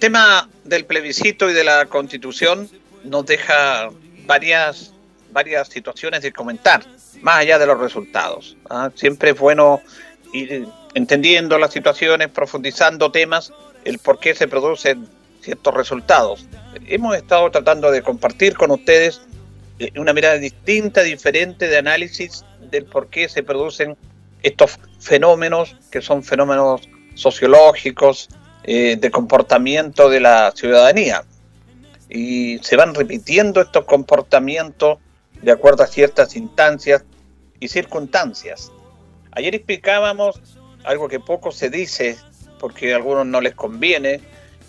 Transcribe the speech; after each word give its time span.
El 0.00 0.06
tema 0.12 0.48
del 0.64 0.86
plebiscito 0.86 1.50
y 1.50 1.52
de 1.52 1.62
la 1.62 1.84
constitución 1.84 2.70
nos 3.04 3.26
deja 3.26 3.90
varias, 4.24 4.94
varias 5.30 5.68
situaciones 5.68 6.22
de 6.22 6.32
comentar, 6.32 6.82
más 7.20 7.36
allá 7.36 7.58
de 7.58 7.66
los 7.66 7.78
resultados. 7.78 8.56
¿ah? 8.70 8.90
Siempre 8.94 9.32
es 9.32 9.38
bueno 9.38 9.82
ir 10.32 10.66
entendiendo 10.94 11.58
las 11.58 11.74
situaciones, 11.74 12.28
profundizando 12.28 13.12
temas, 13.12 13.52
el 13.84 13.98
por 13.98 14.18
qué 14.18 14.34
se 14.34 14.48
producen 14.48 15.06
ciertos 15.42 15.74
resultados. 15.74 16.46
Hemos 16.86 17.14
estado 17.14 17.50
tratando 17.50 17.90
de 17.90 18.00
compartir 18.00 18.56
con 18.56 18.70
ustedes 18.70 19.20
eh, 19.80 19.92
una 19.96 20.14
mirada 20.14 20.38
distinta, 20.38 21.02
diferente 21.02 21.68
de 21.68 21.76
análisis 21.76 22.42
del 22.70 22.86
por 22.86 23.08
qué 23.08 23.28
se 23.28 23.42
producen 23.42 23.98
estos 24.42 24.78
fenómenos, 24.98 25.76
que 25.90 26.00
son 26.00 26.24
fenómenos 26.24 26.88
sociológicos, 27.16 28.30
eh, 28.64 28.96
de 28.96 29.10
comportamiento 29.10 30.08
de 30.08 30.20
la 30.20 30.52
ciudadanía. 30.54 31.24
Y 32.08 32.58
se 32.58 32.76
van 32.76 32.94
repitiendo 32.94 33.60
estos 33.60 33.84
comportamientos 33.84 34.98
de 35.42 35.52
acuerdo 35.52 35.82
a 35.82 35.86
ciertas 35.86 36.36
instancias 36.36 37.04
y 37.58 37.68
circunstancias. 37.68 38.72
Ayer 39.32 39.54
explicábamos 39.54 40.40
algo 40.84 41.08
que 41.08 41.20
poco 41.20 41.52
se 41.52 41.70
dice 41.70 42.16
porque 42.58 42.92
a 42.92 42.96
algunos 42.96 43.26
no 43.26 43.40
les 43.40 43.54
conviene 43.54 44.20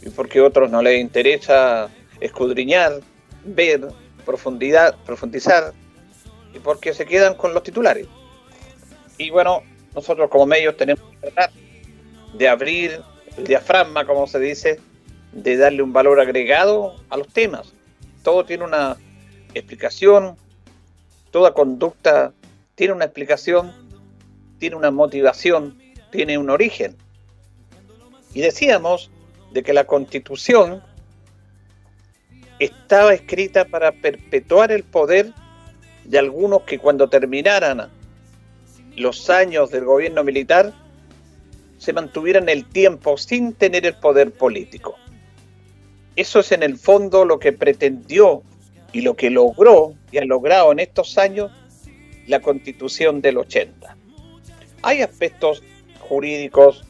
y 0.01 0.09
porque 0.09 0.39
a 0.39 0.45
otros 0.45 0.69
no 0.69 0.81
les 0.81 0.99
interesa 0.99 1.89
escudriñar, 2.19 3.01
ver, 3.43 3.87
profundidad, 4.25 4.95
profundizar 5.05 5.73
y 6.53 6.59
porque 6.59 6.93
se 6.93 7.05
quedan 7.05 7.35
con 7.35 7.53
los 7.53 7.63
titulares. 7.63 8.07
Y 9.17 9.29
bueno, 9.29 9.63
nosotros 9.93 10.29
como 10.29 10.45
medios 10.45 10.77
tenemos 10.77 11.03
que 11.09 11.17
tratar 11.17 11.51
de 12.33 12.47
abrir 12.47 13.01
el 13.37 13.45
diafragma, 13.45 14.05
como 14.05 14.27
se 14.27 14.39
dice, 14.39 14.79
de 15.31 15.57
darle 15.57 15.81
un 15.81 15.93
valor 15.93 16.19
agregado 16.19 16.95
a 17.09 17.17
los 17.17 17.27
temas. 17.27 17.73
Todo 18.23 18.45
tiene 18.45 18.63
una 18.63 18.97
explicación, 19.53 20.35
toda 21.31 21.53
conducta 21.53 22.33
tiene 22.75 22.93
una 22.93 23.05
explicación, 23.05 23.71
tiene 24.59 24.75
una 24.75 24.91
motivación, 24.91 25.77
tiene 26.11 26.37
un 26.37 26.49
origen. 26.49 26.95
Y 28.33 28.41
decíamos 28.41 29.09
de 29.51 29.63
que 29.63 29.73
la 29.73 29.85
constitución 29.85 30.81
estaba 32.59 33.13
escrita 33.13 33.65
para 33.65 33.91
perpetuar 33.91 34.71
el 34.71 34.83
poder 34.83 35.33
de 36.05 36.19
algunos 36.19 36.63
que 36.63 36.79
cuando 36.79 37.09
terminaran 37.09 37.89
los 38.95 39.29
años 39.29 39.71
del 39.71 39.85
gobierno 39.85 40.23
militar 40.23 40.73
se 41.81 41.93
mantuvieran 41.93 42.47
el 42.47 42.63
tiempo 42.65 43.17
sin 43.17 43.53
tener 43.53 43.87
el 43.87 43.95
poder 43.95 44.31
político. 44.31 44.97
Eso 46.15 46.41
es 46.41 46.51
en 46.51 46.61
el 46.61 46.77
fondo 46.77 47.25
lo 47.25 47.39
que 47.39 47.53
pretendió 47.53 48.43
y 48.93 49.01
lo 49.01 49.15
que 49.15 49.31
logró 49.31 49.95
y 50.11 50.19
ha 50.19 50.25
logrado 50.25 50.71
en 50.71 50.79
estos 50.79 51.17
años 51.17 51.51
la 52.27 52.39
constitución 52.39 53.19
del 53.19 53.39
80. 53.39 53.97
Hay 54.83 55.01
aspectos 55.01 55.63
jurídicos 56.01 56.83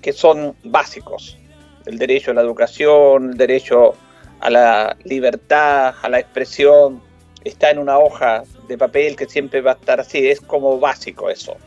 que 0.00 0.14
son 0.14 0.56
básicos. 0.64 1.36
El 1.84 1.98
derecho 1.98 2.30
a 2.30 2.34
la 2.34 2.40
educación, 2.40 3.32
el 3.32 3.36
derecho 3.36 3.94
a 4.40 4.48
la 4.48 4.96
libertad, 5.04 5.96
a 6.00 6.08
la 6.08 6.18
expresión, 6.18 7.02
está 7.44 7.70
en 7.70 7.78
una 7.78 7.98
hoja 7.98 8.44
de 8.68 8.78
papel 8.78 9.16
que 9.16 9.26
siempre 9.26 9.60
va 9.60 9.72
a 9.72 9.74
estar 9.74 10.00
así, 10.00 10.30
es 10.30 10.40
como 10.40 10.80
básico 10.80 11.28
eso. 11.28 11.58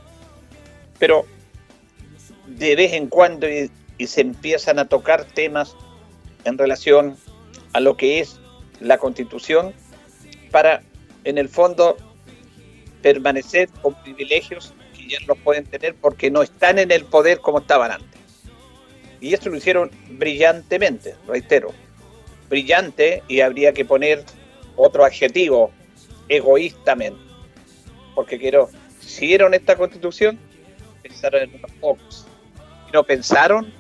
Pero 0.98 1.28
de 2.48 2.76
vez 2.76 2.94
en 2.94 3.08
cuando 3.08 3.48
y, 3.50 3.72
se 4.06 4.22
empiezan 4.22 4.78
a 4.78 4.86
tocar 4.86 5.24
temas 5.24 5.76
en 6.44 6.58
relación 6.58 7.16
a 7.72 7.80
lo 7.80 7.96
que 7.96 8.20
es 8.20 8.40
la 8.82 8.98
constitución 8.98 9.74
para, 10.52 10.84
en 11.24 11.38
el 11.38 11.48
fondo, 11.48 11.96
permanecer 13.02 13.70
con 13.82 13.94
privilegios 14.04 14.74
que 14.98 15.08
ya 15.08 15.18
no 15.28 15.36
pueden 15.36 15.66
tener 15.66 15.96
porque 15.96 16.30
no 16.30 16.42
están 16.42 16.78
en 16.78 16.92
el 16.92 17.06
poder 17.06 17.40
como 17.40 17.60
estaban 17.60 17.92
antes. 17.92 18.20
Y 19.22 19.34
esto 19.34 19.50
lo 19.50 19.58
hicieron 19.58 19.92
brillantemente, 20.10 21.16
reitero, 21.26 21.72
brillante 22.50 23.24
y 23.28 23.40
habría 23.40 23.74
que 23.74 23.86
poner 23.86 24.24
otro 24.76 25.06
adjetivo, 25.06 25.72
egoístamente. 26.28 27.20
Porque 28.14 28.38
quiero, 28.38 28.70
siguieron 29.00 29.54
esta 29.54 29.76
constitución, 29.76 30.38
pensaron 31.02 31.44
en 31.44 31.56
unos 31.56 31.72
no 32.96 33.04
pensaron 33.04 33.74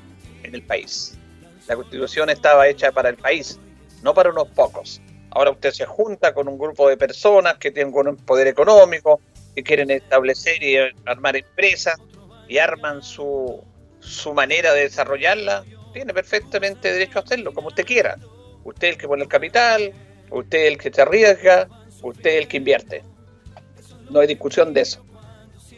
en 0.43 0.53
el 0.53 0.61
país. 0.61 1.17
La 1.67 1.75
constitución 1.77 2.29
estaba 2.29 2.67
hecha 2.67 2.91
para 2.91 3.07
el 3.07 3.15
país, 3.15 3.57
no 4.03 4.13
para 4.13 4.29
unos 4.29 4.49
pocos. 4.49 5.01
Ahora 5.31 5.51
usted 5.51 5.71
se 5.71 5.85
junta 5.85 6.33
con 6.33 6.49
un 6.49 6.57
grupo 6.57 6.89
de 6.89 6.97
personas 6.97 7.55
que 7.55 7.71
tienen 7.71 7.93
un 7.95 8.17
poder 8.17 8.47
económico, 8.47 9.21
que 9.55 9.63
quieren 9.63 9.89
establecer 9.89 10.61
y 10.61 10.75
armar 11.05 11.37
empresas 11.37 11.95
y 12.49 12.57
arman 12.57 13.01
su, 13.01 13.63
su 14.01 14.33
manera 14.33 14.73
de 14.73 14.81
desarrollarla. 14.81 15.63
Tiene 15.93 16.13
perfectamente 16.13 16.91
derecho 16.91 17.19
a 17.19 17.21
hacerlo, 17.21 17.53
como 17.53 17.69
usted 17.69 17.85
quiera. 17.85 18.17
Usted 18.65 18.89
el 18.89 18.97
que 18.97 19.07
pone 19.07 19.23
el 19.23 19.29
capital, 19.29 19.93
usted 20.29 20.67
el 20.67 20.77
que 20.77 20.91
se 20.91 21.01
arriesga, 21.01 21.69
usted 22.01 22.37
el 22.37 22.49
que 22.49 22.57
invierte. 22.57 23.01
No 24.09 24.19
hay 24.19 24.27
discusión 24.27 24.73
de 24.73 24.81
eso. 24.81 25.05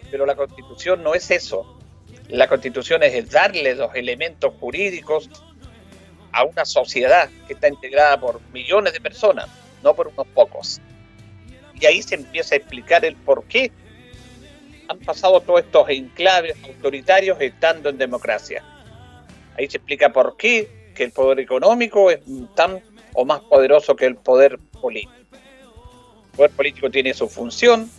Pero 0.09 0.25
la 0.25 0.35
constitución 0.35 1.03
no 1.03 1.13
es 1.13 1.29
eso. 1.29 1.76
La 2.29 2.47
constitución 2.47 3.03
es 3.03 3.13
el 3.13 3.29
darle 3.29 3.75
los 3.75 3.93
elementos 3.95 4.53
jurídicos 4.59 5.29
a 6.33 6.43
una 6.43 6.65
sociedad 6.65 7.29
que 7.47 7.53
está 7.53 7.69
integrada 7.69 8.19
por 8.19 8.41
millones 8.51 8.93
de 8.93 9.01
personas, 9.01 9.47
no 9.81 9.95
por 9.95 10.07
unos 10.07 10.27
pocos. 10.27 10.81
Y 11.79 11.85
ahí 11.85 12.01
se 12.01 12.15
empieza 12.15 12.55
a 12.55 12.57
explicar 12.57 13.05
el 13.05 13.15
por 13.15 13.45
qué 13.45 13.71
han 14.89 14.99
pasado 14.99 15.41
todos 15.41 15.61
estos 15.61 15.89
enclaves 15.89 16.55
autoritarios 16.63 17.39
estando 17.39 17.89
en 17.89 17.97
democracia. 17.97 18.63
Ahí 19.57 19.69
se 19.69 19.77
explica 19.77 20.11
por 20.11 20.37
qué 20.37 20.91
que 20.95 21.03
el 21.03 21.11
poder 21.11 21.39
económico 21.39 22.09
es 22.11 22.19
tan 22.55 22.81
o 23.13 23.23
más 23.23 23.41
poderoso 23.41 23.95
que 23.95 24.05
el 24.05 24.15
poder 24.15 24.57
político. 24.81 25.13
El 25.31 26.37
poder 26.37 26.51
político 26.51 26.89
tiene 26.89 27.13
su 27.13 27.27
función, 27.29 27.89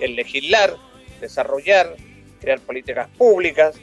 es 0.00 0.10
legislar, 0.10 0.76
desarrollar, 1.20 1.94
crear 2.42 2.60
políticas 2.60 3.08
públicas. 3.16 3.76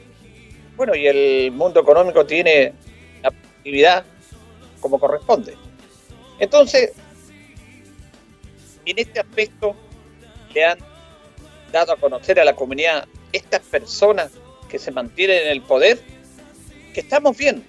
Bueno, 0.76 0.94
y 0.94 1.06
el 1.06 1.50
mundo 1.50 1.80
económico 1.80 2.24
tiene 2.26 2.74
la 3.22 3.30
actividad 3.30 4.04
como 4.80 5.00
corresponde. 5.00 5.54
Entonces, 6.38 6.92
en 8.84 8.98
este 8.98 9.20
aspecto 9.20 9.74
le 10.54 10.64
han 10.64 10.78
dado 11.72 11.92
a 11.92 11.96
conocer 11.96 12.38
a 12.38 12.44
la 12.44 12.54
comunidad 12.54 13.06
estas 13.32 13.60
personas 13.60 14.32
que 14.68 14.78
se 14.78 14.90
mantienen 14.90 15.42
en 15.44 15.48
el 15.48 15.62
poder, 15.62 15.98
que 16.94 17.00
estamos 17.00 17.36
bien, 17.36 17.64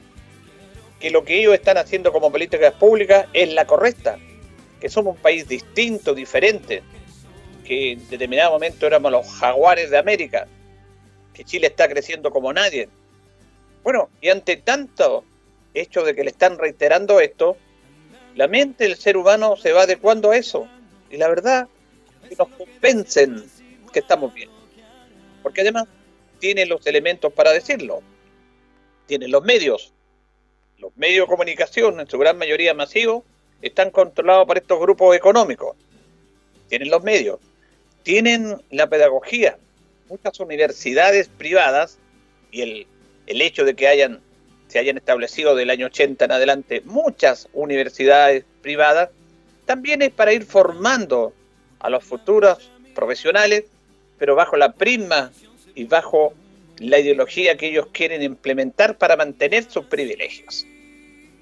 que 1.00 1.10
lo 1.10 1.24
que 1.24 1.40
ellos 1.40 1.54
están 1.54 1.78
haciendo 1.78 2.12
como 2.12 2.32
políticas 2.32 2.74
públicas 2.74 3.28
es 3.34 3.54
la 3.54 3.66
correcta, 3.66 4.18
que 4.80 4.90
somos 4.90 5.16
un 5.16 5.22
país 5.22 5.48
distinto, 5.48 6.14
diferente, 6.14 6.82
que 7.66 7.94
en 7.94 8.10
determinado 8.10 8.52
momento 8.52 8.88
éramos 8.88 9.12
los 9.12 9.28
jaguares 9.28 9.90
de 9.90 9.98
América, 9.98 10.48
que 11.34 11.44
Chile 11.44 11.68
está 11.68 11.88
creciendo 11.88 12.32
como 12.32 12.54
nadie. 12.54 12.90
Bueno, 13.84 14.10
y 14.22 14.30
ante 14.30 14.58
tanto 14.58 15.24
hecho 15.74 16.04
de 16.04 16.16
que 16.16 16.24
le 16.24 16.32
están 16.32 16.58
reiterando 16.58 17.20
esto, 17.20 17.58
la 18.36 18.48
mente 18.48 18.86
del 18.86 18.96
ser 18.96 19.18
humano 19.18 19.56
se 19.58 19.74
va 19.74 19.84
adecuando 19.84 20.32
a 20.32 20.38
eso. 20.38 20.68
Y 21.10 21.18
la 21.18 21.28
verdad, 21.28 21.68
que 22.28 22.36
nos 22.36 22.48
convencen 22.50 23.44
que 23.92 24.00
estamos 24.00 24.34
bien. 24.34 24.50
Porque 25.44 25.62
además 25.62 25.88
tienen 26.40 26.70
los 26.70 26.86
elementos 26.88 27.34
para 27.34 27.52
decirlo. 27.52 28.02
Tienen 29.08 29.32
los 29.32 29.44
medios. 29.44 29.94
Los 30.78 30.96
medios 30.96 31.28
de 31.28 31.32
comunicación, 31.32 32.00
en 32.00 32.08
su 32.08 32.18
gran 32.18 32.38
mayoría 32.38 32.74
masivos, 32.74 33.24
están 33.62 33.92
controlados 33.92 34.48
por 34.48 34.58
estos 34.58 34.80
grupos 34.80 35.16
económicos. 35.16 35.76
Tienen 36.70 36.90
los 36.90 37.04
medios. 37.04 37.40
Tienen 38.04 38.62
la 38.72 38.88
pedagogía. 38.88 39.58
Muchas 40.12 40.40
universidades 40.42 41.30
privadas 41.30 41.98
y 42.52 42.62
el, 42.62 42.88
el 43.28 43.42
hecho 43.42 43.64
de 43.64 43.76
que 43.76 43.88
hayan 43.88 44.22
se 44.72 44.80
hayan 44.80 44.98
establecido 44.98 45.54
del 45.54 45.70
año 45.70 45.88
80 45.88 46.24
en 46.24 46.32
adelante 46.32 46.82
muchas 46.86 47.50
universidades 47.52 48.46
privadas, 48.62 49.10
también 49.66 50.02
es 50.02 50.12
para 50.12 50.32
ir 50.32 50.46
formando 50.46 51.34
a 51.80 51.90
los 51.90 52.06
futuros 52.06 52.72
profesionales, 52.96 53.66
pero 54.18 54.34
bajo 54.36 54.56
la 54.56 54.72
prisma 54.72 55.34
y 55.76 55.84
bajo 55.84 56.34
la 56.78 57.00
ideología 57.00 57.58
que 57.58 57.68
ellos 57.68 57.88
quieren 57.92 58.24
implementar 58.24 58.98
para 58.98 59.18
mantener 59.18 59.70
sus 59.70 59.86
privilegios. 59.88 60.66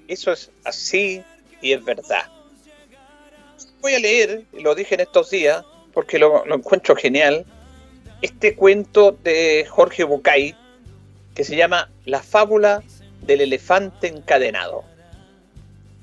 Eso 0.08 0.32
es 0.32 0.50
así 0.64 1.22
y 1.62 1.72
es 1.72 1.84
verdad. 1.84 2.32
Voy 3.80 3.94
a 3.94 4.00
leer, 4.00 4.42
lo 4.52 4.74
dije 4.74 4.96
en 4.96 5.02
estos 5.02 5.30
días, 5.30 5.64
porque 5.92 6.18
lo, 6.18 6.44
lo 6.46 6.56
encuentro 6.56 6.96
genial, 6.96 7.46
este 8.22 8.54
cuento 8.54 9.12
de 9.24 9.66
Jorge 9.68 10.04
Bucay, 10.04 10.54
que 11.34 11.44
se 11.44 11.56
llama 11.56 11.90
La 12.04 12.22
fábula 12.22 12.82
del 13.22 13.40
elefante 13.40 14.08
encadenado. 14.08 14.84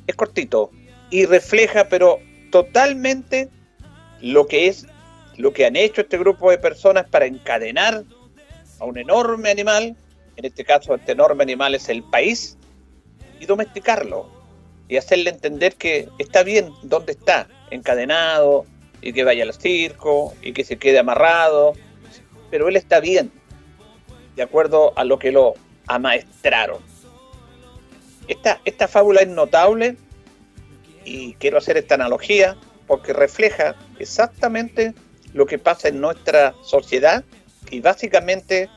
Es 0.08 0.16
cortito 0.16 0.72
y 1.10 1.26
refleja, 1.26 1.90
pero 1.90 2.20
totalmente 2.52 3.50
lo 4.22 4.48
que 4.48 4.68
es 4.68 4.88
lo 5.38 5.54
que 5.54 5.66
han 5.66 5.76
hecho 5.76 6.02
este 6.02 6.18
grupo 6.18 6.50
de 6.50 6.58
personas 6.58 7.08
para 7.08 7.28
encadenar 7.28 8.04
a 8.80 8.86
un 8.86 8.98
enorme 8.98 9.52
animal, 9.52 9.96
en 10.36 10.46
este 10.46 10.66
caso 10.66 10.96
este 10.96 11.12
enorme 11.12 11.44
animal 11.44 11.76
es 11.76 11.90
el 11.90 12.04
país, 12.04 12.58
y 13.40 13.46
domesticarlo 13.46 14.28
y 14.88 14.98
hacerle 14.98 15.30
entender 15.30 15.76
que 15.76 16.10
está 16.18 16.44
bien 16.44 16.72
donde 16.82 17.12
está, 17.12 17.48
encadenado, 17.72 18.66
y 19.02 19.14
que 19.14 19.24
vaya 19.24 19.44
al 19.44 19.54
circo, 19.54 20.34
y 20.42 20.54
que 20.54 20.64
se 20.64 20.78
quede 20.78 21.00
amarrado, 21.00 21.74
pero 22.50 22.68
él 22.68 22.76
está 22.76 23.00
bien, 23.00 23.32
de 24.36 24.44
acuerdo 24.44 24.94
a 24.96 25.04
lo 25.04 25.20
que 25.20 25.32
lo 25.32 25.56
amaestraron. 25.88 26.82
Esta, 28.28 28.60
esta 28.66 28.88
fábula 28.88 29.22
es 29.22 29.28
notable 29.28 29.96
y 31.06 31.34
quiero 31.36 31.58
hacer 31.58 31.78
esta 31.78 31.96
analogía 31.96 32.58
porque 32.86 33.14
refleja 33.14 33.76
exactamente 34.00 34.94
lo 35.34 35.46
que 35.46 35.60
pasa 35.60 35.88
en 35.88 36.02
nuestra 36.02 36.56
sociedad 36.64 37.24
y 37.70 37.80
básicamente 37.82 38.70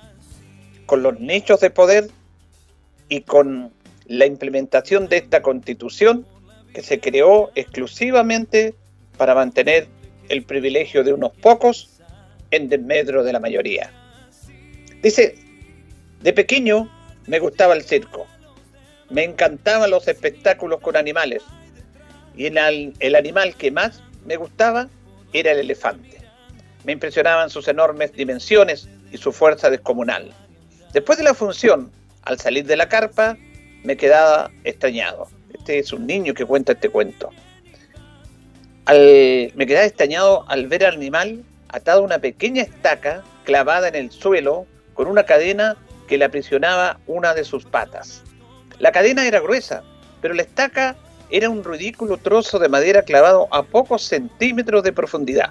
con 0.87 1.03
los 1.03 1.19
nichos 1.21 1.61
de 1.61 1.71
poder 1.71 2.11
y 3.09 3.23
con 3.23 3.73
la 4.07 4.27
implementación 4.27 5.09
de 5.09 5.19
esta 5.19 5.43
constitución 5.43 6.27
que 6.75 6.83
se 6.83 7.01
creó 7.01 7.51
exclusivamente 7.55 8.75
para 9.17 9.35
mantener 9.35 9.89
el 10.29 10.45
privilegio 10.45 11.05
de 11.05 11.13
unos 11.13 11.33
pocos 11.37 12.00
en 12.51 12.69
desmedro 12.69 13.23
de 13.25 13.33
la 13.33 13.41
mayoría. 13.41 13.93
Dice, 15.03 15.35
de 16.21 16.33
pequeño 16.33 16.91
me 17.27 17.39
gustaba 17.39 17.75
el 17.75 17.83
circo. 17.83 18.27
Me 19.09 19.25
encantaban 19.25 19.91
los 19.91 20.07
espectáculos 20.09 20.81
con 20.81 20.97
animales. 20.97 21.43
Y 22.37 22.47
el, 22.47 22.95
el 22.99 23.15
animal 23.15 23.55
que 23.57 23.71
más 23.71 24.03
me 24.25 24.37
gustaba 24.37 24.89
era 25.33 25.53
el 25.53 25.59
elefante. 25.59 26.19
Me 26.85 26.93
impresionaban 26.93 27.51
sus 27.51 27.69
enormes 27.69 28.13
dimensiones 28.13 28.89
y 29.13 29.19
su 29.19 29.33
fuerza 29.33 29.71
descomunal. 29.71 30.33
Después 30.93 31.19
de 31.19 31.25
la 31.25 31.35
función, 31.35 31.91
al 32.23 32.39
salir 32.39 32.65
de 32.65 32.77
la 32.77 32.89
carpa, 32.89 33.37
me 33.83 33.97
quedaba 33.97 34.51
extrañado. 34.65 35.29
Este 35.55 35.79
es 35.79 35.93
un 35.93 36.07
niño 36.07 36.35
que 36.35 36.45
cuenta 36.45 36.73
este 36.73 36.89
cuento. 36.89 37.31
me 38.87 39.67
quedaba 39.67 39.87
extrañado 39.87 40.45
al 40.49 40.67
ver 40.67 40.85
al 40.85 40.95
animal 40.95 41.45
atado 41.73 42.01
a 42.01 42.05
una 42.05 42.19
pequeña 42.19 42.63
estaca 42.63 43.23
clavada 43.45 43.89
en 43.89 43.95
el 43.95 44.11
suelo 44.11 44.67
con 44.95 45.07
una 45.07 45.25
cadena 45.25 45.77
que 46.09 46.19
le 46.19 46.25
aprisionaba 46.25 46.99
una 47.07 47.35
de 47.35 47.45
sus 47.45 47.65
patas. 47.65 48.23
La 48.79 48.93
cadena 48.93 49.27
era 49.27 49.41
gruesa, 49.41 49.83
pero 50.21 50.35
la 50.35 50.43
estaca 50.43 50.97
era 51.31 51.49
un 51.49 51.63
ridículo 51.63 52.17
trozo 52.17 52.59
de 52.59 52.69
madera 52.69 53.03
clavado 53.03 53.49
a 53.53 53.63
pocos 53.63 54.03
centímetros 54.03 54.83
de 54.83 54.93
profundidad. 54.93 55.51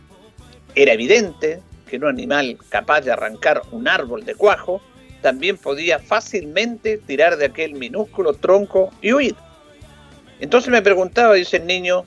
Era 0.75 0.93
evidente 0.93 1.61
que 1.87 1.97
un 1.97 2.05
animal 2.05 2.57
capaz 2.69 3.01
de 3.01 3.11
arrancar 3.11 3.61
un 3.71 3.87
árbol 3.87 4.25
de 4.25 4.35
cuajo 4.35 4.81
también 5.21 5.57
podía 5.57 5.99
fácilmente 5.99 6.97
tirar 6.97 7.37
de 7.37 7.45
aquel 7.45 7.73
minúsculo 7.73 8.33
tronco 8.33 8.91
y 9.01 9.13
huir. 9.13 9.35
Entonces 10.39 10.69
me 10.69 10.81
preguntaba, 10.81 11.33
dice 11.33 11.57
el 11.57 11.65
niño, 11.65 12.05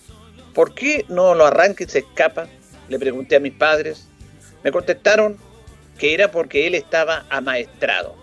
¿por 0.54 0.74
qué 0.74 1.04
no 1.08 1.34
lo 1.34 1.46
arranca 1.46 1.84
y 1.84 1.88
se 1.88 2.00
escapa? 2.00 2.46
Le 2.92 2.98
pregunté 2.98 3.36
a 3.36 3.40
mis 3.40 3.54
padres. 3.54 4.06
Me 4.62 4.70
contestaron 4.70 5.38
que 5.96 6.12
era 6.12 6.30
porque 6.30 6.66
él 6.66 6.74
estaba 6.74 7.24
amaestrado. 7.30 8.14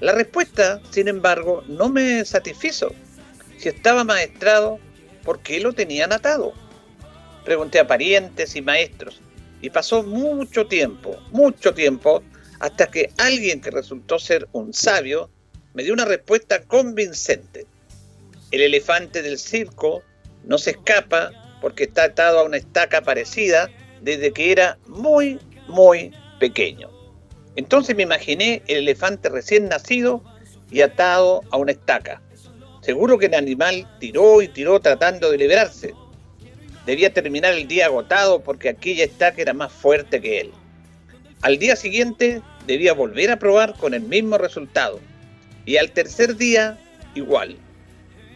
La 0.00 0.12
respuesta, 0.12 0.82
sin 0.90 1.08
embargo, 1.08 1.64
no 1.66 1.88
me 1.88 2.22
satisfizo. 2.26 2.94
Si 3.56 3.70
estaba 3.70 4.04
maestrado, 4.04 4.78
¿por 5.24 5.40
qué 5.40 5.60
lo 5.60 5.72
tenían 5.72 6.12
atado? 6.12 6.52
Pregunté 7.46 7.78
a 7.78 7.86
parientes 7.86 8.54
y 8.54 8.60
maestros 8.60 9.22
y 9.62 9.70
pasó 9.70 10.02
mucho 10.02 10.66
tiempo, 10.66 11.16
mucho 11.30 11.72
tiempo, 11.72 12.22
hasta 12.60 12.88
que 12.88 13.10
alguien 13.16 13.62
que 13.62 13.70
resultó 13.70 14.18
ser 14.18 14.46
un 14.52 14.74
sabio 14.74 15.30
me 15.72 15.84
dio 15.84 15.94
una 15.94 16.04
respuesta 16.04 16.62
convincente. 16.64 17.64
El 18.50 18.60
elefante 18.60 19.22
del 19.22 19.38
circo 19.38 20.02
no 20.44 20.58
se 20.58 20.72
escapa 20.72 21.30
porque 21.62 21.84
está 21.84 22.04
atado 22.04 22.40
a 22.40 22.44
una 22.44 22.58
estaca 22.58 23.00
parecida 23.00 23.70
desde 24.06 24.32
que 24.32 24.52
era 24.52 24.78
muy, 24.86 25.40
muy 25.66 26.12
pequeño. 26.38 26.88
Entonces 27.56 27.96
me 27.96 28.04
imaginé 28.04 28.62
el 28.68 28.78
elefante 28.78 29.28
recién 29.28 29.68
nacido 29.68 30.22
y 30.70 30.82
atado 30.82 31.42
a 31.50 31.56
una 31.56 31.72
estaca. 31.72 32.22
Seguro 32.82 33.18
que 33.18 33.26
el 33.26 33.34
animal 33.34 33.84
tiró 33.98 34.42
y 34.42 34.48
tiró 34.48 34.78
tratando 34.78 35.28
de 35.28 35.38
liberarse. 35.38 35.92
Debía 36.86 37.12
terminar 37.12 37.54
el 37.54 37.66
día 37.66 37.86
agotado 37.86 38.44
porque 38.44 38.68
aquella 38.68 39.04
estaca 39.04 39.42
era 39.42 39.52
más 39.52 39.72
fuerte 39.72 40.20
que 40.20 40.38
él. 40.40 40.52
Al 41.42 41.58
día 41.58 41.74
siguiente 41.74 42.42
debía 42.64 42.92
volver 42.92 43.32
a 43.32 43.40
probar 43.40 43.74
con 43.76 43.92
el 43.92 44.02
mismo 44.02 44.38
resultado. 44.38 45.00
Y 45.64 45.78
al 45.78 45.90
tercer 45.90 46.36
día 46.36 46.78
igual. 47.16 47.56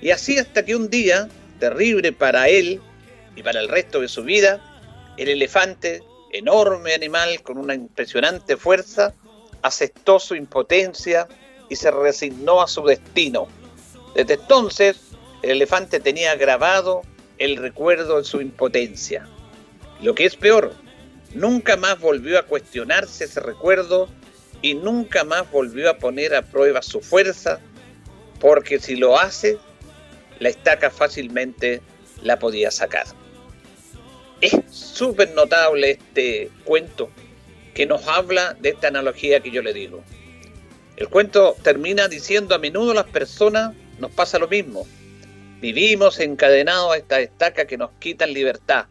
Y 0.01 0.11
así 0.11 0.37
hasta 0.37 0.65
que 0.65 0.75
un 0.75 0.91
día, 0.91 1.29
terrible 1.61 2.11
para 2.11 2.49
él 2.49 2.81
y 3.37 3.43
para 3.45 3.61
el 3.61 3.69
resto 3.69 4.01
de 4.01 4.09
su 4.09 4.25
vida, 4.25 4.61
el 5.21 5.29
elefante 5.29 6.03
enorme 6.33 6.95
animal 6.95 7.43
con 7.43 7.59
una 7.59 7.75
impresionante 7.75 8.57
fuerza, 8.57 9.13
aceptó 9.61 10.19
su 10.19 10.35
impotencia 10.35 11.29
y 11.69 11.77
se 11.77 11.91
resignó 11.91 12.63
a 12.63 12.67
su 12.67 12.83
destino. 12.85 13.47
Desde 14.15 14.35
entonces, 14.35 14.97
el 15.43 15.51
elefante 15.51 16.01
tenía 16.01 16.35
grabado 16.37 17.03
el 17.37 17.59
recuerdo 17.59 18.17
de 18.17 18.25
su 18.25 18.41
impotencia. 18.41 19.29
Lo 20.01 20.15
que 20.15 20.25
es 20.25 20.37
peor, 20.37 20.73
nunca 21.35 21.77
más 21.77 22.01
volvió 22.01 22.39
a 22.39 22.45
cuestionarse 22.45 23.25
ese 23.25 23.41
recuerdo 23.41 24.09
y 24.63 24.73
nunca 24.73 25.25
más 25.25 25.51
volvió 25.51 25.91
a 25.91 25.99
poner 25.99 26.35
a 26.35 26.43
prueba 26.43 26.81
su 26.81 27.03
fuerza, 27.03 27.61
porque 28.41 28.81
si 28.81 28.97
lo 28.97 29.19
hace, 29.19 29.59
la 30.39 30.49
estaca 30.49 30.91
fácilmente 30.91 31.83
la 32.23 32.39
podía 32.39 32.71
sacar. 32.71 33.20
Es 34.41 34.57
súper 34.71 35.35
notable 35.35 35.93
este 35.93 36.51
cuento 36.65 37.11
que 37.75 37.87
nos 37.87 38.07
habla 38.07 38.57
de 38.61 38.71
esta 38.71 38.89
analogía 38.89 39.41
que 39.41 39.51
yo 39.51 39.63
le 39.63 39.73
digo. 39.73 40.03
El 40.97 41.09
cuento 41.09 41.57
termina 41.63 42.09
diciendo 42.09 42.55
a 42.55 42.59
menudo 42.59 42.95
las 42.95 43.07
personas 43.07 43.75
nos 43.99 44.11
pasa 44.13 44.39
lo 44.39 44.49
mismo. 44.49 44.87
Vivimos 45.61 46.21
encadenados 46.21 46.93
a 46.93 46.97
esta 46.97 47.21
estaca 47.21 47.67
que 47.67 47.77
nos 47.77 47.91
quitan 47.99 48.33
libertad. 48.33 48.87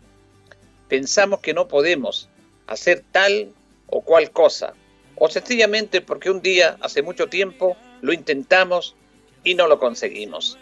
Pensamos 0.88 1.39
que 1.39 1.53
no 1.53 1.68
podemos 1.68 2.29
hacer 2.68 3.03
tal 3.12 3.51
o 3.88 4.01
cual 4.01 4.32
cosa. 4.32 4.74
O 5.15 5.29
sencillamente 5.29 6.01
porque 6.01 6.29
un 6.29 6.41
día, 6.41 6.77
hace 6.82 7.01
mucho 7.01 7.27
tiempo, 7.27 7.75
lo 8.01 8.13
intentamos 8.13 8.96
y 9.44 9.56
no 9.56 9.68
lo 9.68 9.79
conseguimos. 9.79 10.58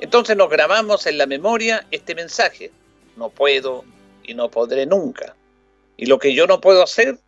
Entonces 0.00 0.36
nos 0.36 0.50
grabamos 0.50 1.06
en 1.06 1.16
la 1.16 1.26
memoria 1.26 1.86
este 1.90 2.14
mensaje. 2.14 2.70
No 3.16 3.30
puedo, 3.30 3.84
y 4.26 4.34
no 4.34 4.50
podré 4.50 4.86
nunca. 4.86 5.34
Y 5.96 6.06
lo 6.06 6.18
que 6.18 6.34
yo 6.34 6.46
no 6.46 6.60
puedo 6.60 6.82
hacer, 6.82 7.18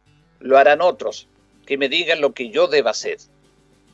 lo 0.40 0.58
harán 0.58 0.80
otros, 0.82 1.26
que 1.66 1.78
me 1.78 1.88
digan 1.88 2.20
lo 2.20 2.32
que 2.32 2.50
yo 2.50 2.66
deba 2.66 2.90
hacer. 2.90 3.18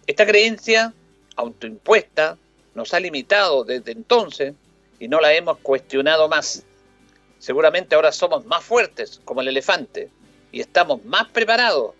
Esta 0.06 0.26
creencia 0.26 0.92
autoimpuesta 1.37 2.38
nos 2.75 2.92
ha 2.94 3.00
limitado 3.00 3.64
desde 3.64 3.92
entonces 3.92 4.54
y 4.99 5.08
no 5.08 5.20
la 5.20 5.34
hemos 5.34 5.58
cuestionado 5.58 6.28
más. 6.28 6.64
Seguramente 7.38 7.94
ahora 7.94 8.12
somos 8.12 8.46
más 8.46 8.64
fuertes, 8.64 9.20
como 9.25 9.40
el 9.40 9.49
elefante, 9.49 10.11
y 10.50 10.61
estamos 10.61 11.04
más 11.04 11.28
preparados. 11.28 11.94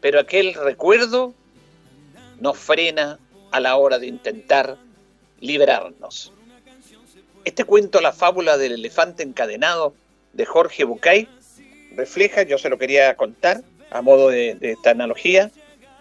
Pero 0.00 0.20
aquel 0.20 0.54
recuerdo 0.54 1.34
nos 2.40 2.56
frena 2.58 3.18
a 3.50 3.60
la 3.60 3.76
hora 3.76 3.98
de 3.98 4.06
intentar 4.06 4.76
liberarnos. 5.40 6.32
Este 7.46 7.62
cuento, 7.62 8.00
la 8.00 8.10
fábula 8.12 8.58
del 8.58 8.72
elefante 8.72 9.22
encadenado 9.22 9.94
de 10.32 10.44
Jorge 10.44 10.82
Bucay, 10.82 11.28
refleja, 11.94 12.42
yo 12.42 12.58
se 12.58 12.68
lo 12.68 12.76
quería 12.76 13.14
contar 13.14 13.62
a 13.92 14.02
modo 14.02 14.30
de, 14.30 14.56
de 14.56 14.72
esta 14.72 14.90
analogía, 14.90 15.52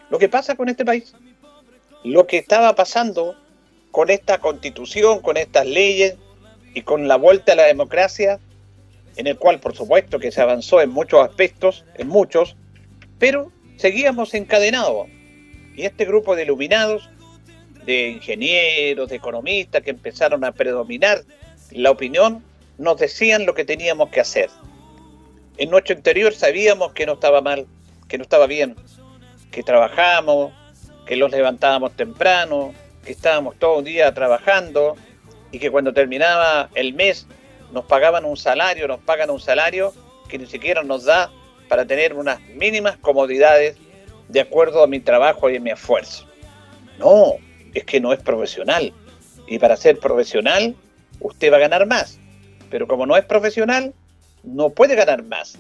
lo 0.10 0.18
que 0.18 0.28
pasa 0.28 0.56
con 0.56 0.70
este 0.70 0.84
país, 0.84 1.14
lo 2.04 2.26
que 2.26 2.40
estaba 2.40 2.74
pasando 2.74 3.36
con 3.92 4.10
esta 4.10 4.40
constitución, 4.40 5.20
con 5.20 5.38
estas 5.38 5.68
leyes 5.68 6.16
y 6.74 6.82
con 6.82 7.08
la 7.08 7.16
vuelta 7.16 7.52
a 7.52 7.56
la 7.56 7.66
democracia, 7.66 8.40
en 9.16 9.28
el 9.28 9.38
cual 9.38 9.60
por 9.60 9.76
supuesto 9.76 10.18
que 10.18 10.32
se 10.32 10.42
avanzó 10.42 10.82
en 10.82 10.90
muchos 10.90 11.30
aspectos, 11.30 11.86
en 11.94 12.08
muchos, 12.08 12.56
pero 13.20 13.52
seguíamos 13.78 14.34
encadenados. 14.34 15.10
Y 15.76 15.84
este 15.84 16.06
grupo 16.06 16.36
de 16.36 16.42
iluminados, 16.42 17.08
de 17.86 18.10
ingenieros, 18.10 19.10
de 19.10 19.16
economistas 19.16 19.82
que 19.84 19.92
empezaron 19.92 20.44
a 20.44 20.52
predominar 20.52 21.24
la 21.72 21.92
opinión, 21.92 22.44
nos 22.78 22.98
decían 22.98 23.46
lo 23.46 23.54
que 23.54 23.66
teníamos 23.66 24.10
que 24.10 24.20
hacer. 24.20 24.50
En 25.58 25.70
nuestro 25.70 25.96
interior 25.96 26.34
sabíamos 26.34 26.94
que 26.94 27.06
no 27.06 27.14
estaba 27.14 27.42
mal, 27.42 27.66
que 28.08 28.18
no 28.18 28.24
estaba 28.24 28.48
bien, 28.48 28.76
que 29.52 29.64
trabajábamos, 29.64 30.52
que 31.06 31.16
los 31.16 31.32
levantábamos 31.32 31.96
temprano, 31.96 32.74
que 33.06 33.12
estábamos 33.12 33.58
todo 33.58 33.78
un 33.78 33.86
día 33.86 34.14
trabajando 34.14 34.96
y 35.52 35.60
que 35.60 35.72
cuando 35.72 35.94
terminaba 35.94 36.70
el 36.76 36.94
mes 36.94 37.28
nos 37.72 37.86
pagaban 37.86 38.26
un 38.26 38.36
salario, 38.36 38.88
nos 38.88 39.00
pagan 39.00 39.30
un 39.30 39.40
salario 39.40 39.94
que 40.28 40.38
ni 40.38 40.46
siquiera 40.46 40.84
nos 40.84 41.06
da 41.06 41.32
para 41.70 41.86
tener 41.86 42.14
unas 42.14 42.40
mínimas 42.56 42.98
comodidades 42.98 43.78
de 44.28 44.42
acuerdo 44.42 44.84
a 44.84 44.88
mi 44.88 45.00
trabajo 45.00 45.50
y 45.50 45.58
a 45.58 45.60
mi 45.60 45.72
esfuerzo. 45.72 46.26
No, 46.98 47.36
es 47.76 47.84
que 47.84 48.00
no 48.00 48.14
es 48.14 48.20
profesional. 48.20 48.94
Y 49.48 49.60
para 49.60 49.78
ser 49.78 50.00
profesional, 50.00 50.76
usted 51.20 51.52
va 51.52 51.58
a 51.58 51.60
ganar 51.60 51.86
más. 51.86 52.18
Pero 52.72 52.88
como 52.88 53.06
no 53.06 53.16
es 53.16 53.26
profesional, 53.26 53.94
no 54.44 54.70
puede 54.70 54.96
ganar 54.96 55.24
más. 55.24 55.60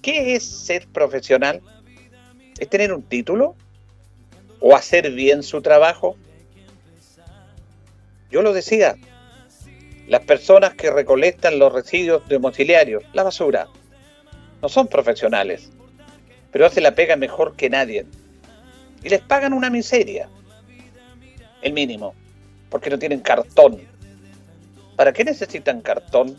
¿Qué 0.00 0.36
es 0.36 0.44
ser 0.44 0.86
profesional? 0.86 1.60
¿Es 2.58 2.68
tener 2.68 2.92
un 2.92 3.02
título? 3.02 3.56
¿O 4.60 4.76
hacer 4.76 5.10
bien 5.10 5.42
su 5.42 5.60
trabajo? 5.62 6.16
Yo 8.30 8.42
lo 8.42 8.52
decía, 8.52 8.96
las 10.06 10.24
personas 10.24 10.74
que 10.74 10.90
recolectan 10.90 11.58
los 11.58 11.72
residuos 11.72 12.28
domiciliarios, 12.28 13.02
la 13.12 13.22
basura, 13.22 13.68
no 14.60 14.68
son 14.68 14.88
profesionales, 14.88 15.70
pero 16.52 16.66
hacen 16.66 16.82
la 16.82 16.94
pega 16.94 17.16
mejor 17.16 17.56
que 17.56 17.70
nadie. 17.70 18.04
Y 19.02 19.08
les 19.08 19.20
pagan 19.20 19.52
una 19.52 19.70
miseria, 19.70 20.28
el 21.64 21.72
mínimo, 21.72 22.14
porque 22.70 22.90
no 22.90 22.98
tienen 22.98 23.20
cartón. 23.20 23.80
¿Para 24.94 25.12
qué 25.12 25.24
necesitan 25.24 25.80
cartón? 25.80 26.36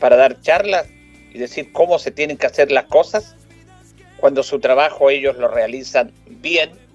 ¿Para 0.00 0.16
dar 0.16 0.40
charlas 0.40 0.88
y 1.32 1.38
decir 1.38 1.72
cómo 1.72 2.00
se 2.00 2.10
tienen 2.10 2.36
que 2.36 2.46
hacer 2.46 2.72
las 2.72 2.86
cosas? 2.86 3.36
Cuando 4.16 4.42
su 4.42 4.58
trabajo 4.58 5.08
ellos 5.10 5.36
lo 5.36 5.46
realizan 5.46 6.12
bien 6.26 6.86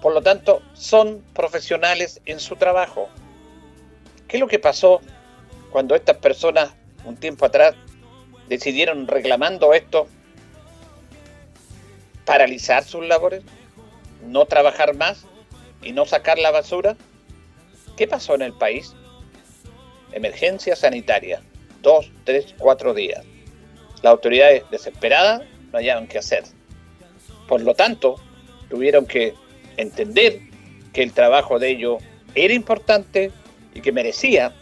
por 0.00 0.14
lo 0.14 0.22
tanto, 0.22 0.62
son 0.74 1.22
profesionales 1.34 2.20
en 2.24 2.38
su 2.38 2.56
trabajo. 2.56 3.08
¿Qué 4.28 4.36
es 4.36 4.40
lo 4.40 4.46
que 4.46 4.58
pasó 4.58 5.00
cuando 5.70 5.94
estas 5.94 6.18
personas, 6.18 6.72
un 7.04 7.16
tiempo 7.16 7.46
atrás, 7.46 7.74
decidieron 8.48 9.08
reclamando 9.08 9.74
esto, 9.74 10.06
paralizar 12.24 12.84
sus 12.84 13.06
labores, 13.06 13.42
no 14.26 14.46
trabajar 14.46 14.94
más 14.94 15.26
y 15.82 15.92
no 15.92 16.06
sacar 16.06 16.38
la 16.38 16.50
basura? 16.50 16.96
¿Qué 17.96 18.06
pasó 18.06 18.34
en 18.34 18.42
el 18.42 18.52
país? 18.52 18.94
Emergencia 20.12 20.76
sanitaria, 20.76 21.42
dos, 21.82 22.10
tres, 22.24 22.54
cuatro 22.58 22.94
días. 22.94 23.24
Las 24.02 24.12
autoridades 24.12 24.64
desesperadas 24.70 25.42
no 25.72 25.78
hallaban 25.78 26.06
qué 26.06 26.18
hacer. 26.18 26.44
Por 27.46 27.62
lo 27.62 27.74
tanto, 27.74 28.16
tuvieron 28.68 29.06
que 29.06 29.34
entender 29.76 30.40
que 30.92 31.02
el 31.02 31.12
trabajo 31.12 31.58
de 31.58 31.70
ellos 31.70 32.02
era 32.34 32.54
importante 32.54 33.32
y 33.74 33.80
que 33.80 33.92
merecía 33.92 34.52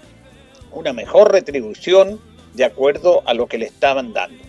una 0.73 0.92
mejor 0.92 1.32
retribución 1.32 2.20
de 2.54 2.64
acuerdo 2.64 3.23
a 3.26 3.35
lo 3.35 3.46
que 3.46 3.58
le 3.58 3.66
estaban 3.66 4.12
dando. 4.12 4.42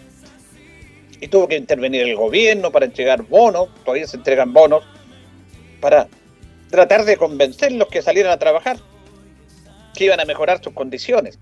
Y 1.19 1.27
tuvo 1.27 1.47
que 1.47 1.57
intervenir 1.57 2.03
el 2.03 2.15
gobierno 2.15 2.71
para 2.71 2.85
entregar 2.85 3.23
bonos, 3.23 3.69
todavía 3.83 4.07
se 4.07 4.17
entregan 4.17 4.53
bonos, 4.53 4.83
para 5.81 6.07
tratar 6.69 7.05
de 7.05 7.17
convencerlos 7.17 7.87
que 7.87 8.01
salieran 8.01 8.31
a 8.31 8.37
trabajar, 8.37 8.77
que 9.93 10.05
iban 10.05 10.19
a 10.19 10.25
mejorar 10.25 10.63
sus 10.63 10.73
condiciones. 10.73 11.39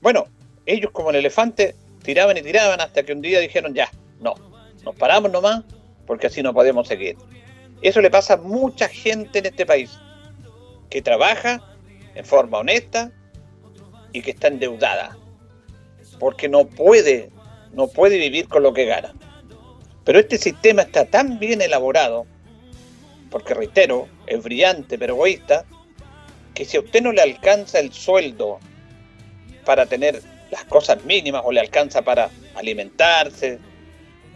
Bueno, 0.00 0.26
ellos 0.66 0.90
como 0.92 1.10
el 1.10 1.16
elefante 1.16 1.74
tiraban 2.02 2.36
y 2.36 2.42
tiraban 2.42 2.80
hasta 2.80 3.02
que 3.02 3.12
un 3.12 3.20
día 3.20 3.40
dijeron 3.40 3.74
ya, 3.74 3.90
no, 4.20 4.34
nos 4.84 4.94
paramos 4.96 5.30
nomás 5.30 5.64
porque 6.06 6.26
así 6.26 6.42
no 6.42 6.52
podemos 6.52 6.88
seguir. 6.88 7.16
Eso 7.82 8.00
le 8.00 8.10
pasa 8.10 8.34
a 8.34 8.36
mucha 8.36 8.88
gente 8.88 9.38
en 9.38 9.46
este 9.46 9.64
país, 9.64 9.98
que 10.90 11.00
trabaja 11.00 11.62
en 12.14 12.24
forma 12.24 12.58
honesta 12.58 13.12
y 14.12 14.20
que 14.22 14.32
está 14.32 14.48
endeudada, 14.48 15.16
porque 16.18 16.48
no 16.48 16.66
puede, 16.66 17.30
no 17.72 17.88
puede 17.88 18.18
vivir 18.18 18.48
con 18.48 18.62
lo 18.62 18.72
que 18.72 18.86
gana. 18.86 19.14
Pero 20.04 20.18
este 20.18 20.36
sistema 20.36 20.82
está 20.82 21.04
tan 21.04 21.38
bien 21.38 21.62
elaborado, 21.62 22.26
porque 23.30 23.54
reitero, 23.54 24.08
es 24.26 24.42
brillante 24.42 24.98
pero 24.98 25.14
egoísta, 25.14 25.64
que 26.54 26.64
si 26.64 26.76
a 26.76 26.80
usted 26.80 27.02
no 27.02 27.12
le 27.12 27.22
alcanza 27.22 27.78
el 27.78 27.92
sueldo 27.92 28.58
para 29.64 29.86
tener 29.86 30.22
las 30.50 30.64
cosas 30.64 31.04
mínimas 31.04 31.42
o 31.44 31.52
le 31.52 31.60
alcanza 31.60 32.02
para 32.02 32.30
alimentarse, 32.54 33.58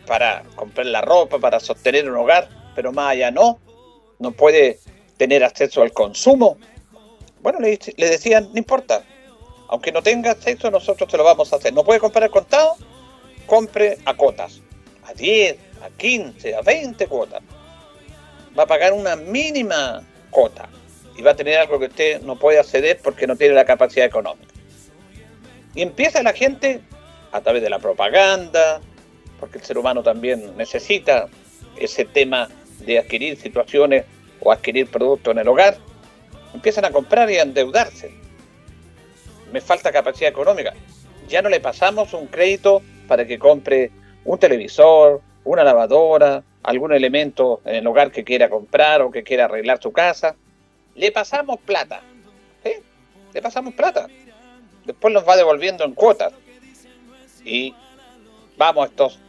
para 0.07 0.43
comprar 0.55 0.87
la 0.87 1.01
ropa, 1.01 1.39
para 1.39 1.61
sostener 1.61 2.09
un 2.09 2.17
hogar, 2.17 2.49
pero 2.75 2.93
más 2.93 3.11
allá 3.11 3.31
no, 3.31 3.59
no 4.19 4.33
puede 4.33 4.79
tener 5.17 5.45
acceso 5.45 5.83
al 5.83 5.93
consumo. 5.93 6.59
Bueno, 7.41 7.59
le, 7.61 7.79
decían, 7.97 8.51
no 8.53 8.59
importa, 8.59 9.05
aunque 9.69 9.93
no 9.93 10.03
tenga 10.03 10.33
acceso, 10.33 10.71
nosotros 10.71 11.11
te 11.11 11.17
lo 11.17 11.25
vamos 11.25 11.53
a 11.53 11.57
hacer. 11.57 11.73
¿No 11.73 11.85
puede 11.85 12.01
comprar 12.01 12.25
al 12.25 12.31
contado? 12.31 12.77
Compre 13.47 13.99
a 14.05 14.17
cotas, 14.17 14.61
a 15.05 15.13
10, 15.13 15.57
a 15.83 15.91
15, 15.91 16.55
a 16.55 16.63
20 16.63 17.07
cuotas. 17.07 17.43
Va 18.59 18.65
a 18.65 18.67
pagar 18.67 18.93
una 18.93 19.17
mínima 19.17 20.03
cota 20.31 20.69
y 21.17 21.23
va 21.23 21.33
a 21.33 21.37
tener 21.37 21.59
algo 21.59 21.79
que 21.79 21.87
usted 21.87 22.23
no 22.23 22.37
puede 22.37 22.59
acceder 22.59 23.01
porque 23.03 23.27
no 23.27 23.37
tiene 23.37 23.55
la 23.55 23.65
capacidad 23.65 24.07
económica. 24.07 24.53
Y 25.75 25.83
empieza 25.83 26.23
la 26.23 26.33
gente, 26.33 26.81
a 27.33 27.41
través 27.41 27.63
de 27.63 27.71
la 27.71 27.79
propaganda, 27.79 28.81
porque 29.41 29.59
el 29.59 29.65
ser 29.65 29.79
humano 29.79 30.03
también 30.03 30.57
necesita 30.57 31.29
ese 31.77 32.05
tema 32.05 32.49
de 32.81 32.99
adquirir 32.99 33.37
situaciones 33.37 34.05
o 34.41 34.53
adquirir 34.53 34.89
productos 34.89 35.33
en 35.33 35.39
el 35.39 35.49
hogar, 35.49 35.77
empiezan 36.53 36.85
a 36.85 36.91
comprar 36.91 37.31
y 37.31 37.37
a 37.37 37.43
endeudarse. 37.43 38.13
Me 39.53 39.61
falta 39.61 39.93
capacidad 39.93 40.31
económica. 40.31 40.75
Ya 41.29 41.43
no 41.43 41.49
le 41.49 41.61
pasamos 41.61 42.13
un 42.13 42.27
crédito 42.27 42.83
para 43.09 43.27
que 43.27 43.39
compre 43.39 43.91
un 44.25 44.39
televisor, 44.39 45.21
una 45.45 45.65
lavadora, 45.65 46.43
algún 46.65 46.93
elemento 46.93 47.61
en 47.65 47.77
el 47.77 47.87
hogar 47.87 48.11
que 48.11 48.25
quiera 48.25 48.49
comprar 48.49 49.03
o 49.03 49.11
que 49.11 49.23
quiera 49.23 49.45
arreglar 49.45 49.81
su 49.81 49.93
casa. 49.93 50.35
Le 50.95 51.13
pasamos 51.13 51.61
plata. 51.61 52.03
¿sí? 52.65 52.73
Le 53.33 53.43
pasamos 53.43 53.75
plata. 53.75 54.09
Después 54.85 55.13
nos 55.15 55.29
va 55.29 55.37
devolviendo 55.37 55.85
en 55.85 55.93
cuotas. 55.93 56.33
Y 57.45 57.75
vamos 58.57 58.85
a 58.85 58.89
estos 58.89 59.21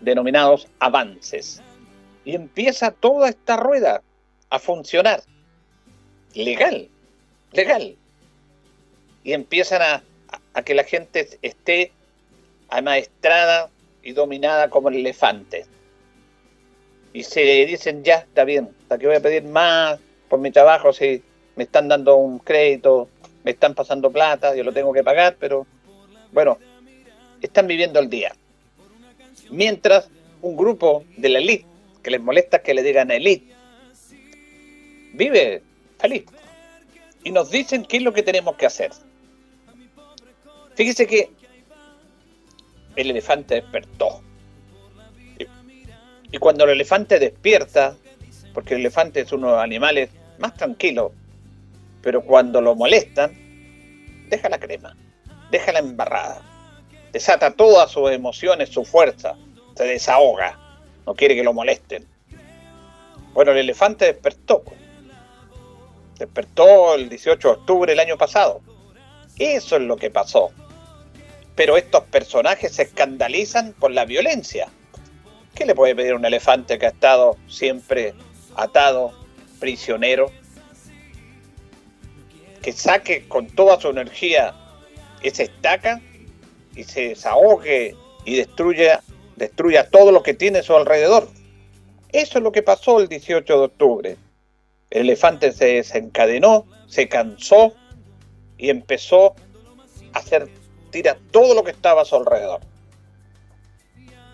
denominados 0.00 0.68
avances. 0.78 1.60
Y 2.24 2.34
empieza 2.34 2.92
toda 2.92 3.28
esta 3.28 3.56
rueda 3.56 4.02
a 4.50 4.58
funcionar. 4.60 5.22
Legal, 6.34 6.88
legal. 7.52 7.96
Y 9.24 9.32
empiezan 9.32 9.82
a, 9.82 10.04
a 10.54 10.62
que 10.62 10.74
la 10.74 10.84
gente 10.84 11.28
esté 11.42 11.90
amaestrada 12.68 13.70
y 14.04 14.12
dominada 14.12 14.70
como 14.70 14.88
el 14.88 14.96
elefante. 14.96 15.66
Y 17.16 17.22
se 17.22 17.40
dicen, 17.64 18.04
ya, 18.04 18.16
está 18.16 18.44
bien, 18.44 18.68
¿para 18.88 18.98
qué 18.98 19.06
voy 19.06 19.16
a 19.16 19.20
pedir 19.20 19.42
más 19.44 19.98
por 20.28 20.38
mi 20.38 20.50
trabajo 20.50 20.92
si 20.92 21.22
me 21.54 21.64
están 21.64 21.88
dando 21.88 22.16
un 22.16 22.38
crédito, 22.38 23.08
me 23.42 23.52
están 23.52 23.74
pasando 23.74 24.12
plata, 24.12 24.54
yo 24.54 24.62
lo 24.62 24.70
tengo 24.70 24.92
que 24.92 25.02
pagar, 25.02 25.34
pero 25.40 25.66
Bueno, 26.30 26.58
están 27.40 27.66
viviendo 27.66 28.00
el 28.00 28.10
día. 28.10 28.36
Mientras 29.48 30.10
un 30.42 30.58
grupo 30.58 31.04
de 31.16 31.30
la 31.30 31.38
elite, 31.38 31.64
que 32.02 32.10
les 32.10 32.20
molesta 32.20 32.60
que 32.60 32.74
le 32.74 32.82
digan 32.82 33.10
elite, 33.10 33.50
vive 35.14 35.62
feliz. 35.98 36.24
Y 37.24 37.30
nos 37.30 37.50
dicen 37.50 37.86
qué 37.86 37.96
es 37.96 38.02
lo 38.02 38.12
que 38.12 38.22
tenemos 38.22 38.56
que 38.56 38.66
hacer. 38.66 38.90
Fíjese 40.74 41.06
que 41.06 41.30
el 42.94 43.10
elefante 43.10 43.54
despertó. 43.54 44.25
Y 46.30 46.38
cuando 46.38 46.64
el 46.64 46.70
elefante 46.70 47.18
despierta, 47.18 47.96
porque 48.52 48.74
el 48.74 48.80
elefante 48.80 49.20
es 49.20 49.32
uno 49.32 49.48
de 49.48 49.52
los 49.54 49.62
animales 49.62 50.10
más 50.38 50.54
tranquilos, 50.54 51.12
pero 52.02 52.22
cuando 52.22 52.60
lo 52.60 52.74
molestan, 52.74 53.32
deja 54.28 54.48
la 54.48 54.58
crema, 54.58 54.96
deja 55.50 55.72
la 55.72 55.80
embarrada, 55.80 56.42
desata 57.12 57.52
todas 57.52 57.90
sus 57.90 58.10
emociones, 58.10 58.68
su 58.68 58.84
fuerza, 58.84 59.36
se 59.76 59.84
desahoga, 59.84 60.58
no 61.06 61.14
quiere 61.14 61.34
que 61.34 61.44
lo 61.44 61.52
molesten. 61.52 62.06
Bueno, 63.32 63.52
el 63.52 63.58
elefante 63.58 64.06
despertó. 64.06 64.64
Despertó 66.18 66.94
el 66.94 67.10
18 67.10 67.48
de 67.48 67.54
octubre 67.54 67.92
del 67.92 68.00
año 68.00 68.16
pasado. 68.16 68.62
Eso 69.38 69.76
es 69.76 69.82
lo 69.82 69.96
que 69.96 70.10
pasó. 70.10 70.50
Pero 71.54 71.76
estos 71.76 72.04
personajes 72.04 72.72
se 72.72 72.84
escandalizan 72.84 73.74
por 73.74 73.90
la 73.90 74.06
violencia. 74.06 74.68
¿Qué 75.56 75.64
le 75.64 75.74
puede 75.74 75.96
pedir 75.96 76.12
un 76.12 76.26
elefante 76.26 76.78
que 76.78 76.84
ha 76.84 76.90
estado 76.90 77.38
siempre 77.48 78.12
atado, 78.56 79.14
prisionero? 79.58 80.30
Que 82.60 82.72
saque 82.72 83.26
con 83.26 83.46
toda 83.46 83.80
su 83.80 83.88
energía 83.88 84.54
esa 85.22 85.44
estaca 85.44 86.02
y 86.74 86.84
se 86.84 87.08
desahogue 87.08 87.96
y 88.26 88.36
destruya, 88.36 89.02
destruya 89.36 89.88
todo 89.88 90.12
lo 90.12 90.22
que 90.22 90.34
tiene 90.34 90.58
a 90.58 90.62
su 90.62 90.76
alrededor. 90.76 91.26
Eso 92.12 92.36
es 92.36 92.44
lo 92.44 92.52
que 92.52 92.62
pasó 92.62 93.00
el 93.00 93.08
18 93.08 93.58
de 93.58 93.64
octubre. 93.64 94.16
El 94.90 95.02
elefante 95.02 95.52
se 95.52 95.76
desencadenó, 95.76 96.66
se 96.86 97.08
cansó 97.08 97.72
y 98.58 98.68
empezó 98.68 99.34
a 100.12 100.18
hacer 100.18 100.50
tira 100.90 101.16
todo 101.30 101.54
lo 101.54 101.64
que 101.64 101.70
estaba 101.70 102.02
a 102.02 102.04
su 102.04 102.14
alrededor. 102.14 102.60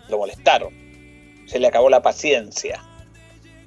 Lo 0.09 0.17
molestaron. 0.17 0.82
Se 1.45 1.59
le 1.59 1.67
acabó 1.67 1.89
la 1.89 2.01
paciencia. 2.01 2.81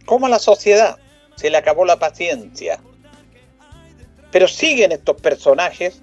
Como 0.05 0.27
a 0.27 0.29
la 0.29 0.39
sociedad, 0.39 0.99
se 1.37 1.51
le 1.51 1.57
acabó 1.57 1.85
la 1.85 1.99
paciencia. 1.99 2.81
Pero 4.31 4.49
siguen 4.49 4.93
estos 4.93 5.21
personajes 5.21 6.03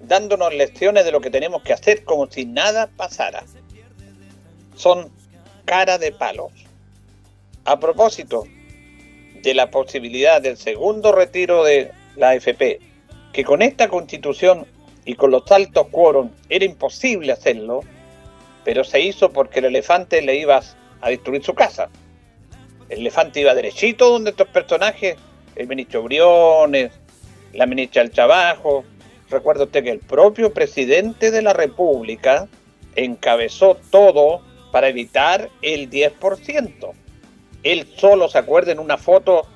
dándonos 0.00 0.54
lecciones 0.54 1.04
de 1.04 1.12
lo 1.12 1.20
que 1.20 1.30
tenemos 1.30 1.62
que 1.62 1.72
hacer 1.72 2.04
como 2.04 2.30
si 2.30 2.44
nada 2.44 2.88
pasara. 2.96 3.44
Son 4.76 5.10
cara 5.64 5.98
de 5.98 6.12
palos. 6.12 6.52
A 7.64 7.78
propósito 7.78 8.44
de 9.42 9.54
la 9.54 9.70
posibilidad 9.70 10.40
del 10.40 10.56
segundo 10.56 11.12
retiro 11.12 11.64
de 11.64 11.90
la 12.16 12.30
AFP, 12.30 12.80
que 13.32 13.44
con 13.44 13.62
esta 13.62 13.88
constitución 13.88 14.66
y 15.04 15.14
con 15.14 15.30
los 15.30 15.50
altos 15.52 15.88
quórum 15.90 16.30
era 16.48 16.64
imposible 16.64 17.32
hacerlo, 17.32 17.80
pero 18.68 18.84
se 18.84 19.00
hizo 19.00 19.30
porque 19.30 19.60
el 19.60 19.64
elefante 19.64 20.20
le 20.20 20.36
iba 20.36 20.60
a 21.00 21.08
destruir 21.08 21.42
su 21.42 21.54
casa. 21.54 21.88
El 22.90 22.98
elefante 22.98 23.40
iba 23.40 23.54
derechito 23.54 24.10
donde 24.10 24.32
estos 24.32 24.48
personajes, 24.48 25.16
el 25.56 25.66
ministro 25.66 26.02
Briones, 26.02 26.92
la 27.54 27.64
ministra 27.64 28.02
del 28.02 28.10
Trabajo, 28.10 28.84
recuerda 29.30 29.64
usted 29.64 29.82
que 29.82 29.92
el 29.92 30.00
propio 30.00 30.52
presidente 30.52 31.30
de 31.30 31.40
la 31.40 31.54
República 31.54 32.46
encabezó 32.94 33.78
todo 33.88 34.42
para 34.70 34.88
evitar 34.88 35.48
el 35.62 35.88
10%. 35.88 36.92
Él 37.62 37.88
solo 37.96 38.28
se 38.28 38.36
acuerda 38.36 38.72
en 38.72 38.80
una 38.80 38.98
foto, 38.98 39.46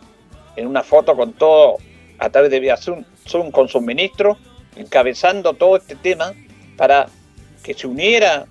en 0.57 0.67
una 0.67 0.83
foto 0.83 1.15
con 1.15 1.35
todo 1.35 1.77
a 2.19 2.31
través 2.31 2.51
de 2.51 2.61
vía 2.61 2.79
con 3.53 3.69
sus 3.69 3.83
ministros, 3.83 4.39
encabezando 4.75 5.53
todo 5.53 5.77
este 5.77 5.97
tema 5.97 6.33
para 6.79 7.09
que 7.63 7.75
se 7.75 7.87
uniera 7.87 8.47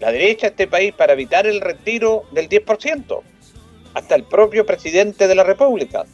la 0.00 0.10
derecha 0.10 0.46
a 0.46 0.50
este 0.50 0.66
país 0.66 0.92
para 0.94 1.12
evitar 1.12 1.46
el 1.46 1.60
retiro 1.60 2.24
del 2.32 2.48
10%, 2.48 3.20
hasta 3.94 4.14
el 4.14 4.24
propio 4.24 4.64
presidente 4.64 5.28
de 5.28 5.34
la 5.34 5.44
República. 5.44 6.04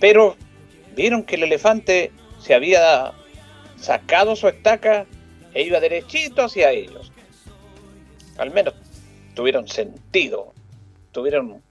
Pero 0.00 0.36
vieron 0.94 1.22
que 1.22 1.36
el 1.36 1.44
elefante 1.44 2.10
se 2.40 2.52
había 2.52 3.12
sacado 3.76 4.34
su 4.36 4.48
estaca 4.48 5.06
e 5.54 5.62
iba 5.62 5.78
derechito 5.80 6.42
hacia 6.42 6.72
ellos. 6.72 7.12
Al 8.38 8.50
menos 8.50 8.74
tuvieron 9.34 9.68
sentido, 9.68 10.52
tuvieron 11.12 11.62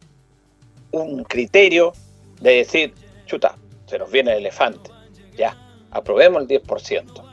un 0.92 1.24
criterio 1.26 1.92
de 2.40 2.58
decir, 2.58 2.94
chuta, 3.26 3.58
se 3.88 4.00
nos 4.00 4.10
viene 4.10 4.32
el 4.32 4.38
elefante, 4.40 4.90
ya, 5.36 5.58
aprobemos 5.92 6.44
el 6.44 6.48
10%, 6.48 7.24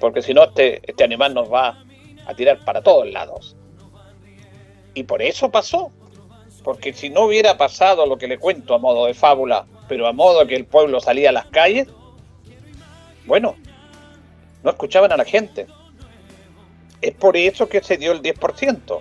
porque 0.00 0.22
si 0.22 0.32
no 0.32 0.44
este, 0.44 0.80
este 0.90 1.04
animal 1.04 1.34
nos 1.34 1.52
va 1.52 1.83
a 2.26 2.34
tirar 2.34 2.64
para 2.64 2.82
todos 2.82 3.10
lados. 3.10 3.56
Y 4.94 5.04
por 5.04 5.22
eso 5.22 5.50
pasó, 5.50 5.90
porque 6.62 6.92
si 6.92 7.10
no 7.10 7.22
hubiera 7.22 7.56
pasado 7.56 8.06
lo 8.06 8.16
que 8.16 8.28
le 8.28 8.38
cuento 8.38 8.74
a 8.74 8.78
modo 8.78 9.06
de 9.06 9.14
fábula, 9.14 9.66
pero 9.88 10.06
a 10.06 10.12
modo 10.12 10.46
que 10.46 10.56
el 10.56 10.64
pueblo 10.64 11.00
salía 11.00 11.30
a 11.30 11.32
las 11.32 11.46
calles, 11.46 11.88
bueno, 13.26 13.56
no 14.62 14.70
escuchaban 14.70 15.12
a 15.12 15.16
la 15.16 15.24
gente. 15.24 15.66
Es 17.00 17.14
por 17.14 17.36
eso 17.36 17.68
que 17.68 17.82
se 17.82 17.96
dio 17.96 18.12
el 18.12 18.22
10%. 18.22 19.00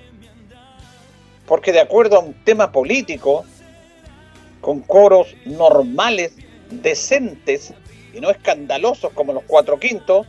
Porque 1.45 1.71
de 1.71 1.79
acuerdo 1.79 2.17
a 2.17 2.19
un 2.19 2.33
tema 2.43 2.71
político, 2.71 3.45
con 4.61 4.81
coros 4.81 5.35
normales, 5.45 6.35
decentes 6.69 7.73
y 8.13 8.19
no 8.19 8.29
escandalosos 8.29 9.11
como 9.13 9.33
los 9.33 9.43
cuatro 9.43 9.79
quintos, 9.79 10.25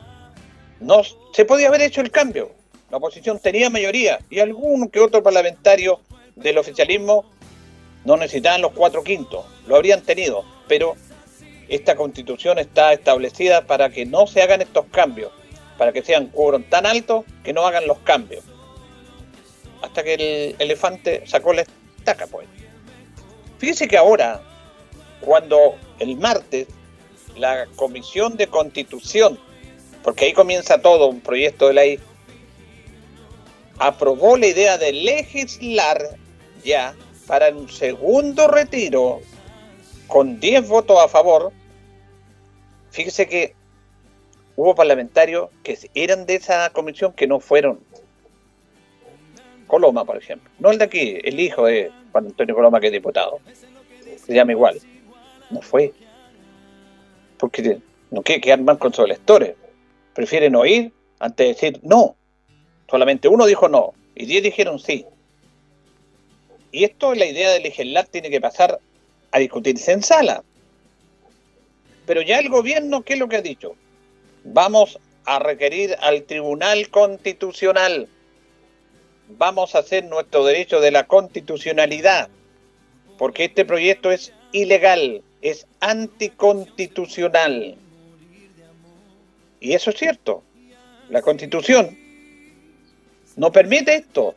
no 0.80 1.02
se 1.32 1.44
podía 1.44 1.68
haber 1.68 1.82
hecho 1.82 2.00
el 2.00 2.10
cambio. 2.10 2.52
La 2.94 2.98
oposición 2.98 3.40
tenía 3.40 3.70
mayoría 3.70 4.20
y 4.30 4.38
algún 4.38 4.88
que 4.88 5.00
otro 5.00 5.20
parlamentario 5.20 5.98
del 6.36 6.58
oficialismo 6.58 7.24
no 8.04 8.16
necesitaban 8.16 8.62
los 8.62 8.70
cuatro 8.70 9.02
quintos, 9.02 9.44
lo 9.66 9.74
habrían 9.74 10.02
tenido, 10.02 10.44
pero 10.68 10.94
esta 11.68 11.96
constitución 11.96 12.60
está 12.60 12.92
establecida 12.92 13.62
para 13.62 13.90
que 13.90 14.06
no 14.06 14.28
se 14.28 14.42
hagan 14.42 14.62
estos 14.62 14.86
cambios, 14.92 15.32
para 15.76 15.92
que 15.92 16.04
sean 16.04 16.28
quórum 16.28 16.62
tan 16.62 16.86
altos 16.86 17.24
que 17.42 17.52
no 17.52 17.66
hagan 17.66 17.88
los 17.88 17.98
cambios. 17.98 18.44
Hasta 19.82 20.04
que 20.04 20.14
el 20.14 20.56
elefante 20.60 21.26
sacó 21.26 21.52
la 21.52 21.62
estaca, 21.62 22.28
pues. 22.28 22.46
Fíjese 23.58 23.88
que 23.88 23.98
ahora, 23.98 24.40
cuando 25.20 25.74
el 25.98 26.16
martes 26.16 26.68
la 27.34 27.66
Comisión 27.74 28.36
de 28.36 28.46
Constitución, 28.46 29.36
porque 30.04 30.26
ahí 30.26 30.32
comienza 30.32 30.80
todo 30.80 31.08
un 31.08 31.20
proyecto 31.20 31.66
de 31.66 31.74
ley, 31.74 32.00
aprobó 33.78 34.36
la 34.36 34.46
idea 34.46 34.78
de 34.78 34.92
legislar 34.92 36.16
ya 36.64 36.94
para 37.26 37.48
un 37.50 37.68
segundo 37.68 38.48
retiro 38.48 39.20
con 40.06 40.38
10 40.38 40.68
votos 40.68 40.98
a 41.02 41.08
favor, 41.08 41.52
fíjese 42.90 43.26
que 43.26 43.54
hubo 44.56 44.74
parlamentarios 44.74 45.50
que 45.62 45.78
eran 45.94 46.26
de 46.26 46.36
esa 46.36 46.70
comisión 46.70 47.12
que 47.12 47.26
no 47.26 47.40
fueron. 47.40 47.80
Coloma, 49.66 50.04
por 50.04 50.16
ejemplo. 50.16 50.50
No 50.58 50.70
el 50.70 50.78
de 50.78 50.84
aquí, 50.84 51.18
el 51.24 51.40
hijo 51.40 51.66
de 51.66 51.90
Juan 52.12 52.26
Antonio 52.26 52.54
Coloma, 52.54 52.80
que 52.80 52.86
es 52.86 52.92
diputado. 52.92 53.40
Se 54.24 54.34
llama 54.34 54.52
igual. 54.52 54.78
No 55.50 55.62
fue. 55.62 55.92
Porque 57.38 57.80
no 58.10 58.22
quiere 58.22 58.40
quedar 58.40 58.60
mal 58.60 58.78
con 58.78 58.92
sus 58.92 59.04
electores. 59.04 59.56
Prefieren 60.14 60.54
oír 60.54 60.92
antes 61.18 61.44
de 61.44 61.54
decir 61.54 61.80
no. 61.82 62.14
Solamente 62.94 63.26
uno 63.26 63.44
dijo 63.44 63.68
no 63.68 63.92
y 64.14 64.24
diez 64.24 64.44
dijeron 64.44 64.78
sí. 64.78 65.04
Y 66.70 66.84
esto 66.84 67.12
es 67.12 67.18
la 67.18 67.26
idea 67.26 67.50
de 67.50 67.58
legislar, 67.58 68.06
tiene 68.06 68.30
que 68.30 68.40
pasar 68.40 68.78
a 69.32 69.38
discutirse 69.40 69.90
en 69.90 70.04
sala. 70.04 70.44
Pero 72.06 72.22
ya 72.22 72.38
el 72.38 72.48
gobierno, 72.48 73.02
¿qué 73.02 73.14
es 73.14 73.18
lo 73.18 73.28
que 73.28 73.34
ha 73.34 73.42
dicho? 73.42 73.74
Vamos 74.44 75.00
a 75.24 75.40
requerir 75.40 75.96
al 76.02 76.22
Tribunal 76.22 76.88
Constitucional. 76.90 78.06
Vamos 79.28 79.74
a 79.74 79.80
hacer 79.80 80.04
nuestro 80.04 80.44
derecho 80.44 80.80
de 80.80 80.92
la 80.92 81.08
constitucionalidad, 81.08 82.28
porque 83.18 83.46
este 83.46 83.64
proyecto 83.64 84.12
es 84.12 84.32
ilegal, 84.52 85.20
es 85.42 85.66
anticonstitucional. 85.80 87.74
Y 89.58 89.72
eso 89.72 89.90
es 89.90 89.96
cierto. 89.96 90.44
La 91.10 91.22
constitución 91.22 92.03
no 93.36 93.52
permite 93.52 93.96
esto. 93.96 94.34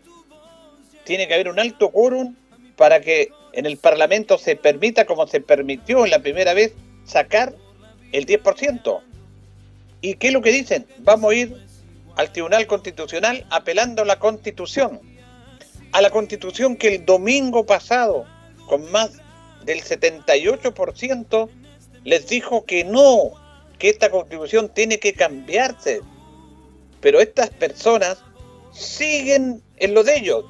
Tiene 1.04 1.28
que 1.28 1.34
haber 1.34 1.50
un 1.50 1.60
alto 1.60 1.90
quórum 1.90 2.36
para 2.76 3.00
que 3.00 3.30
en 3.54 3.66
el 3.66 3.78
Parlamento 3.78 4.38
se 4.38 4.56
permita, 4.56 5.06
como 5.06 5.28
se 5.28 5.42
permitió 5.42 6.06
en 6.06 6.12
la 6.12 6.20
primera 6.20 6.54
vez, 6.54 6.74
sacar 7.06 7.56
el 8.12 8.26
10%. 8.26 9.02
¿Y 10.02 10.16
qué 10.16 10.28
es 10.28 10.34
lo 10.34 10.42
que 10.42 10.52
dicen? 10.52 10.86
Vamos 11.00 11.32
a 11.32 11.36
ir 11.36 11.68
al 12.16 12.32
Tribunal 12.32 12.68
Constitucional 12.68 13.46
apelando 13.50 14.02
a 14.02 14.06
la 14.06 14.20
Constitución, 14.20 15.00
a 15.92 16.02
la 16.02 16.10
Constitución 16.10 16.76
que 16.76 16.96
el 16.96 17.06
domingo 17.06 17.66
pasado, 17.66 18.26
con 18.68 18.92
más 18.92 19.12
del 19.64 19.82
78%, 19.82 21.50
les 22.04 22.28
dijo 22.28 22.66
que 22.66 22.84
no, 22.84 23.32
que 23.80 23.90
esta 23.90 24.10
Constitución 24.10 24.70
tiene 24.70 25.00
que 25.00 25.14
cambiarse. 25.14 26.02
Pero 27.02 27.20
estas 27.20 27.50
personas 27.50 28.24
siguen 28.78 29.62
en 29.78 29.94
lo 29.94 30.04
de 30.04 30.18
ellos, 30.18 30.46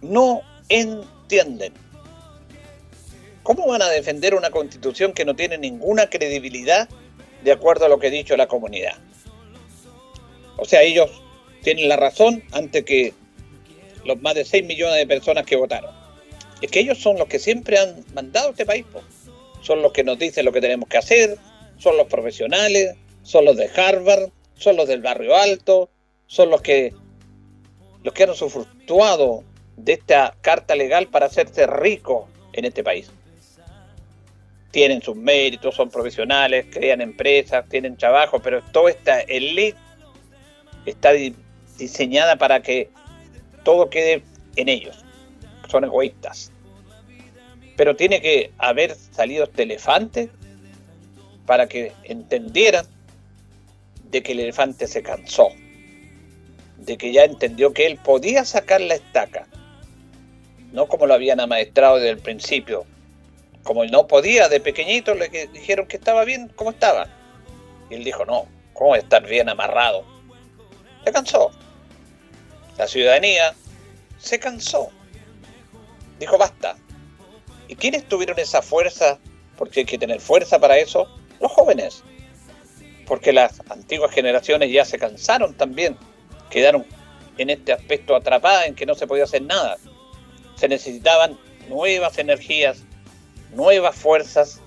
no 0.00 0.40
entienden. 0.68 1.72
¿Cómo 3.42 3.66
van 3.66 3.82
a 3.82 3.88
defender 3.88 4.34
una 4.34 4.50
constitución 4.50 5.12
que 5.12 5.24
no 5.24 5.34
tiene 5.34 5.58
ninguna 5.58 6.10
credibilidad 6.10 6.88
de 7.42 7.52
acuerdo 7.52 7.86
a 7.86 7.88
lo 7.88 7.98
que 7.98 8.08
ha 8.08 8.10
dicho 8.10 8.36
la 8.36 8.46
comunidad? 8.46 8.96
O 10.56 10.64
sea, 10.64 10.82
ellos 10.82 11.10
tienen 11.62 11.88
la 11.88 11.96
razón 11.96 12.42
ante 12.52 12.84
que 12.84 13.14
los 14.04 14.20
más 14.20 14.34
de 14.34 14.44
6 14.44 14.64
millones 14.64 14.96
de 14.96 15.06
personas 15.06 15.44
que 15.44 15.56
votaron. 15.56 15.94
Es 16.60 16.70
que 16.70 16.80
ellos 16.80 16.98
son 16.98 17.18
los 17.18 17.28
que 17.28 17.38
siempre 17.38 17.78
han 17.78 18.04
mandado 18.14 18.50
este 18.50 18.66
país. 18.66 18.84
Son 19.62 19.82
los 19.82 19.92
que 19.92 20.04
nos 20.04 20.18
dicen 20.18 20.44
lo 20.44 20.52
que 20.52 20.60
tenemos 20.60 20.88
que 20.88 20.98
hacer, 20.98 21.36
son 21.78 21.96
los 21.96 22.06
profesionales, 22.06 22.96
son 23.22 23.44
los 23.44 23.56
de 23.56 23.70
Harvard, 23.76 24.30
son 24.56 24.76
los 24.76 24.88
del 24.88 25.02
barrio 25.02 25.36
alto, 25.36 25.90
son 26.26 26.50
los 26.50 26.62
que 26.62 26.92
los 28.02 28.14
que 28.14 28.24
han 28.24 28.30
usufructuado 28.30 29.44
de 29.76 29.94
esta 29.94 30.34
carta 30.40 30.74
legal 30.74 31.08
para 31.08 31.26
hacerse 31.26 31.66
ricos 31.66 32.26
en 32.52 32.64
este 32.64 32.82
país 32.82 33.10
tienen 34.70 35.02
sus 35.02 35.16
méritos, 35.16 35.74
son 35.74 35.90
profesionales, 35.90 36.66
crean 36.70 37.00
empresas, 37.00 37.68
tienen 37.68 37.96
trabajo, 37.96 38.38
pero 38.40 38.62
toda 38.62 38.90
esta 38.90 39.20
elite 39.20 39.78
está 40.84 41.12
diseñada 41.78 42.36
para 42.36 42.60
que 42.60 42.90
todo 43.64 43.88
quede 43.88 44.22
en 44.56 44.68
ellos. 44.68 45.04
Son 45.68 45.84
egoístas. 45.84 46.52
Pero 47.76 47.96
tiene 47.96 48.20
que 48.20 48.52
haber 48.58 48.94
salido 48.94 49.44
este 49.44 49.62
elefante 49.62 50.30
para 51.46 51.66
que 51.66 51.92
entendieran 52.04 52.86
de 54.10 54.22
que 54.22 54.32
el 54.32 54.40
elefante 54.40 54.86
se 54.86 55.02
cansó, 55.02 55.48
de 56.78 56.96
que 56.96 57.12
ya 57.12 57.24
entendió 57.24 57.72
que 57.72 57.86
él 57.86 57.98
podía 57.98 58.44
sacar 58.44 58.80
la 58.80 58.94
estaca, 58.94 59.46
no 60.72 60.86
como 60.86 61.06
lo 61.06 61.14
habían 61.14 61.40
amaestrado 61.40 61.96
desde 61.96 62.10
el 62.10 62.18
principio, 62.18 62.86
como 63.62 63.84
él 63.84 63.90
no 63.90 64.06
podía 64.06 64.48
de 64.48 64.60
pequeñito, 64.60 65.14
le 65.14 65.28
dijeron 65.28 65.86
que 65.86 65.96
estaba 65.96 66.24
bien 66.24 66.48
como 66.56 66.70
estaba. 66.70 67.06
Y 67.90 67.94
él 67.94 68.04
dijo, 68.04 68.24
no, 68.24 68.46
¿cómo 68.72 68.96
estar 68.96 69.26
bien 69.26 69.48
amarrado? 69.48 70.04
Se 71.04 71.12
cansó. 71.12 71.50
La 72.78 72.86
ciudadanía 72.86 73.54
se 74.18 74.38
cansó. 74.38 74.88
Dijo, 76.18 76.38
basta. 76.38 76.76
¿Y 77.68 77.76
quiénes 77.76 78.08
tuvieron 78.08 78.38
esa 78.38 78.62
fuerza? 78.62 79.18
Porque 79.56 79.80
hay 79.80 79.86
que 79.86 79.98
tener 79.98 80.20
fuerza 80.20 80.58
para 80.58 80.78
eso. 80.78 81.08
Los 81.40 81.52
jóvenes. 81.52 82.02
Porque 83.06 83.32
las 83.32 83.60
antiguas 83.68 84.12
generaciones 84.12 84.72
ya 84.72 84.84
se 84.84 84.98
cansaron 84.98 85.54
también. 85.54 85.96
Quedaron 86.50 86.84
en 87.36 87.50
este 87.50 87.72
aspecto 87.72 88.16
atrapadas 88.16 88.66
en 88.66 88.74
que 88.74 88.86
no 88.86 88.94
se 88.94 89.06
podía 89.06 89.24
hacer 89.24 89.42
nada. 89.42 89.76
Se 90.56 90.68
necesitaban 90.68 91.38
nuevas 91.68 92.18
energías, 92.18 92.82
nuevas 93.54 93.94
fuerzas, 93.96 94.60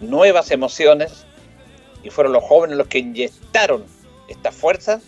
nuevas 0.00 0.50
emociones, 0.50 1.26
y 2.02 2.10
fueron 2.10 2.32
los 2.34 2.44
jóvenes 2.44 2.76
los 2.76 2.86
que 2.86 2.98
inyectaron 2.98 3.84
esta 4.28 4.52
fuerza 4.52 5.00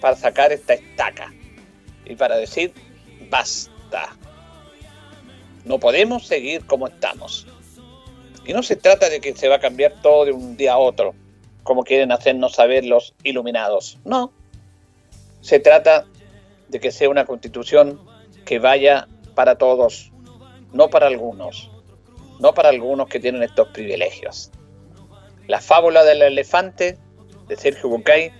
para 0.00 0.16
sacar 0.16 0.52
esta 0.52 0.74
estaca 0.74 1.32
y 2.04 2.14
para 2.14 2.36
decir, 2.36 2.72
basta, 3.28 4.16
no 5.64 5.78
podemos 5.78 6.26
seguir 6.26 6.64
como 6.64 6.86
estamos. 6.86 7.46
Y 8.46 8.52
no 8.52 8.62
se 8.62 8.76
trata 8.76 9.10
de 9.10 9.20
que 9.20 9.36
se 9.36 9.48
va 9.48 9.56
a 9.56 9.60
cambiar 9.60 9.92
todo 10.00 10.24
de 10.24 10.32
un 10.32 10.56
día 10.56 10.74
a 10.74 10.78
otro, 10.78 11.14
como 11.64 11.84
quieren 11.84 12.12
hacernos 12.12 12.54
saber 12.54 12.84
los 12.84 13.14
iluminados. 13.24 13.98
No, 14.04 14.32
se 15.48 15.60
trata 15.60 16.04
de 16.68 16.78
que 16.78 16.92
sea 16.92 17.08
una 17.08 17.24
constitución 17.24 18.00
que 18.44 18.58
vaya 18.58 19.08
para 19.34 19.56
todos, 19.56 20.12
no 20.72 20.90
para 20.90 21.06
algunos 21.06 21.70
no 22.38 22.54
para 22.54 22.68
algunos 22.68 23.08
que 23.08 23.20
tienen 23.20 23.42
estos 23.42 23.68
privilegios. 23.68 24.50
La 25.46 25.60
fábula 25.60 26.04
del 26.04 26.22
elefante 26.22 26.98
de 27.48 27.56
Sergio 27.56 27.88
Bucay 27.88 28.32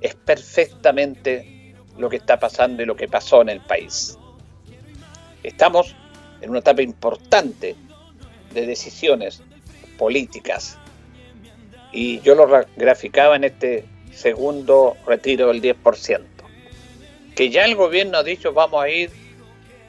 es 0.00 0.14
perfectamente 0.14 1.74
lo 1.98 2.08
que 2.08 2.16
está 2.16 2.38
pasando 2.38 2.82
y 2.82 2.86
lo 2.86 2.96
que 2.96 3.08
pasó 3.08 3.42
en 3.42 3.48
el 3.48 3.60
país. 3.60 4.18
Estamos 5.42 5.94
en 6.40 6.50
una 6.50 6.60
etapa 6.60 6.82
importante 6.82 7.74
de 8.52 8.66
decisiones 8.66 9.42
políticas 9.98 10.78
y 11.92 12.20
yo 12.20 12.34
lo 12.34 12.46
graficaba 12.76 13.36
en 13.36 13.44
este 13.44 13.84
segundo 14.12 14.96
retiro 15.06 15.48
del 15.48 15.62
10%, 15.62 16.22
que 17.34 17.50
ya 17.50 17.64
el 17.64 17.74
gobierno 17.74 18.18
ha 18.18 18.22
dicho 18.22 18.52
vamos 18.52 18.82
a 18.82 18.88
ir 18.88 19.10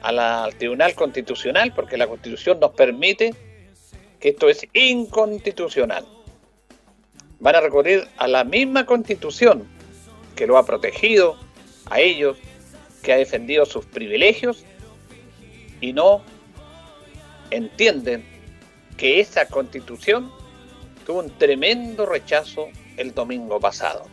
al 0.02 0.54
Tribunal 0.56 0.94
Constitucional 0.94 1.72
porque 1.74 1.96
la 1.96 2.06
Constitución 2.06 2.60
nos 2.60 2.72
permite 2.72 3.34
que 4.20 4.30
esto 4.30 4.48
es 4.48 4.66
inconstitucional. 4.72 6.06
Van 7.40 7.56
a 7.56 7.60
recurrir 7.60 8.06
a 8.16 8.28
la 8.28 8.44
misma 8.44 8.86
Constitución 8.86 9.66
que 10.36 10.46
lo 10.46 10.58
ha 10.58 10.66
protegido 10.66 11.38
a 11.90 12.00
ellos, 12.00 12.38
que 13.02 13.12
ha 13.12 13.16
defendido 13.16 13.66
sus 13.66 13.84
privilegios 13.84 14.64
y 15.80 15.92
no 15.92 16.22
entienden 17.50 18.24
que 18.96 19.20
esa 19.20 19.46
Constitución 19.46 20.30
tuvo 21.06 21.20
un 21.20 21.30
tremendo 21.38 22.06
rechazo 22.06 22.68
el 22.96 23.14
domingo 23.14 23.60
pasado. 23.60 24.06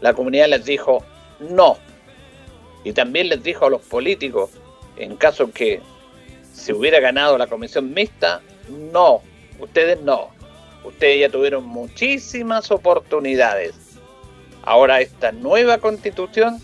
La 0.00 0.14
comunidad 0.14 0.48
les 0.48 0.64
dijo 0.64 1.04
no. 1.40 1.78
Y 2.86 2.92
también 2.92 3.28
les 3.28 3.42
dijo 3.42 3.66
a 3.66 3.70
los 3.70 3.82
políticos 3.82 4.50
en 4.96 5.16
caso 5.16 5.50
que 5.50 5.82
se 6.52 6.72
hubiera 6.72 7.00
ganado 7.00 7.36
la 7.36 7.48
comisión 7.48 7.92
mixta, 7.92 8.40
no, 8.92 9.22
ustedes 9.58 10.00
no. 10.02 10.30
Ustedes 10.84 11.18
ya 11.18 11.28
tuvieron 11.28 11.64
muchísimas 11.64 12.70
oportunidades. 12.70 13.74
Ahora 14.62 15.00
esta 15.00 15.32
nueva 15.32 15.78
constitución 15.78 16.62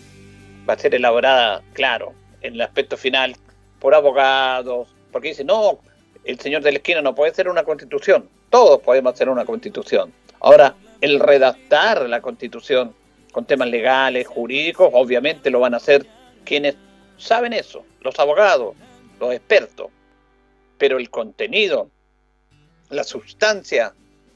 va 0.67 0.75
a 0.75 0.79
ser 0.79 0.95
elaborada, 0.95 1.61
claro, 1.73 2.13
en 2.41 2.53
el 2.53 2.61
aspecto 2.61 2.95
final 2.95 3.35
por 3.79 3.93
abogados, 3.93 4.87
porque 5.11 5.27
dice, 5.27 5.43
no, 5.43 5.79
el 6.23 6.39
señor 6.39 6.61
de 6.61 6.71
la 6.71 6.77
esquina 6.77 7.01
no 7.01 7.13
puede 7.15 7.33
ser 7.33 7.49
una 7.49 7.65
constitución, 7.65 8.29
todos 8.49 8.79
podemos 8.79 9.13
hacer 9.13 9.27
una 9.27 9.43
constitución. 9.43 10.13
Ahora, 10.39 10.73
el 11.01 11.19
redactar 11.19 12.07
la 12.07 12.21
constitución 12.21 12.93
con 13.33 13.45
temas 13.45 13.67
legales, 13.67 14.27
jurídicos, 14.27 14.91
obviamente 14.93 15.49
lo 15.49 15.59
van 15.59 15.73
a 15.73 15.77
hacer 15.77 16.05
quienes 16.45 16.75
saben 17.17 17.51
eso, 17.51 17.83
los 18.01 18.17
abogados, 18.19 18.75
los 19.19 19.33
expertos, 19.33 19.87
pero 20.77 20.99
el 20.99 21.09
contenido, 21.09 21.89
la 22.89 23.03
sustancia, 23.03 23.93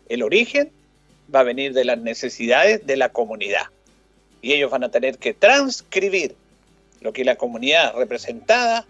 el 0.10 0.24
origen, 0.24 0.72
va 1.34 1.42
a 1.42 1.44
venir 1.44 1.74
de 1.74 1.86
las 1.86 2.00
necesidades 2.00 2.86
de 2.88 2.98
la 2.98 3.10
comunidad. 3.10 3.68
Y 4.42 4.54
ellos 4.54 4.72
van 4.72 4.84
a 4.84 4.90
tener 4.90 5.20
que 5.20 5.34
transcribir 5.34 6.36
lo 7.02 7.14
que 7.14 7.24
la 7.24 7.36
comunidad 7.36 7.94
representada 7.96 8.88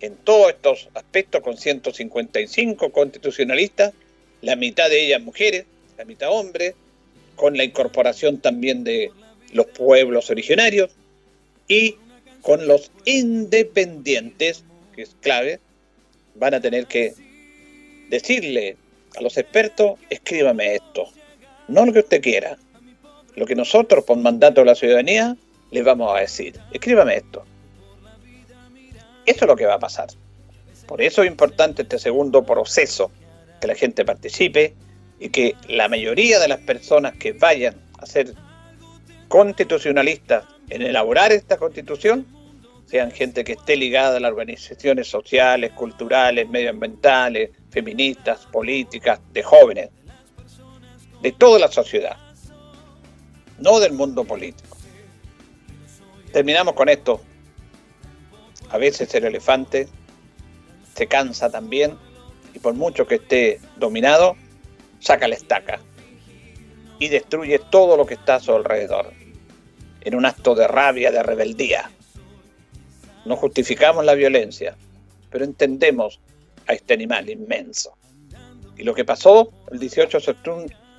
en 0.00 0.14
todos 0.16 0.50
estos 0.50 0.88
aspectos 0.92 1.40
con 1.40 1.56
155 1.56 2.92
constitucionalistas, 2.92 3.94
la 4.42 4.56
mitad 4.56 4.90
de 4.90 5.06
ellas 5.06 5.22
mujeres, 5.22 5.64
la 5.96 6.04
mitad 6.04 6.30
hombres, 6.30 6.74
con 7.36 7.56
la 7.56 7.64
incorporación 7.64 8.38
también 8.38 8.82
de 8.84 9.12
los 9.52 9.66
pueblos 9.66 10.30
originarios 10.30 10.90
y 11.68 11.96
con 12.42 12.66
los 12.66 12.90
independientes, 13.04 14.64
que 14.94 15.02
es 15.02 15.16
clave, 15.20 15.60
van 16.34 16.54
a 16.54 16.60
tener 16.60 16.86
que 16.86 17.14
decirle 18.08 18.76
a 19.16 19.20
los 19.20 19.36
expertos, 19.36 19.98
escríbame 20.10 20.74
esto, 20.74 21.08
no 21.68 21.86
lo 21.86 21.92
que 21.92 22.00
usted 22.00 22.20
quiera, 22.20 22.58
lo 23.34 23.46
que 23.46 23.54
nosotros 23.54 24.04
por 24.04 24.16
mandato 24.18 24.60
de 24.60 24.66
la 24.66 24.74
ciudadanía 24.74 25.36
les 25.70 25.84
vamos 25.84 26.16
a 26.16 26.20
decir, 26.20 26.58
escríbame 26.72 27.16
esto. 27.16 27.44
Eso 29.24 29.44
es 29.44 29.48
lo 29.48 29.56
que 29.56 29.66
va 29.66 29.74
a 29.74 29.78
pasar. 29.78 30.08
Por 30.86 31.02
eso 31.02 31.22
es 31.22 31.28
importante 31.28 31.82
este 31.82 31.98
segundo 31.98 32.44
proceso, 32.44 33.10
que 33.60 33.66
la 33.66 33.74
gente 33.74 34.04
participe 34.04 34.74
y 35.18 35.30
que 35.30 35.54
la 35.68 35.88
mayoría 35.88 36.38
de 36.38 36.48
las 36.48 36.60
personas 36.60 37.14
que 37.16 37.32
vayan 37.32 37.74
a 37.98 38.06
ser 38.06 38.34
constitucionalistas 39.28 40.44
en 40.68 40.82
elaborar 40.82 41.32
esta 41.32 41.56
constitución 41.56 42.26
sean 42.86 43.10
gente 43.10 43.44
que 43.44 43.52
esté 43.52 43.76
ligada 43.76 44.16
a 44.16 44.20
las 44.20 44.30
organizaciones 44.30 45.08
sociales, 45.08 45.72
culturales, 45.72 46.48
medioambientales, 46.48 47.50
feministas, 47.70 48.46
políticas, 48.46 49.20
de 49.32 49.42
jóvenes, 49.42 49.90
de 51.20 51.32
toda 51.32 51.58
la 51.58 51.68
sociedad, 51.68 52.16
no 53.58 53.80
del 53.80 53.92
mundo 53.92 54.24
político. 54.24 54.76
Terminamos 56.32 56.74
con 56.74 56.88
esto. 56.88 57.20
A 58.70 58.78
veces 58.78 59.12
el 59.14 59.24
elefante 59.24 59.88
se 60.94 61.06
cansa 61.06 61.50
también 61.50 61.96
y 62.54 62.58
por 62.58 62.74
mucho 62.74 63.06
que 63.06 63.16
esté 63.16 63.60
dominado, 63.76 64.36
saca 65.00 65.28
la 65.28 65.34
estaca 65.34 65.80
y 66.98 67.08
destruye 67.08 67.58
todo 67.70 67.96
lo 67.96 68.06
que 68.06 68.14
está 68.14 68.36
a 68.36 68.40
su 68.40 68.52
alrededor, 68.52 69.12
en 70.00 70.14
un 70.14 70.24
acto 70.24 70.54
de 70.54 70.66
rabia, 70.66 71.10
de 71.10 71.22
rebeldía. 71.22 71.90
No 73.24 73.36
justificamos 73.36 74.04
la 74.04 74.14
violencia, 74.14 74.76
pero 75.30 75.44
entendemos 75.44 76.20
a 76.66 76.72
este 76.72 76.94
animal 76.94 77.28
inmenso. 77.28 77.96
Y 78.76 78.84
lo 78.84 78.94
que 78.94 79.04
pasó 79.04 79.52
el 79.70 79.78
18 79.78 80.18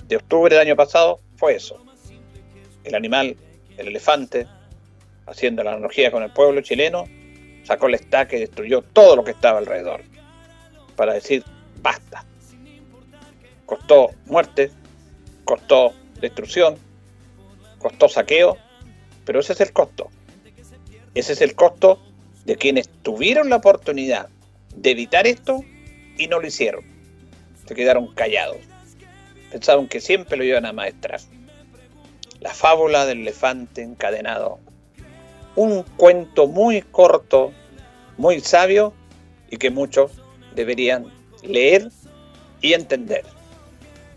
de 0.06 0.16
octubre 0.16 0.54
del 0.54 0.66
año 0.66 0.76
pasado 0.76 1.20
fue 1.36 1.56
eso. 1.56 1.82
El 2.84 2.94
animal, 2.94 3.36
el 3.76 3.88
elefante, 3.88 4.46
haciendo 5.26 5.62
la 5.62 5.72
analogía 5.72 6.10
con 6.10 6.22
el 6.22 6.32
pueblo 6.32 6.60
chileno, 6.60 7.06
sacó 7.64 7.86
el 7.86 7.94
estaca 7.94 8.36
y 8.36 8.40
destruyó 8.40 8.82
todo 8.82 9.16
lo 9.16 9.24
que 9.24 9.32
estaba 9.32 9.58
alrededor. 9.58 10.02
Para 10.96 11.14
decir, 11.14 11.44
basta. 11.80 12.24
Costó 13.68 14.12
muerte, 14.24 14.70
costó 15.44 15.92
destrucción, 16.22 16.76
costó 17.78 18.08
saqueo, 18.08 18.56
pero 19.26 19.40
ese 19.40 19.52
es 19.52 19.60
el 19.60 19.74
costo. 19.74 20.08
Ese 21.14 21.34
es 21.34 21.42
el 21.42 21.54
costo 21.54 22.00
de 22.46 22.56
quienes 22.56 22.88
tuvieron 23.02 23.50
la 23.50 23.56
oportunidad 23.56 24.30
de 24.74 24.92
evitar 24.92 25.26
esto 25.26 25.62
y 26.16 26.28
no 26.28 26.40
lo 26.40 26.46
hicieron. 26.46 26.82
Se 27.66 27.74
quedaron 27.74 28.14
callados. 28.14 28.56
Pensaban 29.52 29.86
que 29.86 30.00
siempre 30.00 30.38
lo 30.38 30.44
iban 30.44 30.64
a 30.64 30.72
maestrar. 30.72 31.20
La 32.40 32.54
fábula 32.54 33.04
del 33.04 33.20
elefante 33.20 33.82
encadenado. 33.82 34.60
Un 35.56 35.82
cuento 35.82 36.46
muy 36.46 36.80
corto, 36.80 37.52
muy 38.16 38.40
sabio 38.40 38.94
y 39.50 39.58
que 39.58 39.68
muchos 39.68 40.12
deberían 40.54 41.12
leer 41.42 41.90
y 42.62 42.72
entender. 42.72 43.26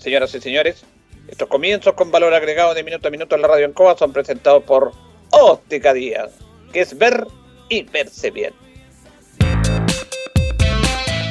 Señoras 0.01 0.33
y 0.33 0.41
señores, 0.41 0.83
estos 1.27 1.47
comienzos 1.47 1.93
con 1.93 2.09
valor 2.09 2.33
agregado 2.33 2.73
de 2.73 2.83
minuto 2.83 3.07
a 3.07 3.11
minuto 3.11 3.35
en 3.35 3.43
la 3.43 3.47
radio 3.47 3.65
en 3.67 3.73
Coa 3.73 3.95
son 3.95 4.11
presentados 4.11 4.63
por 4.63 4.93
Óptica 5.29 5.93
Díaz, 5.93 6.31
que 6.73 6.81
es 6.81 6.97
ver 6.97 7.27
y 7.69 7.83
verse 7.83 8.31
bien. 8.31 8.51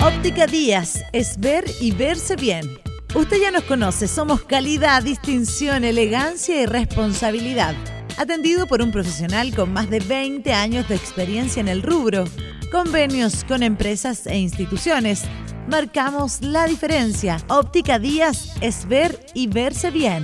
Óptica 0.07 0.47
Díaz 0.47 1.03
es 1.13 1.41
ver 1.41 1.65
y 1.81 1.91
verse 1.91 2.37
bien. 2.37 2.79
Usted 3.13 3.39
ya 3.41 3.51
nos 3.51 3.65
conoce, 3.65 4.07
somos 4.07 4.45
calidad, 4.45 5.03
distinción, 5.03 5.83
elegancia 5.83 6.63
y 6.63 6.67
responsabilidad. 6.67 7.75
Atendido 8.19 8.69
por 8.69 8.83
un 8.83 8.93
profesional 8.93 9.53
con 9.53 9.73
más 9.73 9.91
de 9.91 9.99
20 9.99 10.53
años 10.53 10.89
de 10.89 10.95
experiencia 10.95 11.59
en 11.59 11.67
el 11.67 11.83
rubro. 11.83 12.25
Convenios 12.71 13.43
con 13.43 13.65
empresas 13.65 14.29
e 14.29 14.39
instituciones 14.39 15.25
marcamos 15.67 16.41
la 16.41 16.67
diferencia. 16.67 17.39
Óptica 17.49 17.99
Díaz 17.99 18.55
es 18.61 18.87
ver 18.87 19.19
y 19.35 19.49
verse 19.49 19.91
bien. 19.91 20.23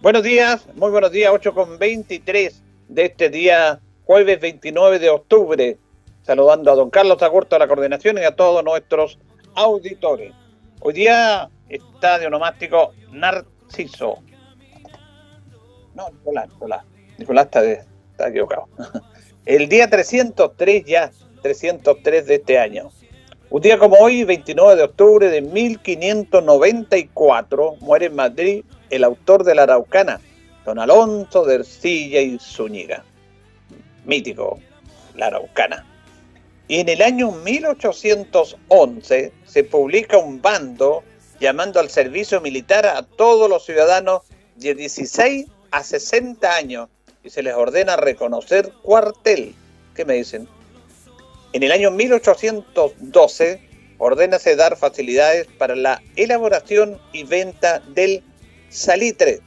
Buenos 0.00 0.22
días, 0.22 0.66
muy 0.74 0.90
buenos 0.90 1.12
días, 1.12 1.30
8 1.34 1.52
con 1.52 1.78
23 1.78 2.62
de 2.88 3.04
este 3.04 3.28
día, 3.28 3.78
jueves 4.04 4.40
29 4.40 4.98
de 4.98 5.10
octubre. 5.10 5.76
Saludando 6.22 6.72
a 6.72 6.76
don 6.76 6.88
Carlos 6.88 7.22
Agurto 7.22 7.56
de 7.56 7.60
la 7.60 7.68
coordinación 7.68 8.16
y 8.16 8.24
a 8.24 8.34
todos 8.34 8.64
nuestros 8.64 9.18
auditores. 9.54 10.32
Hoy 10.80 10.94
día 10.94 11.50
está 11.68 12.18
de 12.18 12.26
onomástico 12.26 12.94
Narciso. 13.12 14.22
No, 15.94 16.08
Nicolás, 16.08 16.48
Nicolás. 16.48 16.84
Nicolás 17.18 17.46
está, 17.46 17.60
está 18.18 18.28
equivocado. 18.28 18.68
El 19.46 19.68
día 19.68 19.88
303 19.88 20.84
ya, 20.84 21.12
303 21.42 22.26
de 22.26 22.34
este 22.34 22.58
año. 22.58 22.90
Un 23.50 23.62
día 23.62 23.78
como 23.78 23.96
hoy, 23.96 24.24
29 24.24 24.76
de 24.76 24.82
octubre 24.82 25.30
de 25.30 25.40
1594, 25.40 27.76
muere 27.80 28.04
en 28.06 28.16
Madrid 28.16 28.64
el 28.90 29.04
autor 29.04 29.44
de 29.44 29.54
la 29.54 29.62
Araucana, 29.62 30.20
don 30.66 30.78
Alonso 30.78 31.46
de 31.46 31.54
Ercilla 31.54 32.20
y 32.20 32.38
Zúñiga. 32.38 33.02
Mítico, 34.04 34.60
la 35.14 35.28
Araucana. 35.28 35.86
Y 36.66 36.80
en 36.80 36.90
el 36.90 37.00
año 37.00 37.30
1811 37.30 39.32
se 39.46 39.64
publica 39.64 40.18
un 40.18 40.42
bando 40.42 41.02
llamando 41.40 41.80
al 41.80 41.88
servicio 41.88 42.42
militar 42.42 42.84
a 42.84 43.02
todos 43.02 43.48
los 43.48 43.64
ciudadanos 43.64 44.24
de 44.56 44.74
16 44.74 45.46
a 45.70 45.82
60 45.82 46.54
años 46.54 46.90
se 47.30 47.42
les 47.42 47.54
ordena 47.54 47.96
reconocer 47.96 48.72
cuartel. 48.82 49.54
¿Qué 49.94 50.04
me 50.04 50.14
dicen? 50.14 50.48
En 51.52 51.62
el 51.62 51.72
año 51.72 51.90
1812 51.90 53.60
ordénase 53.98 54.56
dar 54.56 54.76
facilidades 54.76 55.46
para 55.58 55.74
la 55.74 56.02
elaboración 56.16 56.98
y 57.12 57.24
venta 57.24 57.80
del 57.80 58.22
salitre. 58.68 59.40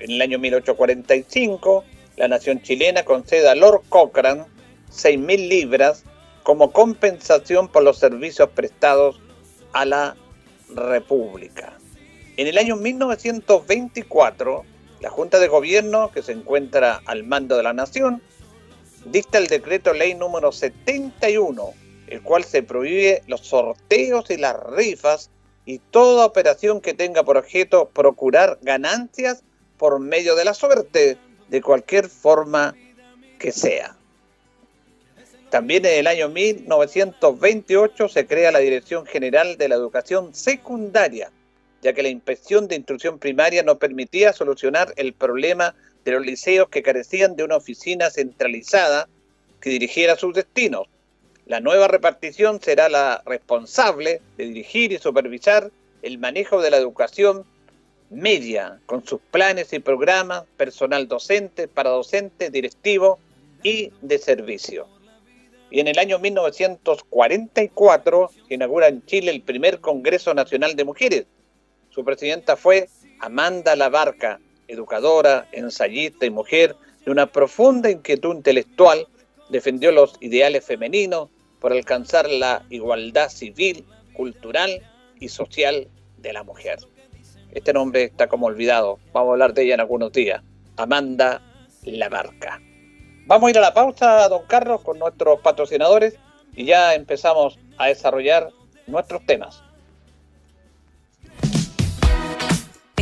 En 0.00 0.12
el 0.12 0.22
año 0.22 0.38
1845, 0.38 1.84
la 2.16 2.28
nación 2.28 2.62
chilena 2.62 3.04
concede 3.04 3.48
a 3.48 3.54
Lord 3.54 3.82
Cochrane 3.88 4.44
6.000 4.90 5.48
libras 5.48 6.04
como 6.42 6.72
compensación 6.72 7.68
por 7.68 7.82
los 7.82 7.98
servicios 7.98 8.48
prestados 8.50 9.20
a 9.72 9.84
la 9.84 10.16
República. 10.74 11.76
En 12.36 12.46
el 12.46 12.56
año 12.56 12.76
1924, 12.76 14.64
la 15.00 15.10
Junta 15.10 15.38
de 15.38 15.48
Gobierno, 15.48 16.10
que 16.12 16.22
se 16.22 16.32
encuentra 16.32 17.00
al 17.04 17.24
mando 17.24 17.56
de 17.56 17.62
la 17.62 17.72
Nación, 17.72 18.22
dicta 19.04 19.38
el 19.38 19.46
decreto 19.46 19.92
ley 19.92 20.14
número 20.14 20.52
71, 20.52 21.72
el 22.08 22.22
cual 22.22 22.44
se 22.44 22.62
prohíbe 22.62 23.22
los 23.26 23.42
sorteos 23.42 24.30
y 24.30 24.36
las 24.36 24.56
rifas 24.70 25.30
y 25.64 25.78
toda 25.78 26.24
operación 26.24 26.80
que 26.80 26.94
tenga 26.94 27.22
por 27.22 27.36
objeto 27.36 27.90
procurar 27.92 28.58
ganancias 28.62 29.42
por 29.76 30.00
medio 30.00 30.34
de 30.34 30.44
la 30.44 30.54
suerte, 30.54 31.18
de 31.48 31.62
cualquier 31.62 32.08
forma 32.08 32.74
que 33.38 33.52
sea. 33.52 33.94
También 35.50 35.86
en 35.86 36.00
el 36.00 36.06
año 36.06 36.28
1928 36.28 38.08
se 38.08 38.26
crea 38.26 38.52
la 38.52 38.58
Dirección 38.58 39.06
General 39.06 39.56
de 39.56 39.68
la 39.68 39.76
Educación 39.76 40.34
Secundaria, 40.34 41.30
ya 41.82 41.92
que 41.92 42.02
la 42.02 42.08
inspección 42.08 42.68
de 42.68 42.76
instrucción 42.76 43.18
primaria 43.18 43.62
no 43.62 43.78
permitía 43.78 44.32
solucionar 44.32 44.92
el 44.96 45.12
problema 45.12 45.74
de 46.04 46.12
los 46.12 46.24
liceos 46.24 46.68
que 46.68 46.82
carecían 46.82 47.36
de 47.36 47.44
una 47.44 47.56
oficina 47.56 48.10
centralizada 48.10 49.08
que 49.60 49.70
dirigiera 49.70 50.16
sus 50.16 50.34
destinos. 50.34 50.86
La 51.46 51.60
nueva 51.60 51.88
repartición 51.88 52.60
será 52.60 52.88
la 52.88 53.22
responsable 53.26 54.20
de 54.36 54.46
dirigir 54.46 54.92
y 54.92 54.98
supervisar 54.98 55.70
el 56.02 56.18
manejo 56.18 56.60
de 56.60 56.70
la 56.70 56.76
educación 56.76 57.44
media, 58.10 58.80
con 58.86 59.06
sus 59.06 59.20
planes 59.30 59.72
y 59.72 59.78
programas, 59.78 60.44
personal 60.56 61.08
docente, 61.08 61.68
paradocente, 61.68 62.50
directivo 62.50 63.18
y 63.62 63.92
de 64.00 64.18
servicio. 64.18 64.88
Y 65.70 65.80
en 65.80 65.88
el 65.88 65.98
año 65.98 66.18
1944 66.18 68.30
se 68.46 68.54
inaugura 68.54 68.88
en 68.88 69.04
Chile 69.04 69.30
el 69.30 69.42
primer 69.42 69.80
Congreso 69.80 70.32
Nacional 70.32 70.76
de 70.76 70.84
Mujeres, 70.84 71.26
su 71.90 72.04
presidenta 72.04 72.56
fue 72.56 72.88
Amanda 73.20 73.74
Labarca, 73.76 74.40
educadora, 74.68 75.48
ensayista 75.52 76.26
y 76.26 76.30
mujer 76.30 76.76
de 77.04 77.10
una 77.10 77.26
profunda 77.26 77.90
inquietud 77.90 78.34
intelectual, 78.34 79.06
defendió 79.48 79.92
los 79.92 80.16
ideales 80.20 80.64
femeninos 80.64 81.30
por 81.60 81.72
alcanzar 81.72 82.28
la 82.28 82.64
igualdad 82.70 83.28
civil, 83.30 83.84
cultural 84.12 84.82
y 85.18 85.28
social 85.28 85.88
de 86.18 86.32
la 86.32 86.42
mujer. 86.42 86.78
Este 87.52 87.72
nombre 87.72 88.04
está 88.04 88.28
como 88.28 88.46
olvidado, 88.46 88.98
vamos 89.12 89.30
a 89.30 89.32
hablar 89.32 89.54
de 89.54 89.64
ella 89.64 89.74
en 89.74 89.80
algunos 89.80 90.12
días. 90.12 90.42
Amanda 90.76 91.42
Labarca. 91.84 92.60
Vamos 93.26 93.48
a 93.48 93.50
ir 93.50 93.58
a 93.58 93.62
la 93.62 93.74
pausa, 93.74 94.28
don 94.28 94.46
Carlos, 94.46 94.82
con 94.82 94.98
nuestros 94.98 95.40
patrocinadores 95.40 96.14
y 96.54 96.66
ya 96.66 96.94
empezamos 96.94 97.58
a 97.78 97.86
desarrollar 97.88 98.50
nuestros 98.86 99.24
temas. 99.26 99.62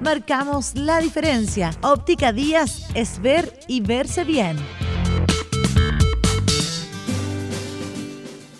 Marcamos 0.00 0.74
la 0.74 1.00
diferencia. 1.00 1.70
Óptica 1.82 2.30
Díaz 2.30 2.86
es 2.94 3.20
ver 3.20 3.50
y 3.66 3.80
verse 3.80 4.24
bien. 4.24 4.56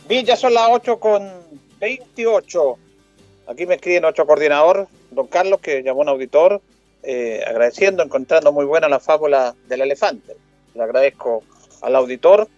Bien, 0.09 0.25
ya 0.25 0.35
son 0.35 0.55
las 0.55 0.69
8 0.71 0.99
con 0.99 1.31
28. 1.79 2.79
Aquí 3.49 3.67
me 3.67 3.75
escribe 3.75 4.01
nuestro 4.01 4.27
coordinador, 4.27 4.89
don 5.11 5.27
Carlos, 5.27 5.61
que 5.61 5.83
llamó 5.83 6.01
a 6.01 6.03
un 6.05 6.09
auditor, 6.09 6.63
eh, 7.03 7.45
agradeciendo, 7.47 8.03
encontrando 8.03 8.51
muy 8.51 8.65
buena 8.65 8.89
la 8.89 8.99
fábula 8.99 9.55
del 9.69 9.83
elefante. 9.83 10.37
Le 10.75 10.83
agradezco 10.83 11.45
al 11.83 11.97
auditor 11.97 12.49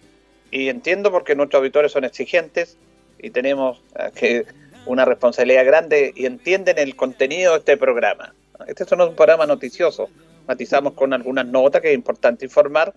y 0.51 0.69
entiendo 0.69 1.11
porque 1.11 1.35
nuestros 1.35 1.59
auditores 1.59 1.91
son 1.91 2.05
exigentes 2.05 2.77
y 3.19 3.29
tenemos 3.31 3.81
eh, 3.95 4.11
que 4.15 4.45
una 4.85 5.03
responsabilidad 5.03 5.65
grande 5.65 6.13
y 6.15 6.25
entienden 6.25 6.79
el 6.79 6.95
contenido 6.95 7.51
de 7.53 7.59
este 7.59 7.75
programa. 7.75 8.33
Este 8.67 8.83
es 8.83 8.91
un 8.91 9.15
programa 9.15 9.45
noticioso. 9.45 10.09
Matizamos 10.47 10.93
con 10.93 11.13
algunas 11.13 11.45
notas 11.45 11.81
que 11.81 11.89
es 11.89 11.95
importante 11.95 12.45
informar, 12.45 12.93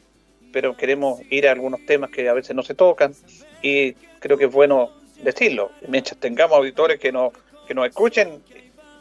pero 0.52 0.76
queremos 0.76 1.20
ir 1.30 1.48
a 1.48 1.52
algunos 1.52 1.84
temas 1.86 2.10
que 2.10 2.28
a 2.28 2.32
veces 2.32 2.56
no 2.56 2.62
se 2.62 2.74
tocan 2.74 3.14
y 3.62 3.92
creo 4.20 4.36
que 4.36 4.46
es 4.46 4.52
bueno 4.52 4.90
decirlo. 5.22 5.70
Mientras 5.88 6.18
tengamos 6.18 6.56
auditores 6.56 6.98
que 6.98 7.12
nos, 7.12 7.32
que 7.66 7.74
nos 7.74 7.86
escuchen, 7.86 8.42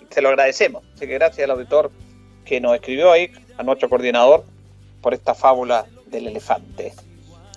se 0.09 0.21
lo 0.21 0.29
agradecemos. 0.29 0.83
Así 0.95 1.07
que 1.07 1.13
gracias 1.13 1.45
al 1.45 1.51
auditor 1.51 1.91
que 2.45 2.59
nos 2.59 2.75
escribió 2.75 3.11
ahí, 3.11 3.31
a 3.57 3.63
nuestro 3.63 3.89
coordinador, 3.89 4.43
por 5.01 5.13
esta 5.13 5.33
fábula 5.33 5.85
del 6.07 6.27
elefante. 6.27 6.93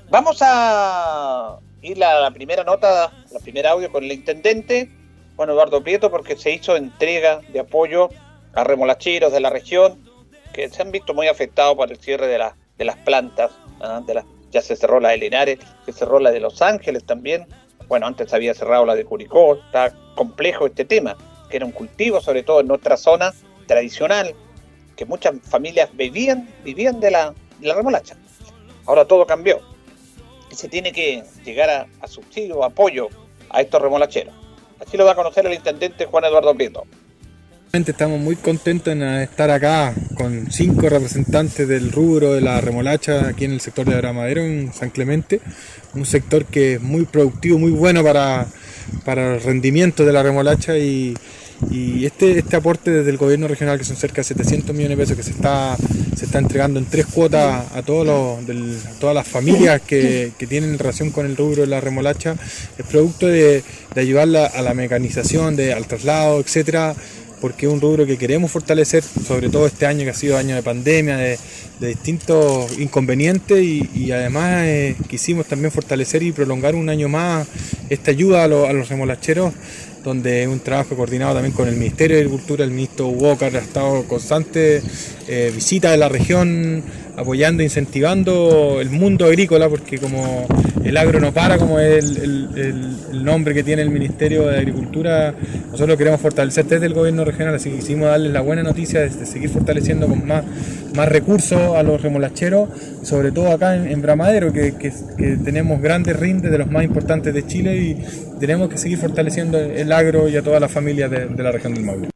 Vamos 0.08 0.38
a 0.40 1.58
ir 1.82 2.02
a 2.02 2.20
la 2.20 2.30
primera 2.30 2.64
nota, 2.64 3.12
la 3.30 3.40
primera 3.40 3.70
audio 3.70 3.90
con 3.90 4.04
el 4.04 4.12
intendente, 4.12 4.90
Juan 5.36 5.50
Eduardo 5.50 5.82
Prieto, 5.82 6.10
porque 6.10 6.36
se 6.36 6.52
hizo 6.52 6.76
entrega 6.76 7.40
de 7.52 7.60
apoyo 7.60 8.08
a 8.54 8.64
remolacheros 8.64 9.32
de 9.32 9.40
la 9.40 9.50
región 9.50 9.98
que 10.52 10.68
se 10.68 10.82
han 10.82 10.90
visto 10.90 11.14
muy 11.14 11.26
afectados 11.28 11.76
por 11.76 11.90
el 11.90 11.98
cierre 11.98 12.26
de, 12.26 12.38
de 12.78 12.84
las 12.84 12.96
plantas. 12.98 13.50
¿ah? 13.80 14.02
Ya 14.50 14.62
se 14.62 14.76
cerró 14.76 15.00
la 15.00 15.10
de 15.10 15.18
Linares, 15.18 15.58
se 15.84 15.92
cerró 15.92 16.20
la 16.20 16.30
de 16.30 16.40
Los 16.40 16.62
Ángeles 16.62 17.04
también. 17.04 17.46
Bueno, 17.88 18.06
antes 18.06 18.32
había 18.32 18.54
cerrado 18.54 18.86
la 18.86 18.94
de 18.94 19.04
Curicó. 19.04 19.56
Está 19.56 19.92
complejo 20.14 20.66
este 20.66 20.84
tema, 20.84 21.16
que 21.50 21.56
era 21.56 21.66
un 21.66 21.72
cultivo, 21.72 22.20
sobre 22.20 22.44
todo 22.44 22.60
en 22.60 22.68
nuestra 22.68 22.96
zona 22.96 23.32
tradicional, 23.66 24.34
que 24.96 25.04
muchas 25.06 25.34
familias 25.42 25.90
vivían, 25.94 26.48
vivían 26.62 27.00
de 27.00 27.10
la, 27.10 27.34
remolacha. 27.60 28.16
Ahora 28.86 29.04
todo 29.04 29.26
cambió 29.26 29.60
se 30.54 30.68
tiene 30.68 30.92
que 30.92 31.22
llegar 31.44 31.70
a, 31.70 31.86
a 32.00 32.06
subsidio, 32.06 32.64
apoyo 32.64 33.08
a 33.50 33.60
estos 33.60 33.80
remolacheros. 33.80 34.34
Así 34.80 34.96
lo 34.96 35.04
va 35.04 35.12
a 35.12 35.14
conocer 35.14 35.46
el 35.46 35.54
intendente 35.54 36.06
Juan 36.06 36.24
Eduardo 36.24 36.54
Prieto. 36.54 36.84
Estamos 37.74 38.20
muy 38.20 38.36
contentos 38.36 38.92
en 38.92 39.02
estar 39.02 39.50
acá 39.50 39.92
con 40.14 40.46
cinco 40.52 40.88
representantes 40.88 41.66
del 41.66 41.90
rubro 41.90 42.32
de 42.32 42.40
la 42.40 42.60
remolacha 42.60 43.26
aquí 43.26 43.46
en 43.46 43.50
el 43.50 43.60
sector 43.60 43.84
de 43.84 43.96
Abramadero, 43.96 44.42
en 44.42 44.72
San 44.72 44.90
Clemente, 44.90 45.40
un 45.92 46.06
sector 46.06 46.44
que 46.44 46.74
es 46.74 46.80
muy 46.80 47.04
productivo, 47.04 47.58
muy 47.58 47.72
bueno 47.72 48.04
para, 48.04 48.46
para 49.04 49.34
el 49.34 49.42
rendimiento 49.42 50.06
de 50.06 50.12
la 50.12 50.22
remolacha 50.22 50.78
y, 50.78 51.16
este, 52.04 52.38
este 52.38 52.54
aporte 52.54 52.92
desde 52.92 53.10
el 53.10 53.16
gobierno 53.16 53.48
regional, 53.48 53.76
que 53.76 53.84
son 53.84 53.96
cerca 53.96 54.18
de 54.18 54.24
700 54.24 54.74
millones 54.74 54.96
de 54.96 55.02
pesos, 55.02 55.16
que 55.16 55.24
se 55.24 55.32
está, 55.32 55.76
se 56.16 56.26
está 56.26 56.38
entregando 56.38 56.78
en 56.78 56.86
tres 56.86 57.06
cuotas 57.06 57.72
a, 57.74 57.82
todos 57.82 58.06
los, 58.06 58.98
todas 59.00 59.16
las 59.16 59.26
familias 59.26 59.80
que, 59.80 60.30
tienen 60.48 60.78
relación 60.78 61.10
con 61.10 61.26
el 61.26 61.36
rubro 61.36 61.62
de 61.62 61.66
la 61.66 61.80
remolacha, 61.80 62.36
es 62.78 62.86
producto 62.86 63.26
de, 63.26 63.64
de 63.96 64.00
ayudarla 64.00 64.46
a 64.46 64.62
la 64.62 64.74
mecanización, 64.74 65.56
de, 65.56 65.72
al 65.72 65.88
traslado, 65.88 66.38
etcétera 66.38 66.94
porque 67.44 67.66
es 67.66 67.72
un 67.74 67.78
rubro 67.78 68.06
que 68.06 68.16
queremos 68.16 68.50
fortalecer, 68.50 69.02
sobre 69.02 69.50
todo 69.50 69.66
este 69.66 69.84
año 69.84 70.04
que 70.04 70.08
ha 70.08 70.14
sido 70.14 70.38
año 70.38 70.54
de 70.54 70.62
pandemia, 70.62 71.18
de, 71.18 71.38
distintos 71.78 72.78
inconvenientes 72.78 73.62
y, 73.62 74.10
además 74.12 74.62
eh, 74.64 74.96
quisimos 75.10 75.44
también 75.44 75.70
fortalecer 75.70 76.22
y 76.22 76.32
prolongar 76.32 76.74
un 76.74 76.88
año 76.88 77.10
más 77.10 77.46
esta 77.90 78.12
ayuda 78.12 78.44
a, 78.44 78.48
los 78.48 78.88
remolacheros 78.88 79.52
donde 80.02 80.48
un 80.48 80.60
trabajo 80.60 80.96
coordinado 80.96 81.34
también 81.34 81.54
con 81.54 81.68
el 81.68 81.76
Ministerio 81.76 82.16
de 82.16 82.22
Agricultura, 82.22 82.64
el 82.64 82.70
ministro 82.70 83.08
Walker 83.08 83.54
ha 83.54 83.60
estado 83.60 84.04
constante 84.04 84.80
eh, 85.28 85.52
visita 85.54 85.90
de 85.90 85.98
la 85.98 86.08
región, 86.08 86.82
apoyando, 87.16 87.62
incentivando 87.62 88.78
el 88.80 88.90
mundo 88.90 89.26
agrícola, 89.26 89.68
porque 89.68 89.98
como 89.98 90.46
el 90.84 90.96
agro 90.96 91.20
no 91.20 91.32
para, 91.32 91.58
como 91.58 91.78
es 91.78 92.04
el, 92.18 93.24
nombre 93.24 93.54
que 93.54 93.62
tiene 93.62 93.82
el 93.82 93.90
Ministerio 93.90 94.48
de 94.48 94.58
Agricultura, 94.58 95.34
nosotros 95.70 95.96
queremos 95.96 96.20
fortalecer 96.20 96.66
desde 96.66 96.86
el 96.86 96.92
gobierno 96.92 97.24
regional, 97.24 97.54
así 97.54 97.70
que 97.70 97.76
quisimos 97.76 98.08
darles 98.08 98.32
la 98.32 98.42
buena 98.42 98.62
noticia 98.62 99.00
de, 99.00 99.10
seguir 99.10 99.48
fortaleciendo 99.48 100.06
con 100.06 100.26
más, 100.26 100.44
más 100.94 101.08
recursos 101.08 101.76
a 101.76 101.82
los 101.82 102.02
remolacheros, 102.02 102.68
sobre 103.02 103.32
todo 103.32 103.50
acá 103.50 103.76
en, 103.76 104.02
Bramadero, 104.02 104.52
que, 104.52 104.74
tenemos 105.44 105.80
grandes 105.80 106.16
rindes 106.18 106.50
de 106.50 106.58
los 106.58 106.70
más 106.70 106.84
importantes 106.84 107.32
de 107.32 107.46
Chile 107.46 107.76
y 107.76 108.04
tenemos 108.38 108.68
que 108.68 108.76
seguir 108.76 108.98
fortaleciendo 108.98 109.58
el 109.58 109.90
agro 109.92 110.28
y 110.28 110.36
a 110.36 110.42
todas 110.42 110.60
las 110.60 110.70
familias 110.70 111.10
de, 111.10 111.26
de 111.26 111.42
la 111.42 111.52
región 111.52 111.74
del 111.74 111.84
Maule. 111.84 112.08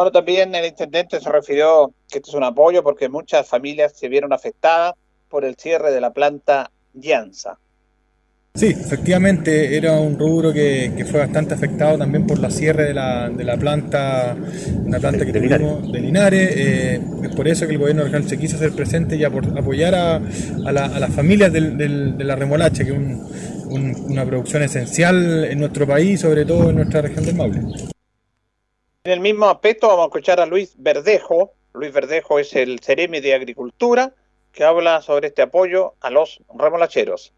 Bueno, 0.00 0.12
también 0.12 0.54
el 0.54 0.64
intendente 0.64 1.20
se 1.20 1.30
refirió 1.30 1.92
que 2.10 2.20
esto 2.20 2.30
es 2.30 2.34
un 2.34 2.42
apoyo 2.42 2.82
porque 2.82 3.10
muchas 3.10 3.46
familias 3.46 3.92
se 3.94 4.08
vieron 4.08 4.32
afectadas 4.32 4.94
por 5.28 5.44
el 5.44 5.56
cierre 5.56 5.92
de 5.92 6.00
la 6.00 6.10
planta 6.10 6.70
Llanza. 6.94 7.58
Sí, 8.54 8.68
efectivamente 8.68 9.76
era 9.76 10.00
un 10.00 10.18
rubro 10.18 10.54
que, 10.54 11.04
fue 11.04 11.20
bastante 11.20 11.52
afectado 11.52 11.98
también 11.98 12.26
por 12.26 12.38
la 12.38 12.48
cierre 12.48 12.84
de 12.84 12.94
la, 12.94 13.28
de 13.28 13.44
la 13.44 13.58
planta, 13.58 14.34
una 14.86 14.98
planta 14.98 15.26
que 15.26 15.34
tuvimos 15.34 15.92
de 15.92 16.00
Linares. 16.00 16.50
Eh, 16.56 17.00
es 17.24 17.36
por 17.36 17.46
eso 17.46 17.66
que 17.66 17.72
el 17.72 17.78
gobierno 17.78 18.04
regional 18.04 18.26
se 18.26 18.38
quiso 18.38 18.56
hacer 18.56 18.72
presente 18.72 19.16
y 19.16 19.24
apoyar 19.24 19.94
a, 19.94 20.18
las 20.72 21.14
familias 21.14 21.52
de 21.52 22.24
la 22.24 22.36
remolacha, 22.36 22.86
que 22.86 22.92
es 22.92 22.98
una 23.68 24.24
producción 24.24 24.62
esencial 24.62 25.44
en 25.44 25.58
nuestro 25.58 25.86
país, 25.86 26.20
sobre 26.20 26.46
todo 26.46 26.70
en 26.70 26.76
nuestra 26.76 27.02
región 27.02 27.26
del 27.26 27.34
Maule. 27.34 27.60
En 29.02 29.12
el 29.12 29.20
mismo 29.20 29.48
aspecto 29.48 29.88
vamos 29.88 30.02
a 30.02 30.06
escuchar 30.08 30.40
a 30.40 30.46
Luis 30.46 30.74
Verdejo. 30.76 31.54
Luis 31.72 31.90
Verdejo 31.90 32.38
es 32.38 32.54
el 32.54 32.80
Ceremi 32.80 33.20
de 33.20 33.32
Agricultura 33.32 34.12
que 34.52 34.62
habla 34.62 35.00
sobre 35.00 35.28
este 35.28 35.40
apoyo 35.40 35.94
a 36.02 36.10
los 36.10 36.42
remolacheros. 36.54 37.32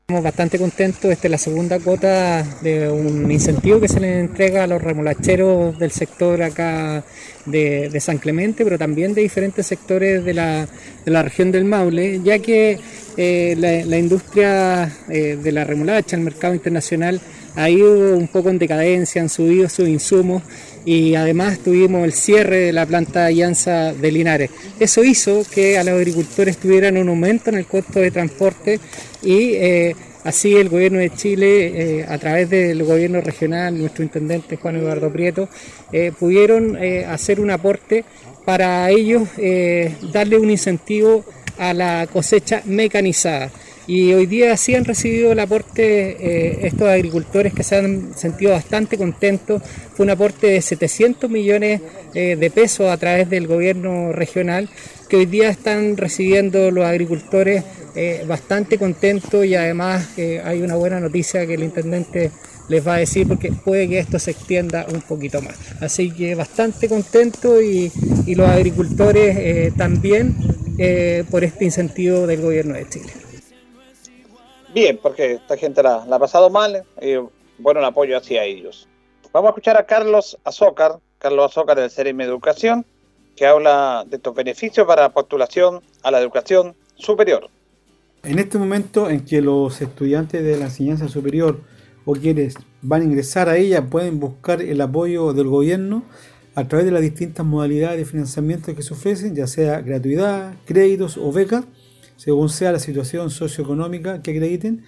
Estamos 0.00 0.24
bastante 0.24 0.58
contentos, 0.58 1.04
esta 1.04 1.28
es 1.28 1.30
la 1.30 1.38
segunda 1.38 1.78
cuota 1.78 2.42
de 2.60 2.88
un 2.90 3.30
incentivo 3.30 3.80
que 3.80 3.86
se 3.86 4.00
le 4.00 4.18
entrega 4.18 4.64
a 4.64 4.66
los 4.66 4.82
remolacheros 4.82 5.78
del 5.78 5.92
sector 5.92 6.42
acá 6.42 7.04
de, 7.44 8.00
San 8.00 8.18
Clemente, 8.18 8.64
pero 8.64 8.76
también 8.76 9.14
de 9.14 9.22
diferentes 9.22 9.64
sectores 9.64 10.24
de 10.24 10.34
la, 10.34 10.66
región 11.22 11.52
del 11.52 11.66
Maule, 11.66 12.20
ya 12.24 12.40
que 12.40 12.80
eh, 13.16 13.54
la, 13.56 13.96
industria 13.96 14.92
eh, 15.08 15.36
de 15.40 15.52
la 15.52 15.62
remolacha, 15.62 16.16
el 16.16 16.22
mercado 16.22 16.54
internacional, 16.54 17.20
ha 17.56 17.70
ido 17.70 18.16
un 18.16 18.28
poco 18.28 18.50
en 18.50 18.58
decadencia, 18.58 19.22
han 19.22 19.28
subido 19.28 19.68
sus 19.68 19.88
insumos 19.88 20.42
y 20.86 21.16
además 21.16 21.58
tuvimos 21.58 22.04
el 22.04 22.12
cierre 22.12 22.58
de 22.60 22.72
la 22.72 22.86
planta 22.86 23.22
de 23.22 23.26
Alianza 23.26 23.92
de 23.92 24.12
Linares. 24.12 24.50
Eso 24.78 25.02
hizo 25.02 25.42
que 25.52 25.76
a 25.76 25.84
los 25.84 25.94
agricultores 25.94 26.56
tuvieran 26.58 26.96
un 26.96 27.08
aumento 27.08 27.50
en 27.50 27.56
el 27.56 27.66
costo 27.66 27.98
de 27.98 28.12
transporte 28.12 28.78
y 29.20 29.54
eh, 29.54 29.96
así 30.22 30.54
el 30.54 30.68
gobierno 30.68 31.00
de 31.00 31.10
Chile, 31.10 31.98
eh, 31.98 32.06
a 32.08 32.16
través 32.18 32.48
del 32.48 32.84
gobierno 32.84 33.20
regional, 33.20 33.76
nuestro 33.76 34.04
intendente 34.04 34.56
Juan 34.56 34.76
Eduardo 34.76 35.12
Prieto, 35.12 35.48
eh, 35.90 36.12
pudieron 36.16 36.78
hacer 37.08 37.40
un 37.40 37.50
aporte 37.50 38.04
para 38.44 38.88
ellos 38.90 39.28
darle 40.12 40.38
un 40.38 40.50
incentivo 40.50 41.24
a 41.58 41.74
la 41.74 42.06
cosecha 42.12 42.62
mecanizada. 42.64 43.50
Y 43.86 44.12
hoy 44.12 44.26
día 44.26 44.56
sí 44.56 44.74
han 44.74 44.84
recibido 44.84 45.32
el 45.32 45.38
aporte 45.38 46.16
eh, 46.18 46.66
estos 46.66 46.88
agricultores 46.88 47.54
que 47.54 47.62
se 47.62 47.76
han 47.76 48.16
sentido 48.16 48.52
bastante 48.52 48.98
contentos. 48.98 49.62
Fue 49.94 50.04
un 50.04 50.10
aporte 50.10 50.48
de 50.48 50.60
700 50.60 51.30
millones 51.30 51.80
eh, 52.14 52.36
de 52.36 52.50
pesos 52.50 52.90
a 52.90 52.96
través 52.96 53.30
del 53.30 53.46
gobierno 53.46 54.12
regional 54.12 54.68
que 55.08 55.16
hoy 55.16 55.26
día 55.26 55.50
están 55.50 55.96
recibiendo 55.96 56.72
los 56.72 56.84
agricultores 56.84 57.62
eh, 57.94 58.24
bastante 58.26 58.76
contentos 58.76 59.46
y 59.46 59.54
además 59.54 60.08
hay 60.44 60.60
una 60.62 60.74
buena 60.74 60.98
noticia 60.98 61.46
que 61.46 61.54
el 61.54 61.62
intendente 61.62 62.32
les 62.68 62.86
va 62.86 62.96
a 62.96 62.98
decir 62.98 63.28
porque 63.28 63.52
puede 63.52 63.88
que 63.88 64.00
esto 64.00 64.18
se 64.18 64.32
extienda 64.32 64.84
un 64.92 65.00
poquito 65.02 65.40
más. 65.40 65.54
Así 65.80 66.10
que 66.10 66.34
bastante 66.34 66.88
contento 66.88 67.62
y, 67.62 67.92
los 68.26 68.48
agricultores 68.48 69.72
también 69.74 70.34
por 71.30 71.44
este 71.44 71.64
incentivo 71.64 72.26
del 72.26 72.42
gobierno 72.42 72.74
de 72.74 72.88
Chile 72.88 73.25
bien, 74.76 74.98
porque 75.02 75.32
esta 75.32 75.56
gente 75.56 75.82
la, 75.82 76.02
ha 76.02 76.18
pasado 76.18 76.50
mal 76.50 76.84
y 77.00 77.14
bueno, 77.58 77.80
el 77.80 77.86
apoyo 77.86 78.14
hacia 78.14 78.44
ellos. 78.44 78.86
Vamos 79.32 79.48
a 79.48 79.50
escuchar 79.52 79.78
a 79.78 79.86
Carlos 79.86 80.36
Azócar, 80.44 80.98
Carlos 81.18 81.50
Azócar 81.50 81.80
del 81.80 81.90
CEREM 81.90 82.20
Educación, 82.20 82.84
que 83.36 83.46
habla 83.46 84.04
de 84.06 84.16
estos 84.16 84.34
beneficios 84.34 84.86
para 84.86 85.08
postulación 85.08 85.80
a 86.02 86.10
la 86.10 86.20
educación 86.20 86.76
superior. 86.94 87.48
En 88.22 88.38
este 88.38 88.58
momento 88.58 89.08
en 89.08 89.24
que 89.24 89.40
los 89.40 89.80
estudiantes 89.80 90.44
de 90.44 90.58
la 90.58 90.66
enseñanza 90.66 91.08
superior 91.08 91.58
o 92.04 92.12
quienes 92.12 92.56
van 92.82 93.00
a 93.00 93.04
ingresar 93.04 93.48
a 93.48 93.56
ella 93.56 93.86
pueden 93.86 94.20
buscar 94.20 94.60
el 94.60 94.78
apoyo 94.82 95.32
del 95.32 95.46
gobierno 95.46 96.02
a 96.54 96.68
través 96.68 96.84
de 96.84 96.92
las 96.92 97.00
distintas 97.00 97.46
modalidades 97.46 97.98
de 97.98 98.04
financiamiento 98.04 98.74
que 98.74 98.82
se 98.82 98.92
ofrecen, 98.92 99.34
ya 99.34 99.46
sea 99.46 99.80
gratuidad, 99.80 100.54
créditos 100.66 101.16
o 101.16 101.32
becas, 101.32 101.64
según 102.16 102.48
sea 102.48 102.72
la 102.72 102.78
situación 102.78 103.30
socioeconómica 103.30 104.22
que 104.22 104.32
acrediten. 104.32 104.84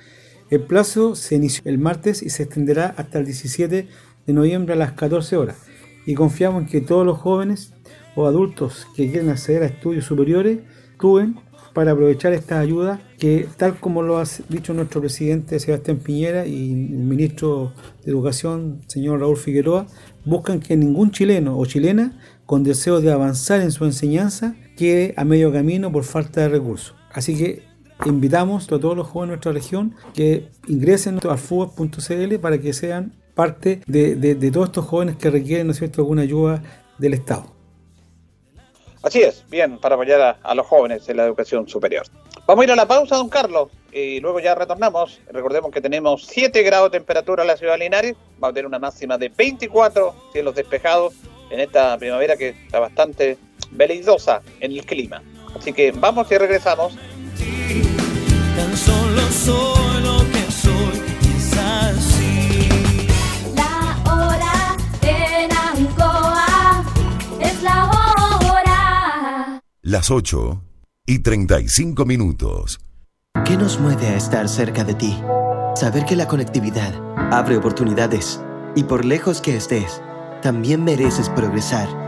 El 0.50 0.62
plazo 0.62 1.14
se 1.14 1.36
inició 1.36 1.62
el 1.66 1.78
martes 1.78 2.22
y 2.22 2.30
se 2.30 2.44
extenderá 2.44 2.94
hasta 2.96 3.18
el 3.18 3.26
17 3.26 3.86
de 4.26 4.32
noviembre 4.32 4.74
a 4.74 4.76
las 4.76 4.92
14 4.92 5.36
horas. 5.36 5.56
Y 6.06 6.14
confiamos 6.14 6.62
en 6.62 6.68
que 6.68 6.80
todos 6.80 7.04
los 7.04 7.18
jóvenes 7.18 7.74
o 8.16 8.26
adultos 8.26 8.86
que 8.96 9.10
quieren 9.10 9.30
acceder 9.30 9.62
a 9.62 9.66
estudios 9.66 10.06
superiores 10.06 10.60
actúen 10.94 11.36
para 11.78 11.92
aprovechar 11.92 12.32
esta 12.32 12.58
ayuda 12.58 13.00
que, 13.18 13.46
tal 13.56 13.78
como 13.78 14.02
lo 14.02 14.18
ha 14.18 14.24
dicho 14.48 14.74
nuestro 14.74 15.00
presidente 15.00 15.60
Sebastián 15.60 15.98
Piñera 15.98 16.44
y 16.44 16.72
el 16.72 16.98
ministro 16.98 17.72
de 18.04 18.10
Educación, 18.10 18.80
señor 18.88 19.20
Raúl 19.20 19.36
Figueroa, 19.36 19.86
buscan 20.24 20.58
que 20.58 20.76
ningún 20.76 21.12
chileno 21.12 21.56
o 21.56 21.64
chilena 21.66 22.18
con 22.46 22.64
deseo 22.64 23.00
de 23.00 23.12
avanzar 23.12 23.60
en 23.60 23.70
su 23.70 23.84
enseñanza 23.84 24.56
quede 24.76 25.14
a 25.16 25.24
medio 25.24 25.52
camino 25.52 25.92
por 25.92 26.02
falta 26.02 26.40
de 26.40 26.48
recursos. 26.48 26.97
Así 27.12 27.36
que 27.36 27.62
invitamos 28.06 28.66
a 28.66 28.78
todos 28.78 28.96
los 28.96 29.06
jóvenes 29.06 29.30
de 29.30 29.36
nuestra 29.36 29.52
región 29.52 29.94
que 30.14 30.48
ingresen 30.66 31.18
a 31.28 31.36
fútbol.cl 31.36 32.38
para 32.40 32.58
que 32.58 32.72
sean 32.72 33.12
parte 33.34 33.80
de, 33.86 34.50
todos 34.52 34.68
estos 34.68 34.84
jóvenes 34.84 35.16
que 35.16 35.30
requieren 35.30 35.66
¿no 35.68 35.74
cierto? 35.74 36.02
alguna 36.02 36.22
ayuda 36.22 36.62
del 36.98 37.14
Estado. 37.14 37.58
Así 39.02 39.22
es, 39.22 39.44
bien, 39.48 39.78
para 39.78 39.94
apoyar 39.94 40.38
a, 40.42 40.54
los 40.54 40.66
jóvenes 40.66 41.08
en 41.08 41.18
la 41.18 41.24
educación 41.24 41.68
superior. 41.68 42.04
Vamos 42.46 42.62
a 42.62 42.64
ir 42.64 42.72
a 42.72 42.76
la 42.76 42.88
pausa, 42.88 43.16
don 43.16 43.28
Carlos, 43.28 43.68
y 43.92 44.18
luego 44.20 44.40
ya 44.40 44.54
retornamos. 44.54 45.20
Recordemos 45.30 45.70
que 45.70 45.80
tenemos 45.80 46.26
7 46.26 46.62
grados 46.62 46.90
de 46.90 46.98
temperatura 46.98 47.44
en 47.44 47.48
la 47.48 47.56
ciudad 47.56 47.74
de 47.74 47.78
Linares, 47.78 48.16
va 48.42 48.48
a 48.48 48.52
tener 48.52 48.66
una 48.66 48.80
máxima 48.80 49.16
de 49.16 49.28
24 49.28 50.14
cielos 50.32 50.54
despejados 50.56 51.14
en 51.50 51.60
esta 51.60 51.96
primavera 51.96 52.36
que 52.36 52.48
está 52.48 52.80
bastante 52.80 53.38
veleidosa 53.70 54.42
en 54.60 54.72
el 54.72 54.84
clima. 54.84 55.22
Así 55.58 55.72
que 55.72 55.92
vamos 55.92 56.26
y 56.30 56.38
regresamos. 56.38 56.94
Tan 58.56 58.76
solo 58.76 59.22
soy 59.30 60.02
lo 60.02 60.18
que 60.30 60.50
soy, 60.50 61.02
es 61.36 61.56
así. 61.56 62.68
La 63.54 63.96
hora 64.10 64.76
en 65.02 65.50
Ancoa 65.52 66.84
es 67.40 67.62
la 67.62 67.90
hora. 67.90 69.60
Las 69.82 70.10
8 70.10 70.62
y 71.06 71.20
35 71.20 72.04
minutos. 72.04 72.80
¿Qué 73.44 73.56
nos 73.56 73.78
mueve 73.78 74.08
a 74.08 74.16
estar 74.16 74.48
cerca 74.48 74.84
de 74.84 74.94
ti? 74.94 75.18
Saber 75.74 76.04
que 76.04 76.16
la 76.16 76.26
conectividad 76.26 76.92
abre 77.32 77.56
oportunidades 77.56 78.40
y 78.74 78.84
por 78.84 79.04
lejos 79.04 79.40
que 79.40 79.56
estés, 79.56 80.02
también 80.42 80.84
mereces 80.84 81.28
progresar. 81.30 82.07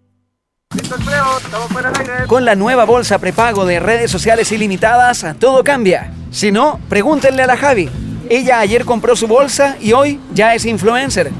Con 2.27 2.45
la 2.45 2.55
nueva 2.55 2.85
bolsa 2.85 3.19
prepago 3.19 3.65
de 3.65 3.79
redes 3.79 4.09
sociales 4.09 4.51
ilimitadas, 4.51 5.25
todo 5.39 5.63
cambia. 5.63 6.13
Si 6.31 6.51
no, 6.51 6.79
pregúntenle 6.87 7.43
a 7.43 7.47
la 7.47 7.57
Javi. 7.57 7.89
Ella 8.29 8.59
ayer 8.59 8.85
compró 8.85 9.15
su 9.15 9.27
bolsa 9.27 9.75
y 9.81 9.91
hoy 9.91 10.19
ya 10.33 10.55
es 10.55 10.63
influencer. 10.65 11.31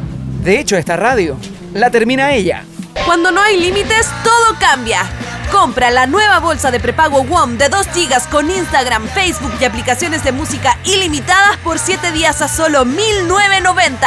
De 0.44 0.60
hecho, 0.60 0.76
esta 0.76 0.98
radio 0.98 1.38
la 1.74 1.90
termina 1.90 2.34
ella. 2.34 2.66
Cuando 3.06 3.32
no 3.32 3.42
hay 3.42 3.58
límites, 3.58 4.08
todo 4.24 4.60
cambia. 4.60 5.04
Compra 5.52 5.92
la 5.92 6.08
nueva 6.08 6.40
bolsa 6.40 6.72
de 6.72 6.80
prepago 6.80 7.24
WOM 7.24 7.58
de 7.58 7.70
2 7.70 7.88
GB 7.88 8.30
con 8.30 8.52
Instagram, 8.52 9.08
Facebook 9.10 9.54
y 9.62 9.66
aplicaciones 9.66 10.24
de 10.24 10.32
música 10.34 10.78
ilimitadas 10.84 11.58
por 11.58 11.80
7 11.80 12.12
días 12.12 12.42
a 12.42 12.48
solo 12.48 12.86
1.990. 12.86 13.98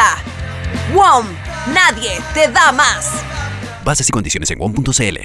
WOM, 0.94 1.26
nadie 1.72 2.20
te 2.34 2.48
da 2.48 2.72
más. 2.72 3.33
Bases 3.84 4.08
y 4.08 4.12
condiciones 4.12 4.50
en 4.50 4.58
WOM.cl. 4.58 5.18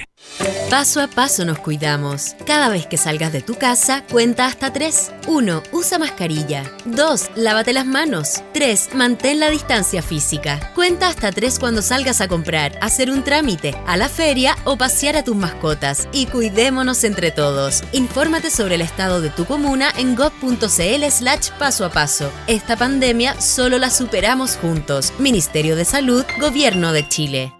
Paso 0.70 1.00
a 1.00 1.08
paso 1.08 1.44
nos 1.44 1.58
cuidamos. 1.58 2.36
Cada 2.46 2.68
vez 2.68 2.86
que 2.86 2.96
salgas 2.96 3.32
de 3.32 3.40
tu 3.40 3.54
casa, 3.56 4.04
cuenta 4.08 4.46
hasta 4.46 4.72
3. 4.72 5.12
1. 5.26 5.62
Usa 5.72 5.98
mascarilla. 5.98 6.70
2. 6.84 7.30
Lávate 7.36 7.72
las 7.72 7.86
manos. 7.86 8.42
3. 8.52 8.90
Mantén 8.94 9.40
la 9.40 9.50
distancia 9.50 10.02
física. 10.02 10.60
Cuenta 10.74 11.08
hasta 11.08 11.32
3 11.32 11.58
cuando 11.58 11.82
salgas 11.82 12.20
a 12.20 12.28
comprar, 12.28 12.78
hacer 12.82 13.10
un 13.10 13.24
trámite, 13.24 13.74
a 13.86 13.96
la 13.96 14.08
feria 14.08 14.56
o 14.64 14.76
pasear 14.76 15.16
a 15.16 15.24
tus 15.24 15.34
mascotas. 15.34 16.08
Y 16.12 16.26
cuidémonos 16.26 17.02
entre 17.02 17.32
todos. 17.32 17.82
Infórmate 17.92 18.50
sobre 18.50 18.76
el 18.76 18.82
estado 18.82 19.20
de 19.20 19.30
tu 19.30 19.46
comuna 19.46 19.90
en 19.96 20.14
gov.cl 20.14 21.10
slash 21.10 21.50
paso 21.58 21.84
a 21.84 21.90
paso. 21.90 22.30
Esta 22.46 22.76
pandemia 22.76 23.40
solo 23.40 23.78
la 23.78 23.90
superamos 23.90 24.56
juntos. 24.56 25.12
Ministerio 25.18 25.74
de 25.74 25.84
Salud, 25.84 26.24
Gobierno 26.38 26.92
de 26.92 27.08
Chile. 27.08 27.59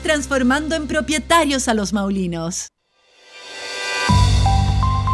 transformando 0.00 0.74
en 0.74 0.86
propietarios 0.86 1.68
a 1.68 1.74
los 1.74 1.92
maulinos. 1.92 2.68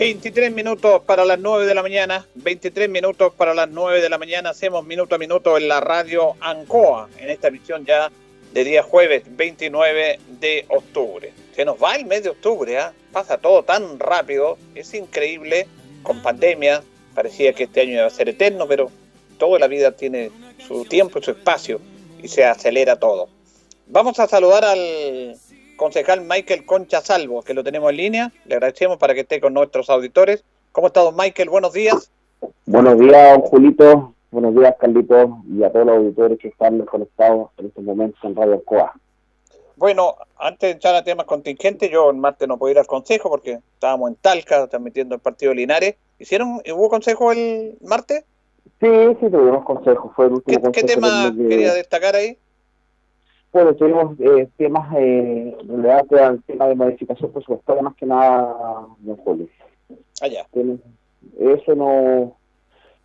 23 0.00 0.50
minutos 0.54 1.02
para 1.04 1.26
las 1.26 1.38
9 1.38 1.66
de 1.66 1.74
la 1.74 1.82
mañana, 1.82 2.26
23 2.36 2.88
minutos 2.88 3.34
para 3.34 3.52
las 3.52 3.68
9 3.68 4.00
de 4.00 4.08
la 4.08 4.16
mañana, 4.16 4.48
hacemos 4.48 4.82
minuto 4.86 5.14
a 5.14 5.18
minuto 5.18 5.58
en 5.58 5.68
la 5.68 5.80
radio 5.80 6.36
Ancoa, 6.40 7.10
en 7.18 7.28
esta 7.28 7.48
emisión 7.48 7.84
ya 7.84 8.10
de 8.54 8.64
día 8.64 8.82
jueves 8.82 9.24
29 9.26 10.18
de 10.40 10.64
octubre. 10.68 11.34
Se 11.54 11.66
nos 11.66 11.76
va 11.76 11.96
el 11.96 12.06
mes 12.06 12.22
de 12.22 12.30
octubre, 12.30 12.78
¿ah? 12.78 12.94
pasa 13.12 13.36
todo 13.36 13.62
tan 13.62 13.98
rápido, 13.98 14.56
es 14.74 14.94
increíble, 14.94 15.68
con 16.02 16.22
pandemia, 16.22 16.82
parecía 17.14 17.52
que 17.52 17.64
este 17.64 17.82
año 17.82 17.92
iba 17.92 18.06
a 18.06 18.10
ser 18.10 18.30
eterno, 18.30 18.66
pero 18.66 18.90
toda 19.36 19.58
la 19.58 19.66
vida 19.66 19.92
tiene 19.92 20.30
su 20.66 20.86
tiempo 20.86 21.18
y 21.18 21.24
su 21.24 21.32
espacio 21.32 21.78
y 22.22 22.28
se 22.28 22.46
acelera 22.46 22.96
todo. 22.96 23.28
Vamos 23.86 24.18
a 24.18 24.26
saludar 24.26 24.64
al 24.64 25.36
concejal 25.80 26.20
Michael 26.20 26.66
Concha 26.66 27.00
Salvo, 27.00 27.42
que 27.42 27.54
lo 27.54 27.64
tenemos 27.64 27.90
en 27.90 27.96
línea. 27.96 28.32
Le 28.44 28.54
agradecemos 28.54 28.98
para 28.98 29.14
que 29.14 29.20
esté 29.20 29.40
con 29.40 29.54
nuestros 29.54 29.88
auditores. 29.88 30.44
¿Cómo 30.72 30.88
está, 30.88 31.00
don 31.00 31.16
Michael? 31.16 31.48
Buenos 31.48 31.72
días. 31.72 32.12
Buenos 32.66 32.98
días, 32.98 33.32
don 33.32 33.40
Julito. 33.40 34.14
Buenos 34.30 34.54
días, 34.54 34.74
Carlitos, 34.78 35.30
y 35.50 35.64
a 35.64 35.72
todos 35.72 35.86
los 35.86 35.96
auditores 35.96 36.38
que 36.38 36.48
están 36.48 36.78
conectados 36.84 37.48
en 37.56 37.66
estos 37.66 37.82
momentos 37.82 38.20
en 38.22 38.36
Radio 38.36 38.62
Coa. 38.62 38.92
Bueno, 39.76 40.16
antes 40.36 40.68
de 40.68 40.72
entrar 40.72 40.94
a 40.94 41.02
temas 41.02 41.24
contingentes, 41.24 41.90
yo 41.90 42.10
el 42.10 42.16
martes 42.18 42.46
no 42.46 42.58
pude 42.58 42.72
ir 42.72 42.78
al 42.78 42.86
consejo 42.86 43.30
porque 43.30 43.60
estábamos 43.72 44.10
en 44.10 44.16
Talca 44.16 44.66
transmitiendo 44.68 45.14
el 45.14 45.22
partido 45.22 45.50
de 45.50 45.56
Linares. 45.56 45.94
¿Hicieron, 46.18 46.60
hubo 46.74 46.90
consejo 46.90 47.32
el 47.32 47.78
martes? 47.80 48.26
Sí, 48.80 48.88
sí, 49.18 49.30
tuvimos 49.30 49.64
consejo. 49.64 50.12
Fue 50.14 50.26
el 50.26 50.32
último 50.34 50.70
¿Qué, 50.72 50.72
qué 50.72 50.80
consejo 50.82 51.00
tema 51.00 51.34
quería 51.48 51.72
destacar 51.72 52.16
ahí? 52.16 52.36
Bueno, 53.52 53.74
tuvimos 53.74 54.18
eh, 54.20 54.48
temas 54.56 54.94
eh, 54.96 55.56
relevantes 55.66 56.20
al 56.20 56.42
tema 56.44 56.66
de 56.68 56.74
modificación 56.76 57.32
presupuestaria, 57.32 57.82
más 57.82 57.96
que 57.96 58.06
nada, 58.06 58.86
don 59.00 59.16
Julio. 59.16 59.48
Allá. 60.22 60.46
Tiene- 60.52 60.78
Eso 61.38 61.74
no, 61.74 62.36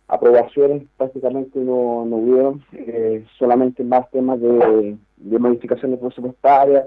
aprobaciones 0.08 0.84
prácticamente 0.96 1.58
no, 1.58 2.04
no 2.04 2.16
hubieron, 2.16 2.62
eh, 2.72 3.26
solamente 3.38 3.82
más 3.82 4.08
temas 4.10 4.40
de, 4.40 4.96
de 5.16 5.38
modificaciones 5.38 5.98
presupuestarias, 5.98 6.86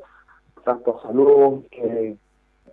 tanto 0.64 1.00
salud, 1.02 1.64
que 1.70 2.16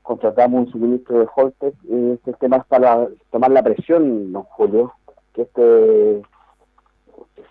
contratamos 0.03 0.67
un 0.67 0.73
suministro 0.73 1.19
de 1.19 1.27
Holtec, 1.35 1.75
este 2.15 2.33
tema 2.35 2.59
es 2.59 2.67
para 2.67 3.09
tomar 3.33 3.51
la 3.51 3.63
presión, 3.63 4.33
don 4.33 4.45
Julio, 4.45 4.93
que 5.35 5.43
este 5.43 6.23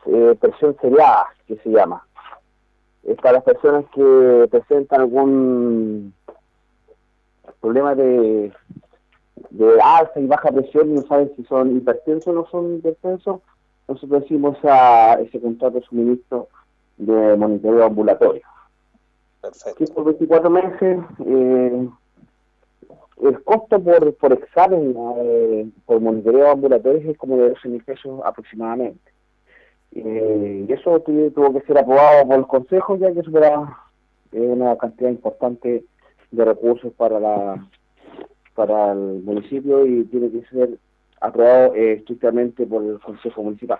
eh, 0.05 0.35
presión 0.39 0.75
seriada, 0.79 1.25
que 1.47 1.57
se 1.57 1.69
llama. 1.69 2.01
Es 3.05 3.17
para 3.17 3.33
las 3.33 3.43
personas 3.43 3.85
que 3.93 4.47
presentan 4.49 5.01
algún 5.01 6.13
problema 7.61 7.95
de, 7.95 8.51
de 9.51 9.81
alta 9.81 10.19
y 10.19 10.27
baja 10.27 10.51
presión 10.51 10.89
y 10.89 10.93
no 10.93 11.01
saben 11.03 11.31
si 11.35 11.43
son 11.45 11.77
hipertensos 11.77 12.27
o 12.27 12.33
no 12.33 12.45
son 12.47 12.75
hipertensos, 12.75 13.41
nosotros 13.87 14.21
decimos 14.21 14.57
a 14.63 15.19
ese 15.21 15.39
contrato 15.39 15.79
de 15.79 15.85
suministro 15.85 16.47
de 16.97 17.35
monitoreo 17.35 17.85
ambulatorio. 17.85 18.41
Que 19.77 19.85
por 19.85 20.05
24 20.05 20.49
meses, 20.49 20.99
eh, 21.25 21.87
el 23.21 23.43
costo 23.43 23.79
por, 23.79 24.13
por 24.15 24.33
examen, 24.33 24.95
eh, 25.17 25.69
por 25.85 26.01
monitoreo 26.01 26.51
ambulatorio 26.51 27.11
es 27.11 27.17
como 27.17 27.37
de 27.37 27.49
12 27.49 27.69
mil 27.69 27.83
pesos 27.83 28.21
aproximadamente. 28.23 29.14
Eh, 29.95 30.65
y 30.67 30.73
eso 30.73 30.99
tuvo, 30.99 31.53
que 31.53 31.65
ser 31.65 31.77
aprobado 31.77 32.27
por 32.27 32.37
el 32.37 32.47
Consejo, 32.47 32.97
ya 32.97 33.13
que 33.13 33.23
superaba 33.23 33.85
eh, 34.33 34.39
una 34.39 34.77
cantidad 34.77 35.09
importante 35.09 35.85
de 36.31 36.45
recursos 36.45 36.91
para 36.93 37.19
la 37.19 37.67
para 38.55 38.93
el 38.93 39.21
municipio 39.23 39.85
y 39.85 40.05
tiene 40.05 40.31
que 40.31 40.47
ser 40.47 40.77
aprobado 41.19 41.75
eh, 41.75 41.93
estrictamente 41.93 42.65
por 42.65 42.83
el 42.83 42.99
Consejo 42.99 43.43
Municipal. 43.43 43.79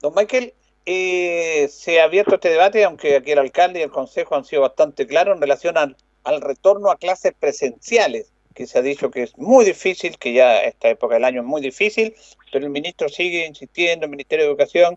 Don 0.00 0.14
Michael, 0.14 0.54
eh, 0.86 1.68
se 1.68 2.00
ha 2.00 2.04
abierto 2.04 2.36
este 2.36 2.48
debate, 2.48 2.84
aunque 2.84 3.16
aquí 3.16 3.32
el 3.32 3.38
alcalde 3.38 3.80
y 3.80 3.82
el 3.82 3.90
consejo 3.90 4.34
han 4.34 4.44
sido 4.44 4.62
bastante 4.62 5.06
claros 5.06 5.36
en 5.36 5.42
relación 5.42 5.76
al, 5.76 5.96
al 6.24 6.40
retorno 6.40 6.90
a 6.90 6.96
clases 6.96 7.34
presenciales, 7.38 8.32
que 8.54 8.66
se 8.66 8.78
ha 8.78 8.82
dicho 8.82 9.10
que 9.10 9.22
es 9.22 9.36
muy 9.38 9.64
difícil, 9.64 10.18
que 10.18 10.32
ya 10.32 10.58
esta 10.60 10.88
época 10.88 11.14
del 11.14 11.24
año 11.24 11.40
es 11.40 11.46
muy 11.46 11.60
difícil, 11.60 12.14
pero 12.52 12.64
el 12.66 12.70
ministro 12.70 13.08
sigue 13.08 13.46
insistiendo, 13.46 14.06
el 14.06 14.10
Ministerio 14.10 14.44
de 14.44 14.50
Educación, 14.50 14.96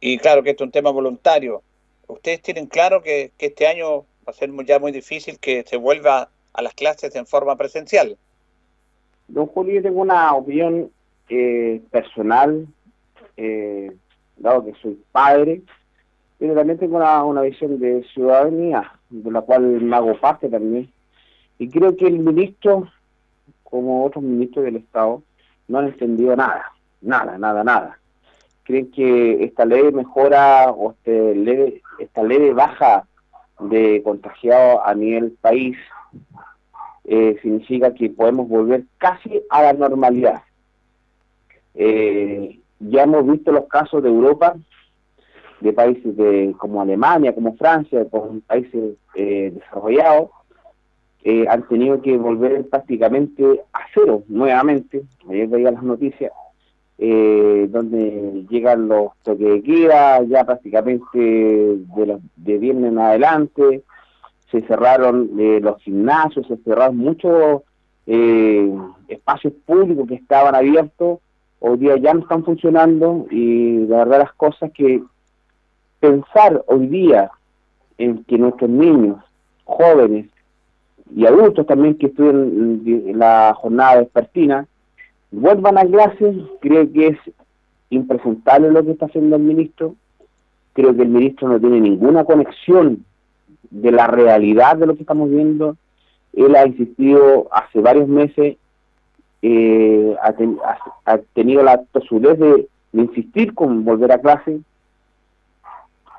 y 0.00 0.18
claro 0.18 0.42
que 0.42 0.50
esto 0.50 0.64
es 0.64 0.68
un 0.68 0.72
tema 0.72 0.90
voluntario. 0.90 1.62
¿Ustedes 2.06 2.42
tienen 2.42 2.66
claro 2.66 3.02
que, 3.02 3.32
este 3.38 3.66
año 3.66 4.00
va 4.26 4.30
a 4.30 4.32
ser 4.32 4.50
ya 4.64 4.78
muy 4.78 4.92
difícil 4.92 5.38
que 5.38 5.64
se 5.64 5.76
vuelva 5.76 6.28
a 6.52 6.62
las 6.62 6.74
clases 6.74 7.14
en 7.16 7.26
forma 7.26 7.56
presencial? 7.56 8.16
Don 9.28 9.46
Julio, 9.46 9.82
tengo 9.82 10.00
una 10.02 10.34
opinión 10.34 10.90
eh, 11.28 11.80
personal, 11.90 12.66
eh, 13.36 13.90
dado 14.36 14.64
que 14.64 14.74
soy 14.80 15.02
padre, 15.12 15.62
pero 16.38 16.54
también 16.54 16.78
tengo 16.78 16.96
una, 16.96 17.24
una 17.24 17.42
visión 17.42 17.78
de 17.78 18.04
ciudadanía, 18.12 18.92
de 19.08 19.30
la 19.30 19.40
cual 19.42 19.92
hago 19.92 20.20
parte 20.20 20.48
también. 20.48 20.90
Y 21.58 21.68
creo 21.68 21.96
que 21.96 22.06
el 22.06 22.18
ministro, 22.18 22.88
como 23.62 24.04
otros 24.04 24.24
ministros 24.24 24.64
del 24.64 24.76
Estado, 24.76 25.22
no 25.68 25.78
han 25.78 25.86
entendido 25.86 26.36
nada, 26.36 26.72
nada, 27.00 27.38
nada, 27.38 27.64
nada. 27.64 27.98
Creen 28.64 28.90
que 28.90 29.44
esta 29.44 29.64
ley 29.64 29.92
mejora 29.92 30.70
o 30.70 30.92
este 30.92 31.34
leve, 31.34 31.82
esta 31.98 32.22
leve 32.22 32.52
baja 32.52 33.06
de 33.60 34.02
contagiados 34.02 34.80
a 34.84 34.94
nivel 34.94 35.36
país 35.40 35.76
eh, 37.04 37.36
significa 37.42 37.92
que 37.94 38.08
podemos 38.08 38.48
volver 38.48 38.84
casi 38.98 39.42
a 39.50 39.62
la 39.62 39.72
normalidad. 39.74 40.42
Eh, 41.74 42.58
ya 42.80 43.02
hemos 43.02 43.26
visto 43.26 43.52
los 43.52 43.66
casos 43.66 44.02
de 44.02 44.08
Europa, 44.08 44.56
de 45.60 45.72
países 45.72 46.16
de, 46.16 46.54
como 46.58 46.80
Alemania, 46.80 47.34
como 47.34 47.56
Francia, 47.56 48.04
como 48.10 48.40
países 48.40 48.96
eh, 49.14 49.52
desarrollados, 49.54 50.30
eh, 51.24 51.46
han 51.48 51.66
tenido 51.68 52.00
que 52.02 52.16
volver 52.18 52.68
prácticamente 52.68 53.62
a 53.72 53.80
cero 53.94 54.22
nuevamente. 54.28 55.02
Ayer 55.28 55.48
veía 55.48 55.70
las 55.70 55.82
noticias 55.82 56.30
eh, 56.98 57.66
donde 57.70 58.44
llegan 58.48 58.88
los 58.88 59.12
toques 59.22 59.46
de 59.46 59.62
queda, 59.62 60.22
ya 60.22 60.44
prácticamente 60.44 61.18
de, 61.18 62.06
los, 62.06 62.20
de 62.36 62.58
viernes 62.58 62.92
en 62.92 62.98
adelante, 62.98 63.82
se 64.50 64.60
cerraron 64.62 65.30
eh, 65.38 65.60
los 65.60 65.82
gimnasios, 65.82 66.46
se 66.46 66.56
cerraron 66.58 66.98
muchos 66.98 67.62
eh, 68.06 68.72
espacios 69.08 69.54
públicos 69.66 70.06
que 70.06 70.14
estaban 70.14 70.54
abiertos, 70.54 71.18
hoy 71.58 71.78
día 71.78 71.96
ya 71.96 72.14
no 72.14 72.20
están 72.20 72.44
funcionando 72.44 73.26
y 73.30 73.86
la 73.86 74.04
verdad 74.04 74.18
las 74.20 74.34
cosas 74.34 74.70
que 74.72 75.02
pensar 75.98 76.62
hoy 76.68 76.86
día 76.86 77.30
en 77.98 78.22
que 78.24 78.38
nuestros 78.38 78.70
niños, 78.70 79.16
jóvenes 79.64 80.26
y 81.14 81.26
adultos 81.26 81.66
también 81.66 81.96
que 81.96 82.06
estudian 82.06 82.82
la 83.18 83.54
jornada 83.56 83.98
vespertina 83.98 84.66
vuelvan 85.30 85.78
a 85.78 85.84
clases, 85.84 86.36
creo 86.60 86.90
que 86.92 87.08
es 87.08 87.18
impresentable 87.90 88.70
lo 88.70 88.84
que 88.84 88.92
está 88.92 89.06
haciendo 89.06 89.36
el 89.36 89.42
ministro, 89.42 89.94
creo 90.72 90.94
que 90.94 91.02
el 91.02 91.08
ministro 91.08 91.48
no 91.48 91.60
tiene 91.60 91.80
ninguna 91.80 92.24
conexión 92.24 93.04
de 93.70 93.90
la 93.92 94.06
realidad 94.06 94.76
de 94.76 94.86
lo 94.86 94.94
que 94.94 95.02
estamos 95.02 95.28
viendo. 95.30 95.76
Él 96.32 96.54
ha 96.56 96.66
insistido 96.66 97.48
hace 97.52 97.80
varios 97.80 98.08
meses, 98.08 98.56
eh, 99.42 100.16
ha, 100.22 100.34
ha- 101.04 101.18
tenido 101.34 101.62
la 101.62 101.82
tosudez 101.92 102.38
de, 102.38 102.68
de 102.92 103.02
insistir 103.02 103.54
con 103.54 103.84
volver 103.84 104.10
a 104.12 104.20
clase, 104.20 104.60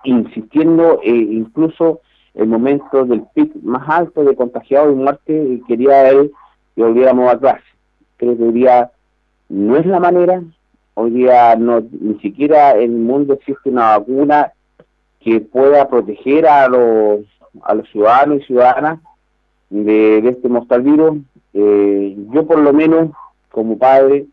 insistiendo 0.03 0.99
eh, 1.03 1.09
incluso 1.09 2.01
el 2.35 2.47
momento 2.47 3.05
del 3.05 3.23
pic 3.33 3.51
más 3.63 3.87
alto 3.87 4.23
de 4.23 4.35
contagiados 4.35 4.93
y 4.93 4.95
muerte 4.95 5.33
y 5.33 5.61
quería 5.61 6.09
él 6.09 6.31
que 6.75 6.83
volviéramos 6.83 7.33
a. 7.33 7.59
Creo 8.17 8.37
que 8.37 8.43
hoy 8.43 8.51
día 8.53 8.91
no 9.49 9.77
es 9.77 9.85
la 9.85 9.99
manera, 9.99 10.41
hoy 10.93 11.11
día 11.11 11.55
no 11.55 11.81
ni 11.91 12.19
siquiera 12.19 12.71
en 12.75 12.91
el 12.91 12.99
mundo 12.99 13.33
existe 13.33 13.69
una 13.69 13.97
vacuna 13.97 14.51
que 15.19 15.41
pueda 15.41 15.87
proteger 15.87 16.47
a 16.47 16.67
los, 16.67 17.21
a 17.63 17.73
los 17.73 17.89
ciudadanos 17.89 18.41
y 18.41 18.45
ciudadanas 18.45 18.99
de, 19.69 20.21
de 20.21 20.29
este 20.29 20.49
mortal 20.49 20.81
virus. 20.81 21.17
Eh, 21.53 22.15
yo 22.31 22.45
por 22.45 22.59
lo 22.59 22.73
menos, 22.73 23.11
como 23.49 23.77
padre, 23.77 24.25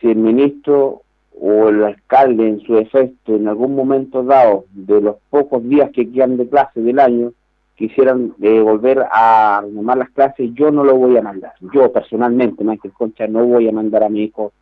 si 0.00 0.10
el 0.10 0.16
ministro 0.16 1.02
o 1.40 1.68
el 1.68 1.84
alcalde 1.84 2.48
en 2.48 2.60
su 2.60 2.76
efecto 2.78 3.36
en 3.36 3.48
algún 3.48 3.74
momento 3.74 4.22
dado 4.22 4.64
de 4.72 5.00
los 5.00 5.16
pocos 5.30 5.66
días 5.68 5.90
que 5.92 6.10
quedan 6.10 6.36
de 6.36 6.48
clase 6.48 6.80
del 6.80 6.98
año 6.98 7.32
quisieran 7.76 8.34
eh, 8.42 8.60
volver 8.60 9.06
a 9.08 9.60
retomar 9.62 9.98
las 9.98 10.10
clases, 10.10 10.50
yo 10.54 10.72
no 10.72 10.82
lo 10.82 10.96
voy 10.96 11.16
a 11.16 11.22
mandar. 11.22 11.52
Yo 11.72 11.92
personalmente, 11.92 12.64
Michael 12.64 12.92
Concha, 12.92 13.28
no 13.28 13.44
voy 13.44 13.68
a 13.68 13.72
mandar 13.72 14.02
a 14.02 14.08
mi 14.08 14.24
hijo 14.24 14.52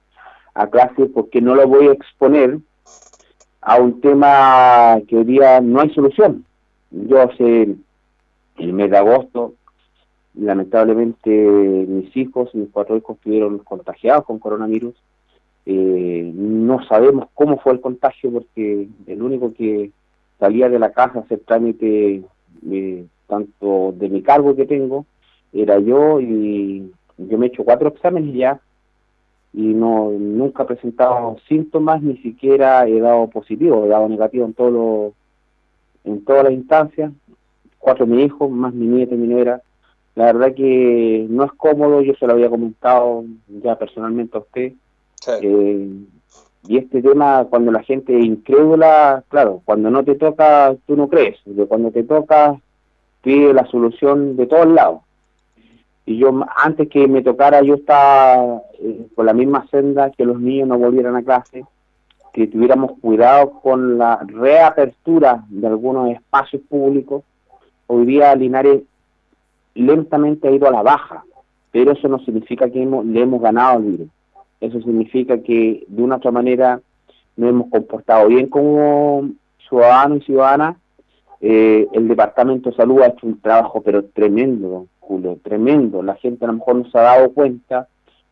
a 0.53 0.67
clase 0.67 1.07
porque 1.07 1.41
no 1.41 1.55
lo 1.55 1.67
voy 1.67 1.89
a 1.89 1.93
exponer 1.93 2.59
a 3.63 3.81
un 3.81 4.03
tema 4.03 5.01
que 5.09 5.17
hoy 5.17 5.25
día 5.25 5.63
no 5.63 5.81
hay 5.81 5.95
solución. 5.95 6.45
Yo 6.91 7.23
hace 7.23 7.75
el 8.59 8.73
mes 8.75 8.91
de 8.91 8.99
agosto, 8.99 9.55
lamentablemente 10.35 11.31
mis 11.31 12.15
hijos, 12.15 12.55
mis 12.55 12.69
cuatro 12.71 12.99
hijos 12.99 13.17
estuvieron 13.17 13.59
contagiados 13.61 14.27
con 14.27 14.39
coronavirus 14.39 14.95
eh, 15.67 16.33
no 16.35 16.85
sabemos 16.85 17.29
cómo 17.35 17.59
fue 17.59 17.73
el 17.73 17.81
contagio 17.81 18.33
porque 18.33 18.89
el 19.07 19.23
único 19.23 19.53
que 19.53 19.91
salía 20.39 20.69
de 20.69 20.79
la 20.79 20.93
casa 20.93 21.19
a 21.19 21.23
hacer 21.23 21.41
trámite 21.41 22.23
eh, 22.71 23.07
tanto 23.27 23.93
de 23.97 24.09
mi 24.09 24.23
cargo 24.23 24.55
que 24.55 24.67
tengo 24.67 25.07
era 25.53 25.79
yo 25.81 26.21
y 26.21 26.93
yo 27.19 27.39
me 27.39 27.47
he 27.47 27.49
hecho 27.49 27.65
cuatro 27.65 27.89
exámenes 27.89 28.35
ya 28.35 28.61
y 29.53 29.63
no 29.63 30.11
nunca 30.11 30.63
he 30.63 30.67
presentado 30.67 31.37
síntomas 31.49 32.03
ni 32.03 32.17
siquiera 32.19 32.87
he 32.87 33.01
dado 33.01 33.29
positivo 33.29 33.85
he 33.85 33.89
dado 33.89 34.09
negativo 34.09 34.47
en 34.47 34.55
todo 34.55 35.15
en 36.05 36.25
todas 36.25 36.45
las 36.45 36.53
instancias 36.53 37.13
cuatro 37.87 38.05
mi 38.05 38.23
hijos 38.25 38.51
más 38.51 38.75
mi 38.75 38.87
nieta 38.87 39.15
y 39.15 39.19
mi 39.19 39.29
nuera. 39.29 39.63
La 40.17 40.25
verdad 40.25 40.55
que 40.55 41.25
no 41.31 41.45
es 41.45 41.53
cómodo 41.53 42.03
yo 42.03 42.15
se 42.15 42.27
lo 42.27 42.33
había 42.33 42.51
comentado 42.51 43.25
ya 43.63 43.79
personalmente 43.79 44.37
a 44.37 44.41
usted 44.41 44.73
eh, 45.43 45.89
y 46.69 46.79
este 46.79 47.03
tema, 47.03 47.47
cuando 47.49 47.71
la 47.71 47.83
gente 47.83 48.19
es 48.19 48.25
incrédula, 48.25 49.25
claro, 49.29 49.63
cuando 49.65 49.91
no 49.91 50.05
te 50.05 50.17
toca, 50.17 50.75
tú 50.87 50.97
no 50.97 51.09
crees. 51.09 51.39
Cuando 51.69 51.91
te 51.91 52.03
toca, 52.03 52.61
pide 53.23 53.55
la 53.55 53.67
solución 53.67 54.37
de 54.37 54.47
todos 54.47 54.67
lados. 54.67 55.01
Y 56.05 56.19
yo, 56.19 56.33
antes 56.57 56.89
que 56.89 57.09
me 57.09 57.23
tocara, 57.23 57.63
yo 57.63 57.75
estaba 57.75 58.63
eh, 58.81 59.07
la 59.17 59.33
misma 59.33 59.67
senda 59.71 60.11
que 60.11 60.25
los 60.25 60.41
niños 60.41 60.69
no 60.69 60.79
volvieran 60.79 61.17
a 61.17 61.23
clase, 61.23 61.65
que 62.33 62.47
tuviéramos 62.47 62.93
cuidado 63.01 63.61
con 63.63 63.99
la 63.99 64.21
reapertura 64.27 65.45
de 65.49 65.67
algunos 65.67 66.11
espacios 66.11 66.63
públicos. 66.69 67.25
Hoy 67.89 68.07
día 68.07 68.35
Linares 68.35 68.83
lentamente 69.75 70.49
ha 70.49 70.53
ido 70.53 70.69
a 70.69 70.73
la 70.73 70.83
baja, 70.83 71.25
pero 71.73 71.93
eso 71.93 72.09
no 72.09 72.19
significa 72.21 72.71
que 72.71 72.85
le 72.85 73.21
hemos 73.21 73.41
ganado 73.41 73.79
al 73.79 73.83
virus. 73.83 74.09
Eso 74.61 74.81
significa 74.81 75.39
que 75.39 75.85
de 75.87 76.03
una 76.03 76.17
otra 76.17 76.31
manera 76.31 76.81
nos 77.37 77.51
hemos 77.51 77.71
comportado 77.71 78.29
bien 78.29 78.49
como 78.49 79.31
ciudadanos 79.69 80.23
y 80.23 80.27
ciudadanas. 80.27 80.77
Eh, 81.41 81.87
el 81.93 82.09
Departamento 82.09 82.71
de 82.71 82.77
Salud 82.77 83.03
ha 83.03 83.09
hecho 83.09 83.27
un 83.27 83.41
trabajo, 83.41 83.83
pero 83.83 84.05
tremendo, 84.05 84.87
Julio, 85.01 85.39
tremendo. 85.43 86.03
La 86.03 86.15
gente 86.15 86.45
a 86.45 86.49
lo 86.49 86.55
mejor 86.55 86.77
no 86.77 86.91
se 86.91 86.99
ha 86.99 87.03
dado 87.03 87.33
cuenta, 87.33 87.89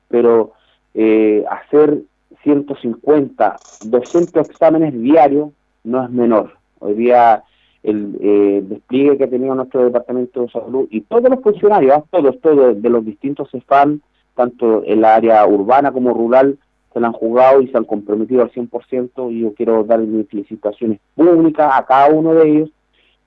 pero 0.09 0.53
eh, 0.95 1.45
hacer 1.51 2.01
150, 2.43 3.57
200 3.87 4.49
exámenes 4.49 4.95
diarios 4.95 5.51
no 5.83 6.05
es 6.05 6.11
menor. 6.11 6.53
Hoy 6.79 6.95
día 6.95 7.43
el 7.83 8.17
eh, 8.21 8.63
despliegue 8.65 9.19
que 9.19 9.25
ha 9.25 9.31
tenido 9.31 9.55
nuestro 9.55 9.85
Departamento 9.85 10.43
de 10.43 10.49
Salud 10.49 10.89
y 10.91 11.03
todos 11.03 11.29
los 11.29 11.41
funcionarios, 11.41 12.03
todos, 12.11 12.41
todos 12.41 12.81
de 12.81 12.89
los 12.89 13.05
distintos 13.05 13.51
CEFAM, 13.51 14.01
tanto 14.35 14.83
en 14.85 15.01
la 15.01 15.15
área 15.15 15.47
urbana 15.47 15.93
como 15.93 16.13
rural, 16.13 16.59
se 16.93 17.01
la 17.01 17.09
han 17.09 17.13
jugado 17.13 17.61
y 17.61 17.69
se 17.69 17.77
han 17.77 17.85
comprometido 17.85 18.43
al 18.43 18.53
100% 18.53 19.33
y 19.33 19.41
yo 19.41 19.55
quiero 19.55 19.83
dar 19.85 19.99
mis 20.01 20.29
felicitaciones 20.29 21.01
públicas 21.15 21.71
a 21.73 21.85
cada 21.85 22.09
uno 22.09 22.35
de 22.35 22.49
ellos 22.49 22.71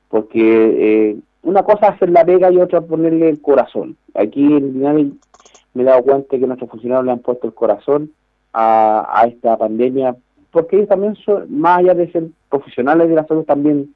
porque 0.10 1.10
eh, 1.10 1.18
una 1.44 1.64
cosa 1.64 1.88
es 1.88 1.96
hacer 1.96 2.10
la 2.10 2.26
pega 2.26 2.52
y 2.52 2.58
otra 2.58 2.80
ponerle 2.82 3.30
el 3.30 3.42
corazón. 3.42 3.98
Aquí 4.14 4.46
en 4.46 4.80
me 5.74 5.84
he 5.84 5.86
dado 5.86 6.02
cuenta 6.04 6.38
que 6.38 6.48
nuestros 6.48 6.70
funcionarios 6.70 7.06
le 7.06 7.12
han 7.12 7.20
puesto 7.20 7.48
el 7.48 7.54
corazón 7.54 8.12
a, 8.54 9.06
a 9.14 9.28
esta 9.28 9.58
pandemia 9.58 10.16
porque 10.52 10.78
ellos 10.78 10.90
también 10.90 11.16
son, 11.18 11.46
más 11.60 11.80
allá 11.80 11.94
de 11.94 12.12
ser 12.12 12.24
profesionales 12.50 13.10
de 13.10 13.16
la 13.16 13.28
salud, 13.28 13.44
también 13.44 13.94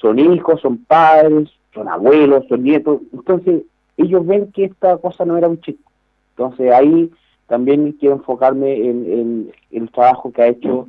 son 0.00 0.18
hijos, 0.18 0.60
son 0.60 0.78
padres, 0.84 1.50
son 1.74 1.88
abuelos, 1.88 2.46
son 2.48 2.62
nietos. 2.62 3.00
Entonces, 3.12 3.62
ellos 3.96 4.24
ven 4.24 4.50
que 4.52 4.66
esta 4.66 4.96
cosa 4.98 5.24
no 5.24 5.36
era 5.36 5.48
un 5.48 5.60
chiste 5.60 5.82
entonces 6.38 6.72
ahí 6.72 7.10
también 7.48 7.92
quiero 7.98 8.14
enfocarme 8.14 8.72
en, 8.74 9.52
el 9.72 9.90
trabajo 9.90 10.30
que 10.30 10.42
ha 10.42 10.46
hecho 10.46 10.88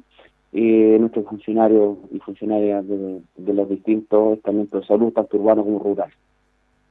eh, 0.53 0.97
nuestros 0.99 1.25
funcionarios 1.25 1.97
y 2.11 2.19
funcionarias 2.19 2.85
de, 2.87 3.53
los 3.53 3.67
distintos 3.67 4.37
estamentos 4.37 4.81
de 4.81 4.87
salud, 4.87 5.11
tanto 5.11 5.37
urbanos 5.37 5.65
como 5.65 5.79
rurales. 5.79 6.15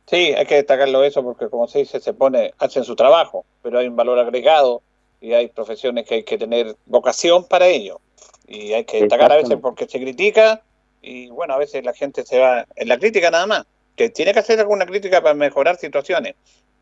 Sí, 0.07 0.33
hay 0.33 0.47
que 0.47 0.57
destacarlo 0.57 1.05
eso 1.05 1.23
porque 1.23 1.49
como 1.49 1.69
se 1.69 1.81
dice, 1.81 2.01
se 2.01 2.15
pone, 2.15 2.53
hacen 2.59 2.83
su 2.83 2.97
trabajo, 2.97 3.45
pero 3.63 3.79
hay 3.79 3.87
un 3.87 3.95
valor 3.95 4.19
agregado 4.19 4.83
y 5.21 5.35
hay 5.35 5.49
profesiones 5.49 6.07
que 6.07 6.17
hay 6.17 6.23
que 6.25 6.39
tener 6.39 6.75
vocación 6.87 7.45
para 7.45 7.69
ello. 7.69 8.01
Y 8.49 8.73
hay 8.73 8.85
que 8.85 9.01
destacar 9.01 9.31
a 9.31 9.37
veces 9.37 9.59
porque 9.61 9.87
se 9.87 10.01
critica 10.01 10.63
y 11.03 11.29
bueno, 11.29 11.55
a 11.55 11.59
veces 11.59 11.85
la 11.85 11.93
gente 11.93 12.25
se 12.25 12.41
va 12.41 12.67
en 12.75 12.89
la 12.89 12.99
crítica 12.99 13.31
nada 13.31 13.47
más, 13.47 13.67
que 13.95 14.09
tiene 14.09 14.33
que 14.33 14.41
hacer 14.41 14.59
alguna 14.59 14.87
crítica 14.87 15.23
para 15.23 15.35
mejorar 15.35 15.77
situaciones, 15.77 16.35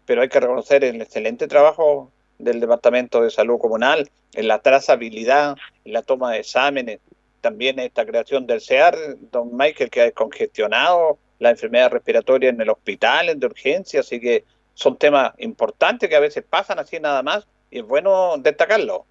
pero 0.07 0.22
hay 0.22 0.28
que 0.28 0.40
reconocer 0.40 0.84
el 0.84 1.02
excelente 1.02 1.48
trabajo 1.48 2.11
del 2.38 2.61
Departamento 2.61 3.20
de 3.22 3.30
Salud 3.30 3.59
Comunal 3.59 4.09
en 4.34 4.48
la 4.48 4.61
trazabilidad, 4.61 5.57
en 5.84 5.92
la 5.92 6.02
toma 6.02 6.32
de 6.32 6.40
exámenes, 6.40 7.00
también 7.40 7.78
esta 7.78 8.04
creación 8.07 8.46
del 8.46 8.61
CEAR, 8.61 8.96
don 9.30 9.57
Michael, 9.57 9.90
que 9.90 10.02
ha 10.02 10.11
congestionado 10.12 11.18
la 11.38 11.50
enfermedad 11.50 11.90
respiratoria 11.90 12.50
en 12.50 12.61
el 12.61 12.70
hospital, 12.70 13.28
en 13.28 13.40
de 13.40 13.46
urgencia, 13.46 14.00
así 14.00 14.20
que 14.20 14.44
son 14.74 14.96
temas 14.96 15.32
importantes 15.38 16.09
que 16.09 16.16
a 16.16 16.20
veces 16.20 16.44
pasan 16.48 16.78
así 16.78 16.98
nada 16.98 17.22
más 17.22 17.46
y 17.70 17.78
es 17.78 17.86
bueno 17.86 18.36
destacarlo. 18.38 19.04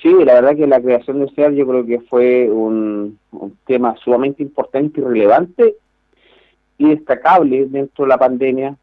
Sí, 0.00 0.12
la 0.24 0.34
verdad 0.34 0.56
que 0.56 0.66
la 0.66 0.80
creación 0.80 1.20
del 1.20 1.34
CEAR 1.34 1.52
yo 1.52 1.66
creo 1.66 1.86
que 1.86 2.00
fue 2.00 2.48
un, 2.48 3.18
un 3.32 3.58
tema 3.66 3.96
sumamente 4.02 4.42
importante 4.42 5.00
y 5.00 5.04
relevante 5.04 5.76
y 6.78 6.90
destacable 6.90 7.66
dentro 7.66 8.04
de 8.04 8.08
la 8.08 8.18
pandemia 8.18 8.76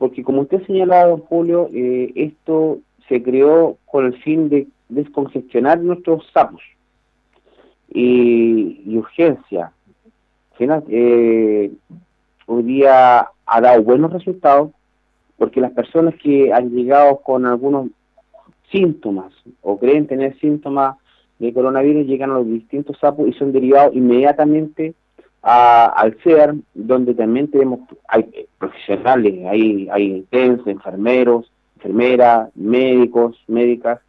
porque 0.00 0.24
como 0.24 0.40
usted 0.40 0.66
señalaba, 0.66 1.10
don 1.10 1.20
Julio, 1.20 1.68
eh, 1.74 2.10
esto 2.14 2.78
se 3.06 3.22
creó 3.22 3.76
con 3.84 4.06
el 4.06 4.14
fin 4.22 4.48
de 4.48 4.66
descongestionar 4.88 5.78
nuestros 5.80 6.26
sapos 6.32 6.62
y, 7.92 8.96
urgencia. 8.96 9.72
Eh, 10.58 11.70
hoy 12.46 12.62
día 12.62 13.28
ha 13.44 13.60
dado 13.60 13.82
buenos 13.82 14.10
resultados 14.10 14.70
porque 15.36 15.60
las 15.60 15.72
personas 15.72 16.14
que 16.14 16.50
han 16.50 16.70
llegado 16.70 17.18
con 17.18 17.44
algunos 17.44 17.90
síntomas 18.72 19.34
o 19.60 19.78
creen 19.78 20.06
tener 20.06 20.38
síntomas 20.38 20.96
de 21.38 21.52
coronavirus 21.52 22.06
llegan 22.06 22.30
a 22.30 22.38
los 22.38 22.46
distintos 22.46 22.96
sapos 22.98 23.28
y 23.28 23.34
son 23.34 23.52
derivados 23.52 23.94
inmediatamente 23.94 24.94
al 25.42 26.16
CER, 26.22 26.54
donde 26.74 27.14
también 27.14 27.50
tenemos, 27.50 27.80
hay 28.08 28.46
profesionales, 28.58 29.46
hay, 29.48 29.88
hay 29.90 30.26
enfermeros, 30.32 31.50
enfermeras, 31.76 32.50
médicos, 32.54 33.42
médicas, 33.46 34.00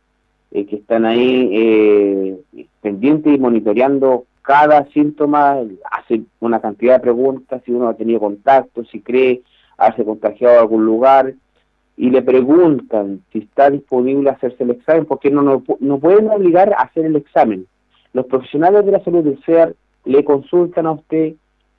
eh, 0.52 0.66
que 0.66 0.78
están 0.78 1.06
ahí 1.06 1.50
eh, 1.54 2.68
pendientes 2.82 3.34
y 3.34 3.40
monitoreando 3.40 4.26
cada 4.42 4.86
síntoma, 4.92 5.60
hace 5.92 6.24
una 6.40 6.60
cantidad 6.60 6.96
de 6.96 7.02
preguntas, 7.02 7.62
si 7.66 7.72
uno 7.72 7.88
ha 7.88 7.94
tenido 7.94 8.20
contacto, 8.20 8.84
si 8.86 9.00
cree 9.00 9.44
haberse 9.78 10.04
contagiado 10.04 10.56
en 10.56 10.60
algún 10.60 10.86
lugar, 10.86 11.34
y 11.96 12.10
le 12.10 12.22
preguntan 12.22 13.22
si 13.32 13.40
está 13.40 13.70
disponible 13.70 14.30
hacerse 14.30 14.64
el 14.64 14.72
examen, 14.72 15.06
porque 15.06 15.30
no, 15.30 15.42
no, 15.44 15.64
no 15.80 16.00
pueden 16.00 16.30
obligar 16.30 16.74
a 16.74 16.84
hacer 16.84 17.06
el 17.06 17.16
examen. 17.16 17.68
Los 18.14 18.26
profesionales 18.26 18.86
de 18.86 18.92
la 18.92 19.04
salud 19.04 19.24
del 19.24 19.42
CER 19.46 19.76
le 20.06 20.24
consultan 20.24 20.86
a 20.86 20.92
usted, 20.92 21.34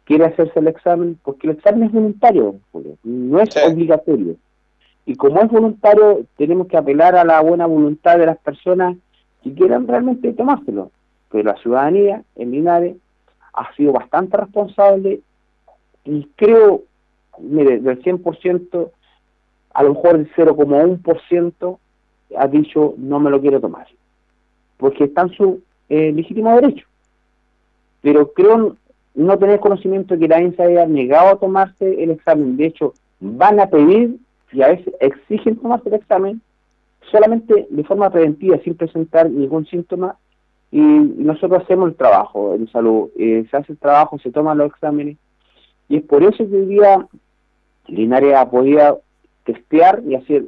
quiere 0.05 0.27
hacerse 0.27 0.59
el 0.59 0.68
examen, 0.68 1.18
porque 1.23 1.47
el 1.47 1.57
examen 1.57 1.85
es 1.85 1.93
voluntario, 1.93 2.57
no 3.03 3.41
es 3.41 3.57
obligatorio. 3.57 4.37
Y 5.05 5.16
como 5.16 5.41
es 5.41 5.51
voluntario, 5.51 6.25
tenemos 6.37 6.68
que 6.68 6.77
apelar 6.77 7.16
a 7.16 7.25
la 7.25 7.41
buena 7.41 7.66
voluntad 7.66 8.18
de 8.18 8.27
las 8.27 8.39
personas 8.39 8.97
que 9.43 9.53
quieran 9.53 9.89
realmente 9.89 10.33
tomárselo. 10.33 10.91
Pero 11.31 11.45
la 11.45 11.57
ciudadanía 11.57 12.23
en 12.37 12.51
Linares 12.53 12.97
ha 13.53 13.75
sido 13.75 13.93
bastante 13.93 14.37
responsable 14.37 15.20
y 16.05 16.29
creo, 16.37 16.83
mire, 17.39 17.79
del 17.79 18.03
100%, 18.03 18.91
a 19.75 19.83
lo 19.83 19.95
mejor 19.95 20.16
el 20.16 20.33
0,1% 20.35 21.79
ha 22.37 22.47
dicho 22.49 22.95
no 22.97 23.20
me 23.20 23.31
lo 23.31 23.41
quiero 23.41 23.61
tomar, 23.61 23.87
porque 24.79 25.05
está 25.05 25.23
en 25.23 25.31
su 25.31 25.62
eh, 25.89 26.12
legítimo 26.12 26.55
derecho. 26.55 26.87
Pero 28.03 28.32
creo 28.32 28.76
no 29.14 29.38
tener 29.38 29.61
conocimiento 29.61 30.18
que 30.18 30.28
la 30.28 30.38
se 30.38 30.62
haya 30.62 30.86
negado 30.86 31.28
a 31.28 31.38
tomarse 31.38 32.03
el 32.03 32.11
examen. 32.11 32.57
De 32.57 32.66
hecho, 32.66 32.94
van 33.20 33.61
a 33.61 33.66
pedir 33.66 34.16
y 34.53 34.62
a 34.62 34.68
veces 34.68 34.92
exigen 35.00 35.57
tomarse 35.57 35.88
el 35.88 35.94
examen 35.94 36.40
solamente 37.11 37.66
de 37.68 37.84
forma 37.84 38.11
preventiva, 38.11 38.59
sin 38.59 38.74
presentar 38.74 39.30
ningún 39.30 39.66
síntoma, 39.66 40.16
y 40.70 40.80
nosotros 40.80 41.62
hacemos 41.62 41.90
el 41.90 41.96
trabajo 41.96 42.55
en 42.55 42.68
salud. 42.68 43.11
Eh, 43.18 43.44
se 43.50 43.57
hace 43.57 43.72
el 43.72 43.78
trabajo, 43.78 44.18
se 44.18 44.30
toman 44.30 44.59
los 44.59 44.68
exámenes, 44.68 45.18
y 45.88 45.96
es 45.96 46.03
por 46.03 46.22
eso 46.22 46.48
que 46.48 46.57
hoy 46.57 46.66
día 46.66 47.07
Linares 47.88 48.34
podido 48.50 49.03
testear 49.44 50.03
y 50.07 50.14
hacer, 50.14 50.44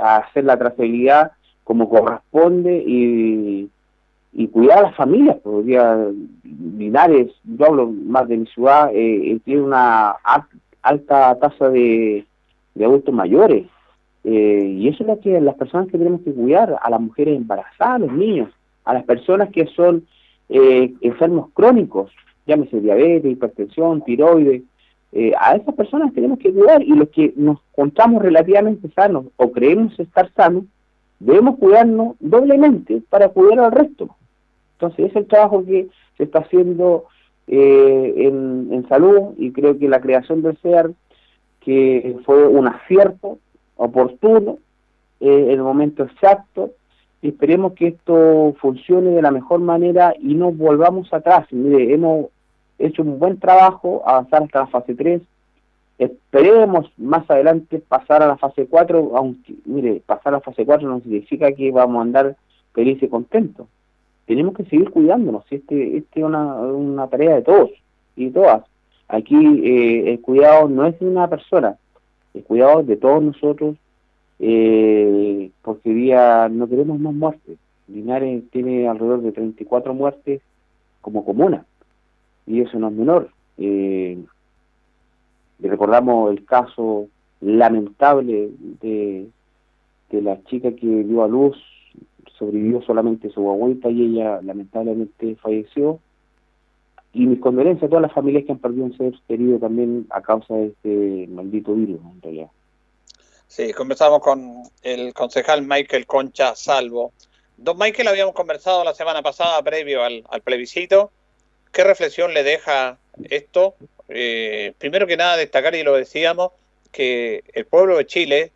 hacer 0.00 0.44
la 0.44 0.56
trazabilidad 0.56 1.32
como 1.64 1.88
corresponde 1.88 2.82
y, 2.86 3.68
y 4.32 4.48
cuidar 4.48 4.78
a 4.78 4.82
las 4.82 4.96
familias. 4.96 5.36
Porque 5.42 5.78
Linares, 6.76 7.32
yo 7.44 7.66
hablo 7.66 7.86
más 7.88 8.28
de 8.28 8.38
mi 8.38 8.46
ciudad, 8.46 8.90
eh, 8.94 9.32
eh, 9.32 9.40
tiene 9.44 9.62
una 9.62 10.16
alta 10.82 11.38
tasa 11.38 11.68
de, 11.68 12.26
de 12.74 12.84
adultos 12.84 13.14
mayores. 13.14 13.66
Eh, 14.24 14.76
y 14.78 14.88
eso 14.88 15.02
es 15.02 15.08
lo 15.08 15.20
que 15.20 15.40
las 15.40 15.54
personas 15.54 15.88
que 15.88 15.98
tenemos 15.98 16.20
que 16.22 16.32
cuidar, 16.32 16.78
a 16.80 16.90
las 16.90 17.00
mujeres 17.00 17.36
embarazadas, 17.36 17.96
a 17.96 17.98
los 17.98 18.12
niños, 18.12 18.50
a 18.84 18.94
las 18.94 19.04
personas 19.04 19.50
que 19.50 19.66
son 19.66 20.06
enfermos 20.52 21.50
crónicos, 21.54 22.10
llámese 22.44 22.80
diabetes, 22.80 23.30
hipertensión, 23.30 24.02
tiroides, 24.02 24.62
eh, 25.12 25.32
a 25.38 25.56
esas 25.56 25.74
personas 25.74 26.12
tenemos 26.12 26.38
que 26.38 26.52
cuidar 26.52 26.82
y 26.82 26.94
los 26.94 27.08
que 27.08 27.32
nos 27.36 27.58
encontramos 27.72 28.22
relativamente 28.22 28.88
sanos 28.94 29.26
o 29.36 29.50
creemos 29.50 29.98
estar 29.98 30.30
sanos, 30.34 30.64
debemos 31.18 31.58
cuidarnos 31.58 32.14
doblemente 32.20 33.02
para 33.08 33.28
cuidar 33.28 33.60
al 33.60 33.72
resto. 33.72 34.14
Entonces, 34.80 35.10
es 35.10 35.16
el 35.16 35.26
trabajo 35.26 35.62
que 35.64 35.88
se 36.16 36.24
está 36.24 36.38
haciendo 36.38 37.04
eh, 37.46 38.14
en, 38.16 38.86
salud 38.88 39.34
y 39.36 39.52
creo 39.52 39.78
que 39.78 39.88
la 39.88 40.00
creación 40.00 40.42
del 40.42 40.56
CEAR, 40.58 40.90
que 41.60 42.16
fue 42.24 42.48
un 42.48 42.66
acierto 42.66 43.38
oportuno, 43.76 44.58
eh, 45.20 45.44
en 45.48 45.50
el 45.50 45.62
momento 45.62 46.02
exacto, 46.04 46.70
y 47.20 47.28
esperemos 47.28 47.74
que 47.74 47.88
esto 47.88 48.56
funcione 48.58 49.10
de 49.10 49.20
la 49.20 49.30
mejor 49.30 49.60
manera 49.60 50.14
y 50.18 50.34
no 50.34 50.50
volvamos 50.50 51.12
atrás. 51.12 51.46
Mire, 51.50 51.92
hemos 51.92 52.28
hecho 52.78 53.02
un 53.02 53.18
buen 53.18 53.38
trabajo, 53.38 54.02
avanzar 54.06 54.44
hasta 54.44 54.60
la 54.60 54.66
fase 54.68 54.94
3. 54.94 55.20
Esperemos 55.98 56.90
más 56.96 57.30
adelante 57.30 57.82
pasar 57.86 58.22
a 58.22 58.26
la 58.26 58.38
fase 58.38 58.66
4, 58.66 59.12
aunque, 59.14 59.54
mire, 59.66 60.00
pasar 60.06 60.32
a 60.32 60.38
la 60.38 60.40
fase 60.40 60.64
4 60.64 60.88
no 60.88 61.00
significa 61.00 61.52
que 61.52 61.70
vamos 61.70 61.98
a 61.98 62.02
andar 62.02 62.36
felices 62.72 63.02
y 63.02 63.08
contentos. 63.08 63.66
Tenemos 64.30 64.54
que 64.54 64.64
seguir 64.66 64.90
cuidándonos, 64.90 65.44
este, 65.50 65.96
este 65.96 66.20
es 66.20 66.24
una, 66.24 66.54
una 66.54 67.08
tarea 67.08 67.34
de 67.34 67.42
todos 67.42 67.70
y 68.14 68.30
todas. 68.30 68.62
Aquí 69.08 69.34
eh, 69.34 70.12
el 70.12 70.20
cuidado 70.20 70.68
no 70.68 70.86
es 70.86 70.96
de 71.00 71.06
una 71.08 71.26
persona, 71.26 71.76
el 72.32 72.44
cuidado 72.44 72.78
es 72.78 72.86
de 72.86 72.96
todos 72.96 73.20
nosotros, 73.20 73.76
eh, 74.38 75.50
porque 75.62 75.92
día 75.92 76.48
no 76.48 76.68
queremos 76.68 77.00
más 77.00 77.12
muertes. 77.12 77.58
Linares 77.88 78.44
tiene 78.52 78.86
alrededor 78.86 79.22
de 79.22 79.32
34 79.32 79.94
muertes 79.94 80.40
como 81.00 81.24
comuna 81.24 81.64
y 82.46 82.60
eso 82.60 82.78
no 82.78 82.86
es 82.86 82.94
menor. 82.94 83.30
Eh, 83.58 84.16
recordamos 85.58 86.30
el 86.30 86.44
caso 86.44 87.08
lamentable 87.40 88.50
de, 88.80 89.26
de 90.08 90.22
la 90.22 90.40
chica 90.44 90.70
que 90.70 90.86
dio 90.86 91.24
a 91.24 91.26
luz, 91.26 91.56
sobrevivió 92.38 92.82
solamente 92.82 93.30
su 93.30 93.48
abuelita 93.48 93.90
y 93.90 94.02
ella 94.02 94.40
lamentablemente 94.42 95.36
falleció. 95.36 95.98
Y 97.12 97.26
mis 97.26 97.40
condolencias 97.40 97.84
a 97.84 97.88
todas 97.88 98.02
las 98.02 98.12
familias 98.12 98.44
que 98.44 98.52
han 98.52 98.58
perdido 98.58 98.84
un 98.84 98.96
ser 98.96 99.12
querido 99.26 99.58
también 99.58 100.06
a 100.10 100.22
causa 100.22 100.54
de 100.54 100.66
este 100.66 101.26
maldito 101.28 101.74
virus, 101.74 102.00
en 102.00 102.22
realidad. 102.22 102.48
Sí, 103.48 103.72
conversamos 103.72 104.20
con 104.20 104.62
el 104.82 105.12
concejal 105.12 105.62
Michael 105.62 106.06
Concha 106.06 106.54
Salvo. 106.54 107.12
Don 107.56 107.76
Michael, 107.76 108.08
habíamos 108.08 108.34
conversado 108.34 108.84
la 108.84 108.94
semana 108.94 109.22
pasada 109.22 109.60
previo 109.62 110.04
al, 110.04 110.22
al 110.30 110.40
plebiscito 110.42 111.10
¿Qué 111.72 111.84
reflexión 111.84 112.34
le 112.34 112.42
deja 112.42 112.98
esto? 113.24 113.74
Eh, 114.08 114.74
primero 114.78 115.06
que 115.06 115.16
nada, 115.16 115.36
destacar, 115.36 115.74
y 115.74 115.82
lo 115.82 115.94
decíamos, 115.94 116.52
que 116.90 117.44
el 117.52 117.64
pueblo 117.64 117.96
de 117.96 118.06
Chile, 118.06 118.52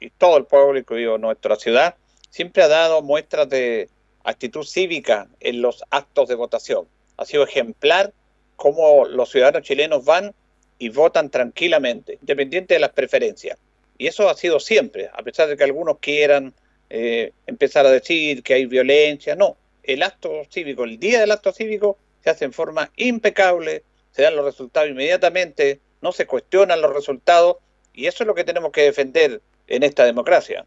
y 0.00 0.10
todo 0.10 0.36
el 0.36 0.44
pueblo, 0.44 0.78
incluido 0.78 1.16
nuestra 1.16 1.56
ciudad, 1.56 1.96
siempre 2.32 2.62
ha 2.62 2.68
dado 2.68 3.02
muestras 3.02 3.48
de 3.50 3.90
actitud 4.24 4.64
cívica 4.64 5.28
en 5.40 5.60
los 5.60 5.84
actos 5.90 6.28
de 6.28 6.34
votación. 6.34 6.88
Ha 7.18 7.26
sido 7.26 7.44
ejemplar 7.44 8.14
cómo 8.56 9.04
los 9.04 9.30
ciudadanos 9.30 9.62
chilenos 9.62 10.04
van 10.04 10.34
y 10.78 10.88
votan 10.88 11.28
tranquilamente, 11.28 12.14
independiente 12.20 12.74
de 12.74 12.80
las 12.80 12.90
preferencias. 12.90 13.58
Y 13.98 14.06
eso 14.06 14.30
ha 14.30 14.34
sido 14.34 14.60
siempre, 14.60 15.10
a 15.12 15.22
pesar 15.22 15.46
de 15.46 15.58
que 15.58 15.64
algunos 15.64 15.98
quieran 15.98 16.54
eh, 16.88 17.32
empezar 17.46 17.84
a 17.84 17.90
decir 17.90 18.42
que 18.42 18.54
hay 18.54 18.64
violencia. 18.64 19.36
No, 19.36 19.58
el 19.82 20.02
acto 20.02 20.30
cívico, 20.50 20.84
el 20.84 20.98
día 20.98 21.20
del 21.20 21.32
acto 21.32 21.52
cívico, 21.52 21.98
se 22.24 22.30
hace 22.30 22.46
en 22.46 22.54
forma 22.54 22.90
impecable, 22.96 23.82
se 24.10 24.22
dan 24.22 24.36
los 24.36 24.44
resultados 24.46 24.88
inmediatamente, 24.88 25.80
no 26.00 26.12
se 26.12 26.26
cuestionan 26.26 26.80
los 26.80 26.94
resultados 26.94 27.58
y 27.92 28.06
eso 28.06 28.24
es 28.24 28.26
lo 28.26 28.34
que 28.34 28.44
tenemos 28.44 28.72
que 28.72 28.82
defender 28.82 29.42
en 29.66 29.82
esta 29.82 30.06
democracia. 30.06 30.64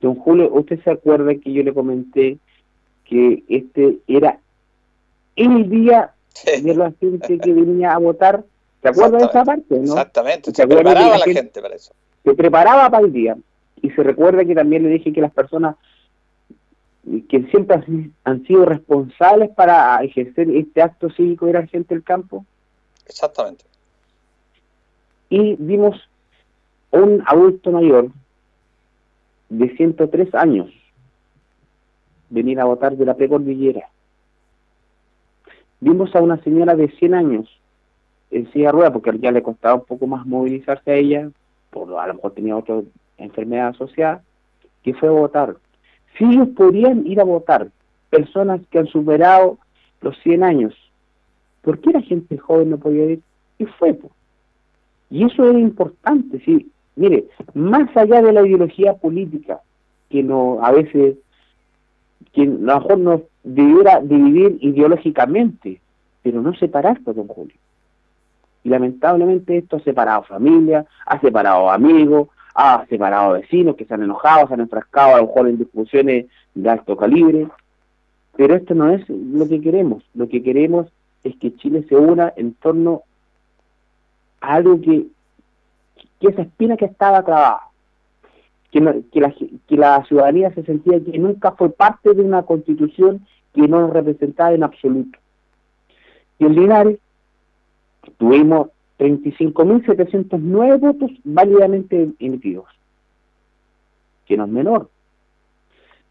Don 0.00 0.14
Julio, 0.14 0.52
¿usted 0.52 0.82
se 0.82 0.90
acuerda 0.90 1.34
que 1.34 1.52
yo 1.52 1.62
le 1.62 1.74
comenté 1.74 2.38
que 3.04 3.42
este 3.48 3.98
era 4.06 4.38
el 5.36 5.68
día 5.68 6.12
de 6.62 6.74
la 6.74 6.92
gente 6.92 7.38
que 7.38 7.52
venía 7.52 7.94
a 7.94 7.98
votar? 7.98 8.44
¿Se 8.82 8.88
acuerda 8.88 9.18
de 9.18 9.24
esa 9.24 9.44
parte? 9.44 9.74
¿no? 9.74 9.82
Exactamente, 9.82 10.52
se, 10.52 10.66
preparaba 10.66 11.18
la 11.18 11.24
gente 11.24 11.60
para 11.60 11.74
eso. 11.74 11.92
Se 12.24 12.34
preparaba 12.34 12.90
para 12.90 13.04
el 13.04 13.12
día 13.12 13.36
y 13.82 13.90
se 13.90 14.02
recuerda 14.02 14.44
que 14.44 14.54
también 14.54 14.84
le 14.84 14.90
dije 14.90 15.12
que 15.12 15.20
las 15.20 15.32
personas 15.32 15.76
que 17.28 17.42
siempre 17.50 17.82
han 18.24 18.46
sido 18.46 18.66
responsables 18.66 19.50
para 19.50 20.02
ejercer 20.02 20.50
este 20.50 20.82
acto 20.82 21.08
cívico 21.10 21.46
de 21.46 21.54
la 21.54 21.66
gente 21.66 21.94
del 21.94 22.04
campo. 22.04 22.44
Exactamente. 23.06 23.64
Y 25.30 25.56
vimos 25.58 25.96
un 26.90 27.22
adulto 27.26 27.70
mayor 27.70 28.10
de 29.48 29.76
103 29.76 30.34
años 30.34 30.70
venir 32.30 32.60
a 32.60 32.64
votar 32.64 32.96
de 32.96 33.06
la 33.06 33.14
precordillera. 33.14 33.88
Vimos 35.80 36.14
a 36.14 36.20
una 36.20 36.42
señora 36.42 36.74
de 36.74 36.88
100 36.88 37.14
años 37.14 37.60
en 38.30 38.50
silla 38.52 38.66
de 38.66 38.72
rueda, 38.72 38.92
porque 38.92 39.18
ya 39.18 39.30
le 39.30 39.42
costaba 39.42 39.76
un 39.76 39.84
poco 39.84 40.06
más 40.06 40.26
movilizarse 40.26 40.90
a 40.90 40.94
ella, 40.94 41.30
por 41.70 41.98
a 41.98 42.06
lo 42.08 42.14
mejor 42.14 42.32
tenía 42.32 42.56
otra 42.56 42.82
enfermedad 43.16 43.68
asociada, 43.68 44.22
que 44.82 44.92
fue 44.94 45.08
a 45.08 45.12
votar 45.12 45.56
si 46.18 46.24
ellos 46.24 46.48
podrían 46.56 47.06
ir 47.06 47.20
a 47.20 47.24
votar, 47.24 47.70
personas 48.10 48.60
que 48.70 48.78
han 48.78 48.88
superado 48.88 49.58
los 50.00 50.18
100 50.22 50.42
años, 50.42 50.74
¿por 51.62 51.80
qué 51.80 51.90
la 51.90 52.02
gente 52.02 52.36
joven 52.36 52.70
no 52.70 52.78
podía 52.78 53.04
ir? 53.04 53.20
Y 53.58 53.66
fue. 53.66 53.96
Y 55.10 55.24
eso 55.24 55.48
era 55.48 55.58
importante. 55.58 56.40
¿sí? 56.44 56.70
Mire, 56.98 57.26
más 57.54 57.96
allá 57.96 58.20
de 58.20 58.32
la 58.32 58.44
ideología 58.44 58.94
política, 58.94 59.60
que 60.10 60.20
no 60.24 60.58
a 60.60 60.72
veces, 60.72 61.16
que 62.32 62.42
a 62.42 62.46
lo 62.46 62.80
mejor 62.80 62.98
nos 62.98 63.20
debiera 63.44 64.00
dividir 64.00 64.58
ideológicamente, 64.60 65.80
pero 66.24 66.42
no 66.42 66.52
separarlo, 66.54 67.14
don 67.14 67.28
Julio. 67.28 67.54
Y 68.64 68.68
lamentablemente 68.70 69.58
esto 69.58 69.76
ha 69.76 69.80
separado 69.80 70.24
familia, 70.24 70.86
ha 71.06 71.20
separado 71.20 71.70
amigos, 71.70 72.30
ha 72.52 72.84
separado 72.88 73.34
vecinos 73.34 73.76
que 73.76 73.84
se 73.84 73.94
han 73.94 74.02
enojado, 74.02 74.48
se 74.48 74.54
han 74.54 74.60
enfrascado 74.60 75.14
a 75.14 75.18
lo 75.18 75.28
mejor 75.28 75.48
en 75.48 75.58
discusiones 75.58 76.26
de 76.56 76.68
alto 76.68 76.96
calibre, 76.96 77.46
pero 78.36 78.56
esto 78.56 78.74
no 78.74 78.90
es 78.90 79.08
lo 79.08 79.46
que 79.48 79.60
queremos. 79.60 80.02
Lo 80.14 80.28
que 80.28 80.42
queremos 80.42 80.88
es 81.22 81.36
que 81.36 81.54
Chile 81.54 81.86
se 81.88 81.94
una 81.94 82.32
en 82.36 82.54
torno 82.54 83.02
a 84.40 84.54
algo 84.54 84.80
que, 84.80 85.06
que 86.20 86.28
esa 86.28 86.42
espina 86.42 86.76
que 86.76 86.84
estaba 86.86 87.24
clavada, 87.24 87.62
que, 88.70 89.02
que, 89.12 89.20
la, 89.20 89.32
que 89.32 89.76
la 89.76 90.04
ciudadanía 90.04 90.52
se 90.54 90.64
sentía 90.64 91.00
que 91.00 91.18
nunca 91.18 91.52
fue 91.52 91.70
parte 91.70 92.14
de 92.14 92.22
una 92.22 92.42
constitución 92.42 93.26
que 93.54 93.68
no 93.68 93.80
nos 93.80 93.92
representaba 93.92 94.52
en 94.52 94.62
absoluto. 94.62 95.18
Y 96.38 96.46
en 96.46 96.54
Linares 96.54 96.98
tuvimos 98.18 98.68
35.709 98.98 100.80
votos 100.80 101.10
válidamente 101.24 102.10
emitidos, 102.18 102.66
que 104.26 104.36
no 104.36 104.44
es 104.44 104.50
menor, 104.50 104.90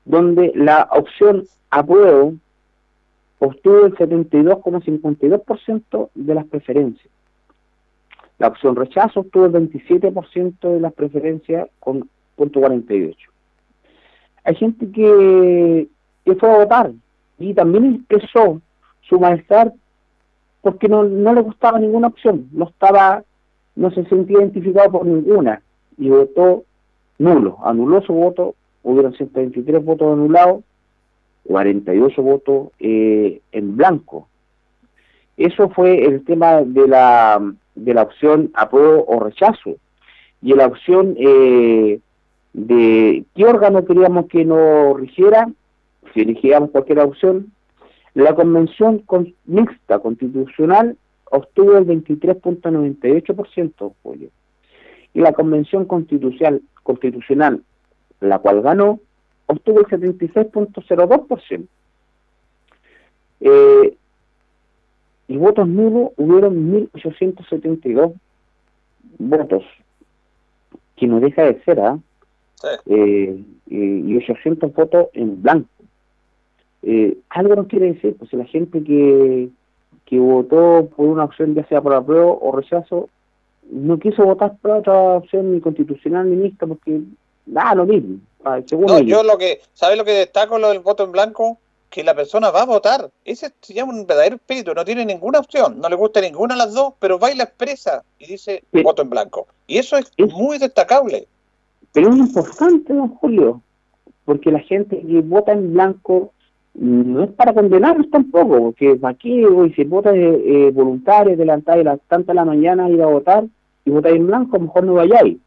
donde 0.06 0.52
la 0.56 0.90
opción 0.92 1.44
apruebo 1.70 2.34
obtuvo 3.40 3.86
el 3.86 3.94
72,52% 3.96 6.10
de 6.16 6.34
las 6.34 6.46
preferencias. 6.46 7.08
La 8.40 8.48
opción 8.48 8.76
rechazo 8.76 9.22
obtuvo 9.22 9.46
el 9.46 9.52
27% 9.52 10.60
de 10.60 10.80
las 10.80 10.94
preferencias 10.94 11.68
con 11.80 12.08
punto 12.36 12.60
48. 12.60 13.30
Hay 14.44 14.56
gente 14.56 14.92
que, 14.92 15.88
que 16.24 16.36
fue 16.36 16.50
a 16.50 16.58
votar 16.58 16.92
y 17.40 17.54
también 17.54 17.96
expresó 17.96 18.62
su 19.02 19.20
malestar 19.20 19.74
porque 20.62 20.88
no, 20.88 21.04
no 21.04 21.34
le 21.34 21.42
gustaba 21.42 21.80
ninguna 21.80 22.08
opción, 22.08 22.48
no 22.52 22.66
estaba, 22.66 23.24
no 23.76 23.92
se 23.92 24.06
sentía 24.06 24.40
identificado 24.40 24.92
por 24.92 25.06
ninguna 25.06 25.62
y 25.98 26.10
votó 26.10 26.64
nulo, 27.18 27.58
anuló 27.64 28.02
su 28.02 28.14
voto, 28.14 28.56
hubieron 28.84 29.14
123 29.14 29.84
votos 29.84 30.14
anulados, 30.14 30.64
48 31.46 32.22
votos 32.22 32.70
eh, 32.80 33.42
en 33.52 33.78
blanco. 33.78 34.28
Eso 35.38 35.70
fue 35.70 36.04
el 36.06 36.26
tema 36.26 36.62
de 36.62 36.88
la, 36.88 37.54
de 37.78 37.94
la 37.94 38.04
opción 38.04 38.52
apruebo 38.54 39.06
o 39.08 39.20
rechazo. 39.20 39.76
Y 40.42 40.54
la 40.54 40.68
opción 40.68 41.16
eh, 41.18 42.00
de 42.54 43.26
qué 43.36 43.46
órgano 43.46 43.84
queríamos 43.86 44.28
que 44.28 44.46
nos 44.46 44.98
rigiera, 45.00 45.50
si 46.14 46.22
elegíamos 46.22 46.70
cualquier 46.72 47.00
opción, 47.00 47.52
la 48.14 48.36
convención 48.36 49.04
mixta 49.46 50.00
constitucional 50.00 50.98
obtuvo 51.30 51.78
el 51.78 51.86
23.98% 51.86 53.92
apoyo. 53.92 54.30
Y 55.14 55.20
la 55.22 55.34
convención 55.34 55.86
constitucional, 55.86 56.64
constitucional, 56.84 57.62
la 58.20 58.40
cual 58.40 58.62
ganó, 58.62 59.00
obtuvo 59.46 59.82
el 59.82 59.86
76.02%. 59.86 61.68
Eh, 63.40 63.96
y 65.28 65.38
votos 65.38 65.68
nulos 65.68 66.12
hubieron 66.18 66.90
1.872 66.94 68.14
votos, 69.20 69.64
que 70.96 71.08
no 71.08 71.20
deja 71.20 71.44
de 71.44 71.62
ser, 71.64 71.80
¿ah? 71.80 72.00
eh, 72.86 73.44
y 73.68 74.18
800 74.18 74.74
votos 74.74 75.08
en 75.14 75.42
blanco. 75.42 75.70
Eh, 76.84 77.18
algo 77.30 77.56
nos 77.56 77.68
quiere 77.68 77.94
decir, 77.94 78.16
pues 78.18 78.32
la 78.34 78.46
gente 78.46 78.84
que, 78.84 79.50
que 80.06 80.20
votó 80.20 80.90
por 80.96 81.08
una 81.08 81.26
opción, 81.26 81.54
ya 81.56 81.68
sea 81.68 81.82
por 81.82 81.94
apruebo 81.94 82.40
o 82.42 82.56
rechazo, 82.56 83.10
no 83.70 84.00
quiso 84.00 84.24
votar 84.24 84.56
por 84.62 84.72
otra 84.72 84.94
opción 84.94 85.54
ni 85.54 85.60
constitucional 85.60 86.30
ni 86.30 86.38
mixta, 86.38 86.66
porque 86.66 87.02
nada, 87.46 87.76
lo 87.76 87.86
mismo. 87.86 88.20
Ah, 88.46 88.62
no, 88.72 89.00
yo 89.00 89.24
lo 89.24 89.38
que, 89.38 89.60
¿sabes 89.74 89.98
lo 89.98 90.06
que 90.06 90.12
destaco 90.12 90.58
lo 90.58 90.70
del 90.70 90.80
voto 90.80 91.04
en 91.04 91.12
blanco? 91.12 91.58
Que 91.90 92.04
la 92.04 92.14
persona 92.14 92.52
va 92.52 92.62
a 92.62 92.66
votar. 92.66 93.10
Ese 93.24 93.52
se 93.62 93.74
llama 93.74 93.94
un 93.94 94.06
verdadero 94.06 94.36
espíritu, 94.36 94.74
no 94.74 94.84
tiene 94.84 95.06
ninguna 95.06 95.40
opción, 95.40 95.80
no 95.80 95.90
le 95.90 95.96
gusta 95.96 96.22
ninguna 96.22 96.56
de 96.56 96.60
las 96.60 96.74
dos, 96.74 96.94
pero 97.00 97.18
va 97.18 97.32
y 97.32 97.36
la 97.36 97.46
expresa 97.46 98.04
y 98.20 98.28
dice 98.28 98.64
voto 98.84 99.02
en 99.02 99.10
blanco. 99.10 99.48
Y 99.68 99.78
eso 99.78 99.98
es, 99.98 100.12
muy 100.18 100.58
destacable. 100.58 101.28
Pero 101.94 102.10
es 102.10 102.18
importante, 102.18 102.94
don 102.94 103.10
Julio, 103.16 103.62
porque 104.26 104.52
la 104.52 104.60
gente 104.60 105.00
que 105.00 105.22
vota 105.22 105.54
en 105.54 105.74
blanco 105.74 106.32
no 106.74 107.24
es 107.24 107.32
para 107.32 107.54
condenarlos 107.54 108.10
tampoco, 108.12 108.60
porque 108.60 109.00
aquí 109.02 109.44
hoy 109.46 109.74
si 109.74 109.84
vota 109.84 110.12
eh, 110.14 110.70
voluntario, 110.72 111.34
adelantar 111.34 111.78
de 111.78 111.84
las 111.86 112.00
tantas 112.02 112.28
de 112.28 112.34
la 112.36 112.46
mañana 112.46 112.90
ir 112.90 113.02
a 113.02 113.08
votar 113.08 113.46
y 113.86 113.90
votar 113.90 114.12
en 114.12 114.28
blanco, 114.28 114.60
mejor 114.60 114.84
no 114.84 114.94
vayáis. 114.96 115.38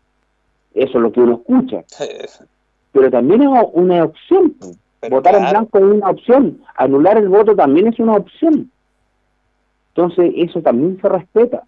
Eso 0.75 0.99
es 0.99 1.03
lo 1.03 1.13
que 1.13 1.21
uno 1.21 1.35
escucha. 1.35 1.85
Pero 2.93 3.11
también 3.11 3.43
es 3.43 3.49
una 3.73 4.05
opción. 4.05 4.55
Votar 5.09 5.35
en 5.35 5.49
blanco 5.49 5.79
es 5.79 5.85
una 5.85 6.11
opción. 6.11 6.61
Anular 6.77 7.17
el 7.17 7.29
voto 7.29 7.57
también 7.57 7.87
es 7.87 7.99
una 7.99 8.17
opción. 8.17 8.71
Entonces, 9.95 10.33
eso 10.37 10.61
también 10.61 10.99
se 11.01 11.09
respeta. 11.09 11.63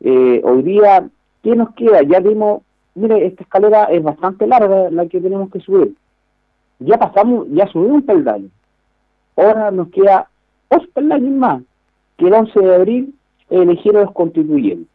Eh, 0.00 0.40
hoy 0.44 0.62
día, 0.62 1.08
¿qué 1.42 1.54
nos 1.54 1.74
queda? 1.74 2.02
Ya 2.02 2.20
vimos, 2.20 2.62
mire, 2.94 3.26
esta 3.26 3.44
escalera 3.44 3.84
es 3.84 4.02
bastante 4.02 4.46
larga 4.46 4.90
la 4.90 5.06
que 5.06 5.20
tenemos 5.20 5.50
que 5.50 5.60
subir. 5.60 5.94
Ya 6.80 6.98
pasamos, 6.98 7.46
ya 7.50 7.66
subimos 7.68 7.96
un 7.96 8.02
peldaño. 8.02 8.48
Ahora 9.36 9.70
nos 9.70 9.88
queda 9.88 10.28
dos 10.70 10.86
peldaños 10.88 11.32
más, 11.32 11.62
que 12.16 12.26
el 12.26 12.34
11 12.34 12.60
de 12.60 12.74
abril 12.74 13.14
elegir 13.48 13.96
a 13.96 14.02
los 14.02 14.12
constituyentes. 14.12 14.88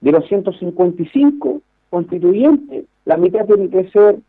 De 0.00 0.12
los 0.12 0.26
155 0.28 1.60
constituyentes, 1.90 2.84
la 3.04 3.16
mitad 3.16 3.44
tiene 3.46 3.68
que 3.68 3.90
ser 3.90 4.20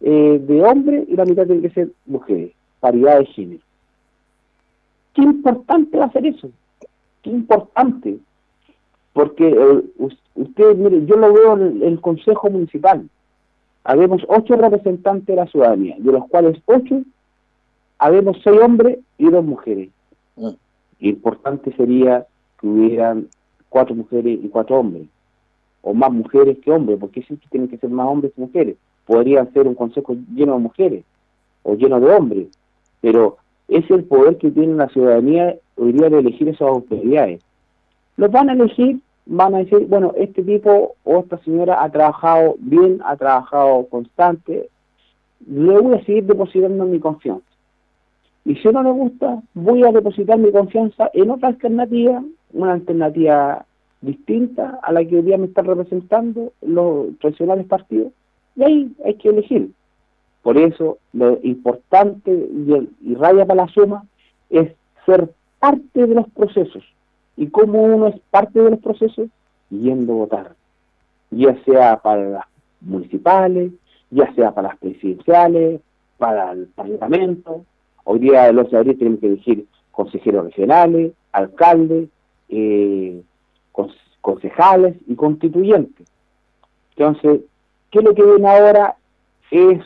eh, 0.00 0.38
de 0.42 0.62
hombres 0.62 1.08
y 1.08 1.16
la 1.16 1.24
mitad 1.24 1.46
tiene 1.46 1.62
que 1.62 1.70
ser 1.70 1.90
mujeres, 2.06 2.52
paridad 2.80 3.18
de 3.18 3.26
género. 3.26 3.62
Qué 5.14 5.22
importante 5.22 5.96
va 5.96 6.06
a 6.06 6.12
ser 6.12 6.26
eso, 6.26 6.50
qué 7.22 7.30
importante, 7.30 8.18
porque 9.12 9.48
eh, 9.48 10.10
ustedes, 10.34 10.76
mire, 10.76 11.06
yo 11.06 11.16
lo 11.16 11.32
veo 11.32 11.56
en 11.56 11.82
el 11.82 12.00
Consejo 12.00 12.50
Municipal, 12.50 13.08
habemos 13.84 14.22
ocho 14.28 14.56
representantes 14.56 15.26
de 15.26 15.36
la 15.36 15.46
ciudadanía, 15.46 15.96
de 15.98 16.12
los 16.12 16.28
cuales 16.28 16.60
ocho 16.66 17.02
habemos 17.98 18.36
seis 18.42 18.60
hombres 18.60 18.98
y 19.16 19.30
dos 19.30 19.44
mujeres. 19.44 19.90
Mm. 20.36 20.50
Importante 21.00 21.74
sería 21.76 22.26
que 22.60 22.66
hubieran 22.66 23.28
cuatro 23.68 23.94
mujeres 23.94 24.38
y 24.42 24.48
cuatro 24.48 24.80
hombres, 24.80 25.06
o 25.82 25.94
más 25.94 26.12
mujeres 26.12 26.58
que 26.58 26.70
hombres, 26.70 26.98
porque 26.98 27.22
que 27.22 27.36
tienen 27.50 27.68
que 27.68 27.78
ser 27.78 27.90
más 27.90 28.08
hombres 28.08 28.32
que 28.34 28.40
mujeres. 28.40 28.76
Podrían 29.06 29.52
ser 29.52 29.66
un 29.66 29.74
consejo 29.74 30.16
lleno 30.34 30.54
de 30.54 30.58
mujeres 30.58 31.04
o 31.62 31.74
lleno 31.74 32.00
de 32.00 32.12
hombres, 32.12 32.48
pero 33.00 33.36
es 33.68 33.88
el 33.90 34.04
poder 34.04 34.36
que 34.38 34.50
tiene 34.50 34.74
la 34.74 34.88
ciudadanía 34.88 35.56
hoy 35.76 35.92
día 35.92 36.10
de 36.10 36.18
elegir 36.18 36.48
esas 36.48 36.68
autoridades. 36.68 37.40
Los 38.16 38.30
van 38.30 38.50
a 38.50 38.52
elegir, 38.52 39.00
van 39.26 39.54
a 39.54 39.58
decir, 39.58 39.86
bueno, 39.88 40.12
este 40.16 40.42
tipo 40.42 40.94
o 41.04 41.18
esta 41.18 41.38
señora 41.38 41.82
ha 41.82 41.90
trabajado 41.90 42.56
bien, 42.58 43.00
ha 43.04 43.16
trabajado 43.16 43.86
constante, 43.86 44.68
le 45.46 45.78
voy 45.78 45.94
a 45.94 46.04
seguir 46.04 46.24
depositando 46.24 46.84
mi 46.84 46.98
confianza. 46.98 47.46
Y 48.44 48.54
si 48.56 48.68
no 48.68 48.82
le 48.82 48.90
gusta, 48.90 49.42
voy 49.54 49.82
a 49.82 49.90
depositar 49.90 50.38
mi 50.38 50.52
confianza 50.52 51.10
en 51.12 51.30
otra 51.30 51.48
alternativa, 51.48 52.22
una 52.52 52.72
alternativa 52.72 53.66
distinta 54.00 54.78
a 54.82 54.92
la 54.92 55.04
que 55.04 55.16
hoy 55.16 55.22
día 55.22 55.36
me 55.36 55.46
están 55.46 55.66
representando 55.66 56.52
los 56.62 57.18
tradicionales 57.18 57.66
partidos. 57.66 58.12
Y 58.56 58.64
ahí 58.64 58.96
hay 59.04 59.14
que 59.14 59.28
elegir. 59.28 59.70
Por 60.42 60.58
eso, 60.58 60.98
lo 61.12 61.38
importante 61.42 62.30
y, 62.30 62.88
y 63.02 63.14
raya 63.14 63.44
para 63.46 63.64
la 63.64 63.68
suma 63.68 64.04
es 64.50 64.72
ser 65.04 65.32
parte 65.58 66.06
de 66.06 66.14
los 66.14 66.28
procesos. 66.30 66.84
¿Y 67.36 67.48
cómo 67.48 67.82
uno 67.82 68.08
es 68.08 68.20
parte 68.30 68.60
de 68.60 68.70
los 68.70 68.80
procesos? 68.80 69.28
Yendo 69.70 70.12
a 70.12 70.16
votar. 70.16 70.54
Ya 71.30 71.62
sea 71.64 72.00
para 72.00 72.28
las 72.28 72.44
municipales, 72.80 73.72
ya 74.10 74.32
sea 74.34 74.52
para 74.52 74.68
las 74.68 74.78
presidenciales, 74.78 75.80
para 76.18 76.52
el 76.52 76.66
parlamento, 76.68 77.64
Hoy 78.08 78.20
día 78.20 78.52
los 78.52 78.72
abril 78.72 78.96
tenemos 78.96 79.18
que 79.18 79.26
elegir 79.26 79.66
consejeros 79.90 80.44
regionales, 80.44 81.12
alcaldes, 81.32 82.08
eh, 82.48 83.20
concejales 84.20 84.94
y 85.08 85.16
constituyentes. 85.16 86.06
Entonces, 86.90 87.40
¿qué 87.96 88.02
lo 88.02 88.14
que 88.14 88.24
viene 88.24 88.48
ahora? 88.48 88.96
Es 89.50 89.80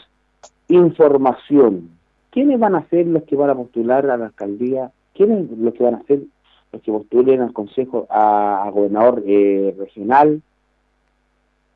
información. 0.68 1.90
¿Quiénes 2.30 2.58
van 2.58 2.74
a 2.74 2.88
ser 2.88 3.06
los 3.06 3.22
que 3.24 3.36
van 3.36 3.50
a 3.50 3.54
postular 3.54 4.08
a 4.10 4.16
la 4.16 4.26
alcaldía? 4.26 4.90
¿Quiénes 5.14 5.50
los 5.56 5.74
que 5.74 5.84
van 5.84 5.94
a 5.94 6.02
ser 6.04 6.20
los 6.72 6.82
que 6.82 6.90
postulen 6.90 7.40
al 7.40 7.52
consejo, 7.52 8.06
a, 8.10 8.68
gobernador 8.72 9.22
eh, 9.26 9.74
regional? 9.78 10.42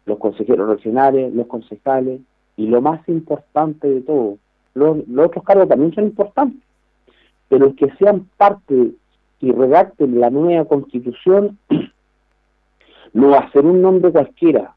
Los 0.07 0.19
consejeros 0.19 0.69
regionales, 0.69 1.33
los 1.35 1.47
concejales 1.47 2.21
y 2.57 2.67
lo 2.67 2.81
más 2.81 3.09
importante 3.09 3.89
de 3.89 4.01
todo, 4.01 4.39
los, 4.75 4.99
otros 5.17 5.45
cargos 5.45 5.69
también 5.69 5.95
son 5.95 6.05
importantes, 6.05 6.61
pero 7.49 7.75
que 7.75 7.91
sean 7.97 8.29
parte 8.37 8.91
y 9.41 9.53
redacten 9.53 10.21
la 10.21 10.31
nueva 10.31 10.65
constitución 10.67 11.59
no 13.13 13.31
va 13.31 13.51
un 13.55 13.83
nombre 13.83 14.13
cualquiera, 14.13 14.75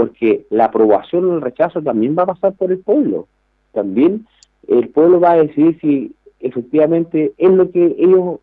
porque 0.00 0.46
la 0.48 0.64
aprobación 0.64 1.30
o 1.30 1.34
el 1.34 1.42
rechazo 1.42 1.82
también 1.82 2.16
va 2.18 2.22
a 2.22 2.32
pasar 2.32 2.54
por 2.54 2.72
el 2.72 2.78
pueblo. 2.78 3.28
También 3.72 4.26
el 4.66 4.88
pueblo 4.88 5.20
va 5.20 5.32
a 5.32 5.42
decidir 5.42 5.78
si 5.78 6.14
efectivamente 6.40 7.34
es 7.36 7.50
lo 7.50 7.70
que 7.70 7.96
ellos 7.98 8.40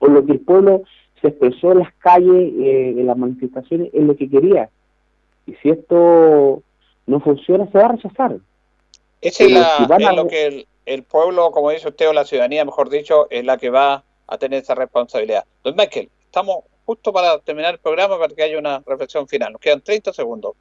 o 0.00 0.08
lo 0.08 0.26
que 0.26 0.32
el 0.32 0.40
pueblo 0.40 0.82
se 1.20 1.28
expresó 1.28 1.70
en 1.70 1.78
las 1.78 1.94
calles, 1.98 2.52
eh, 2.58 2.94
en 2.98 3.06
las 3.06 3.16
manifestaciones, 3.16 3.90
es 3.92 4.02
lo 4.02 4.16
que 4.16 4.28
quería. 4.28 4.70
Y 5.46 5.54
si 5.62 5.70
esto 5.70 6.64
no 7.06 7.20
funciona, 7.20 7.70
se 7.70 7.78
va 7.78 7.84
a 7.84 7.92
rechazar. 7.92 8.38
Ese 9.20 9.44
es, 9.44 9.52
lo 10.16 10.26
que 10.26 10.66
el, 10.84 11.02
pueblo, 11.04 11.52
como 11.52 11.70
dice 11.70 11.86
usted, 11.86 12.08
o 12.08 12.12
la 12.12 12.24
ciudadanía, 12.24 12.64
mejor 12.64 12.90
dicho, 12.90 13.28
es 13.30 13.44
la 13.44 13.56
que 13.56 13.70
va 13.70 14.02
a 14.26 14.38
tener 14.38 14.64
esa 14.64 14.74
responsabilidad. 14.74 15.44
Don 15.62 15.76
Michael, 15.76 16.08
estamos 16.24 16.64
justo 16.84 17.12
para 17.12 17.38
terminar 17.38 17.74
el 17.74 17.78
programa 17.78 18.18
para 18.18 18.34
que 18.34 18.42
haya 18.42 18.58
una 18.58 18.82
reflexión 18.84 19.28
final. 19.28 19.52
Nos 19.52 19.60
quedan 19.60 19.80
30 19.80 20.12
segundos. 20.12 20.54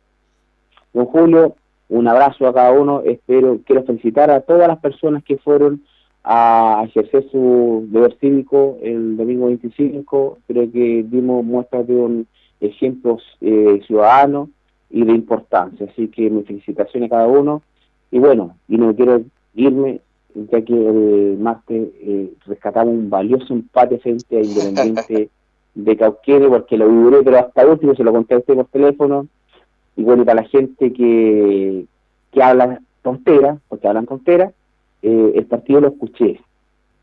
Don 0.94 1.06
Julio, 1.06 1.56
un 1.90 2.08
abrazo 2.08 2.48
a 2.48 2.54
cada 2.54 2.72
uno. 2.72 3.02
Espero, 3.06 3.60
quiero 3.66 3.84
felicitar 3.84 4.30
a 4.32 4.42
todas 4.42 4.68
las 4.68 4.80
personas 4.80 5.24
que 5.24 5.38
fueron 5.38 5.84
a 6.24 6.84
ejercer 6.86 7.30
su 7.32 7.88
deber 7.90 8.18
cívico 8.20 8.78
el 8.82 9.16
domingo 9.16 9.48
25. 9.48 10.40
Creo 10.48 10.72
que 10.72 11.06
dimos 11.08 11.46
muestras 11.46 11.88
de 11.88 11.96
un 11.96 12.28
ejemplos 12.60 13.24
eh, 13.42 13.82
ciudadanos 13.86 14.50
y 14.90 15.04
de 15.04 15.14
importancia. 15.14 15.88
Así 15.90 16.08
que 16.08 16.30
mis 16.30 16.46
felicitaciones 16.46 17.12
a 17.12 17.16
cada 17.16 17.28
uno. 17.28 17.62
Y 18.12 18.20
bueno, 18.20 18.56
y 18.68 18.78
no 18.78 18.96
quiero 18.96 19.22
irme, 19.56 20.02
ya 20.34 20.62
que 20.62 20.74
el 20.74 21.38
martes 21.40 21.90
eh, 22.02 22.34
rescatamos 22.46 22.94
un 22.94 23.10
valioso 23.10 23.54
empate 23.54 24.00
frente 24.00 24.38
a 24.38 24.42
Independiente 24.42 25.30
de 25.76 25.98
Cauquenes, 25.98 26.50
porque 26.50 26.78
lo 26.78 26.90
viviré, 26.90 27.24
pero 27.24 27.38
hasta 27.40 27.66
último 27.66 27.96
se 27.96 28.04
lo 28.04 28.12
conté 28.12 28.36
a 28.36 28.40
usted 28.40 28.56
por 28.56 28.66
teléfono. 28.68 29.28
Y 29.98 30.04
bueno, 30.04 30.24
para 30.24 30.44
la 30.44 30.48
gente 30.48 30.94
que, 30.94 31.86
que 32.32 32.44
habla 32.44 32.80
tontera, 33.02 33.58
porque 33.68 33.88
hablan 33.88 34.06
tontera, 34.06 34.54
eh, 35.02 35.34
el 35.36 35.46
partido 35.46 35.82
lo 35.82 35.88
escuché, 35.90 36.40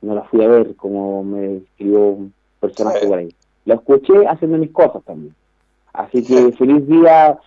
no 0.00 0.14
la 0.14 0.22
fui 0.22 0.42
a 0.44 0.48
ver 0.48 0.76
como 0.76 1.24
me 1.24 1.56
escribió 1.56 2.18
personas 2.60 2.98
por 2.98 3.18
ahí. 3.18 3.34
Lo 3.66 3.74
escuché 3.74 4.26
haciendo 4.26 4.58
mis 4.58 4.70
cosas 4.70 5.02
también. 5.04 5.34
Así 5.92 6.24
que 6.24 6.52
feliz 6.52 6.86
día, 6.86 7.38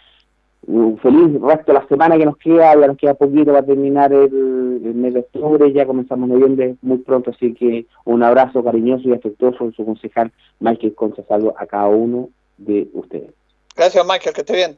un 0.68 0.98
feliz 0.98 1.40
resto 1.42 1.72
de 1.72 1.80
la 1.80 1.88
semana 1.88 2.18
que 2.18 2.26
nos 2.26 2.38
queda, 2.38 2.74
ya 2.80 2.88
nos 2.88 2.98
queda 2.98 3.14
poquito 3.14 3.52
para 3.52 3.66
terminar 3.66 4.12
el, 4.12 4.82
el 4.84 4.96
mes 4.96 5.14
de 5.14 5.20
octubre, 5.22 5.72
ya 5.72 5.86
comenzamos 5.86 6.28
noviembre 6.28 6.76
muy 6.82 6.98
pronto, 6.98 7.32
así 7.32 7.54
que 7.54 7.86
un 8.06 8.24
abrazo 8.24 8.64
cariñoso 8.64 9.08
y 9.08 9.14
afectuoso 9.14 9.66
de 9.66 9.74
su 9.74 9.86
concejal 9.86 10.32
Michael 10.60 10.96
Concha 10.96 11.24
Salvo 11.28 11.54
a 11.58 11.66
cada 11.66 11.88
uno 11.88 12.30
de 12.58 12.88
ustedes. 12.94 13.32
Gracias, 13.76 14.06
Michael, 14.06 14.34
que 14.34 14.42
esté 14.42 14.56
bien. 14.56 14.78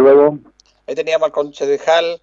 Luego. 0.00 0.38
Ahí 0.86 0.94
teníamos 0.94 1.26
al 1.26 1.32
concejal 1.32 2.20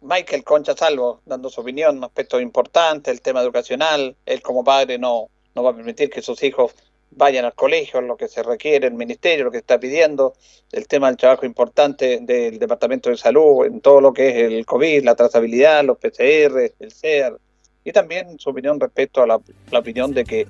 Michael 0.00 0.44
Concha 0.44 0.76
Salvo 0.76 1.20
dando 1.24 1.48
su 1.50 1.60
opinión, 1.60 2.02
aspectos 2.04 2.40
importantes, 2.42 3.12
el 3.12 3.20
tema 3.20 3.42
educacional. 3.42 4.16
Él 4.26 4.42
como 4.42 4.62
padre 4.62 4.98
no, 4.98 5.28
no 5.54 5.62
va 5.62 5.70
a 5.70 5.74
permitir 5.74 6.10
que 6.10 6.22
sus 6.22 6.42
hijos 6.42 6.72
vayan 7.10 7.44
al 7.44 7.54
colegio, 7.54 8.00
lo 8.00 8.16
que 8.16 8.28
se 8.28 8.42
requiere 8.42 8.86
el 8.86 8.94
ministerio, 8.94 9.46
lo 9.46 9.50
que 9.50 9.58
está 9.58 9.80
pidiendo, 9.80 10.34
el 10.72 10.86
tema 10.86 11.06
del 11.06 11.16
trabajo 11.16 11.46
importante 11.46 12.18
del 12.20 12.58
Departamento 12.58 13.08
de 13.08 13.16
Salud, 13.16 13.64
en 13.64 13.80
todo 13.80 14.00
lo 14.00 14.12
que 14.12 14.28
es 14.28 14.52
el 14.52 14.66
COVID, 14.66 15.04
la 15.04 15.14
trazabilidad, 15.14 15.84
los 15.84 15.98
PCR, 15.98 16.74
el 16.78 16.92
CER, 16.92 17.38
y 17.84 17.92
también 17.92 18.38
su 18.38 18.50
opinión 18.50 18.78
respecto 18.78 19.22
a 19.22 19.26
la, 19.26 19.40
la 19.70 19.78
opinión 19.78 20.12
de 20.12 20.24
que 20.24 20.46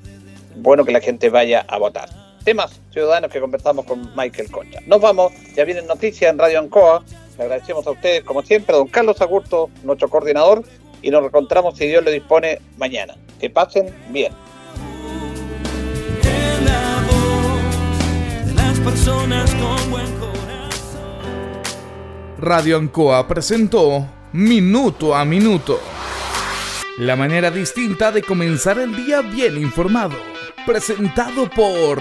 bueno 0.57 0.85
que 0.85 0.93
la 0.93 1.01
gente 1.01 1.31
vaya 1.31 1.65
a 1.69 1.79
votar. 1.79 2.26
Temas 2.47 2.81
ciudadanos 2.93 3.29
que 3.33 3.41
conversamos 3.41 3.85
con 3.87 4.09
Michael 4.15 4.53
Concha. 4.53 4.79
Nos 4.87 5.01
vamos, 5.01 5.33
ya 5.57 5.65
vienen 5.65 5.89
noticias 5.89 6.31
en 6.31 6.39
Radio 6.39 6.61
Ancoa. 6.61 7.03
Le 7.37 7.43
agradecemos 7.43 7.85
a 7.89 7.91
ustedes, 7.91 8.23
como 8.23 8.41
siempre, 8.41 8.73
a 8.73 8.79
don 8.79 8.87
Carlos 8.87 9.21
Agurto, 9.21 9.69
nuestro 9.83 10.09
coordinador, 10.09 10.63
y 11.03 11.11
nos 11.11 11.23
reencontramos 11.23 11.77
si 11.77 11.89
Dios 11.89 12.05
le 12.05 12.13
dispone 12.13 12.61
mañana. 12.77 13.17
Que 13.41 13.51
pasen 13.51 13.93
bien. 14.11 14.33
Radio 22.39 22.77
Ancoa 22.77 23.27
presentó 23.27 24.07
Minuto 24.31 25.17
a 25.17 25.25
Minuto. 25.25 25.81
La 26.99 27.17
manera 27.17 27.51
distinta 27.51 28.13
de 28.13 28.23
comenzar 28.23 28.79
el 28.79 28.95
día 28.95 29.21
bien 29.21 29.59
informado. 29.59 30.15
Presentado 30.65 31.51
por 31.51 32.01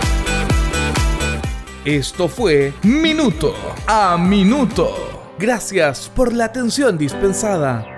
Esto 1.85 2.27
fue 2.27 2.73
Minuto 2.83 3.55
a 3.87 4.15
Minuto. 4.15 5.33
Gracias 5.39 6.11
por 6.13 6.31
la 6.31 6.45
atención 6.45 6.95
dispensada. 6.95 7.90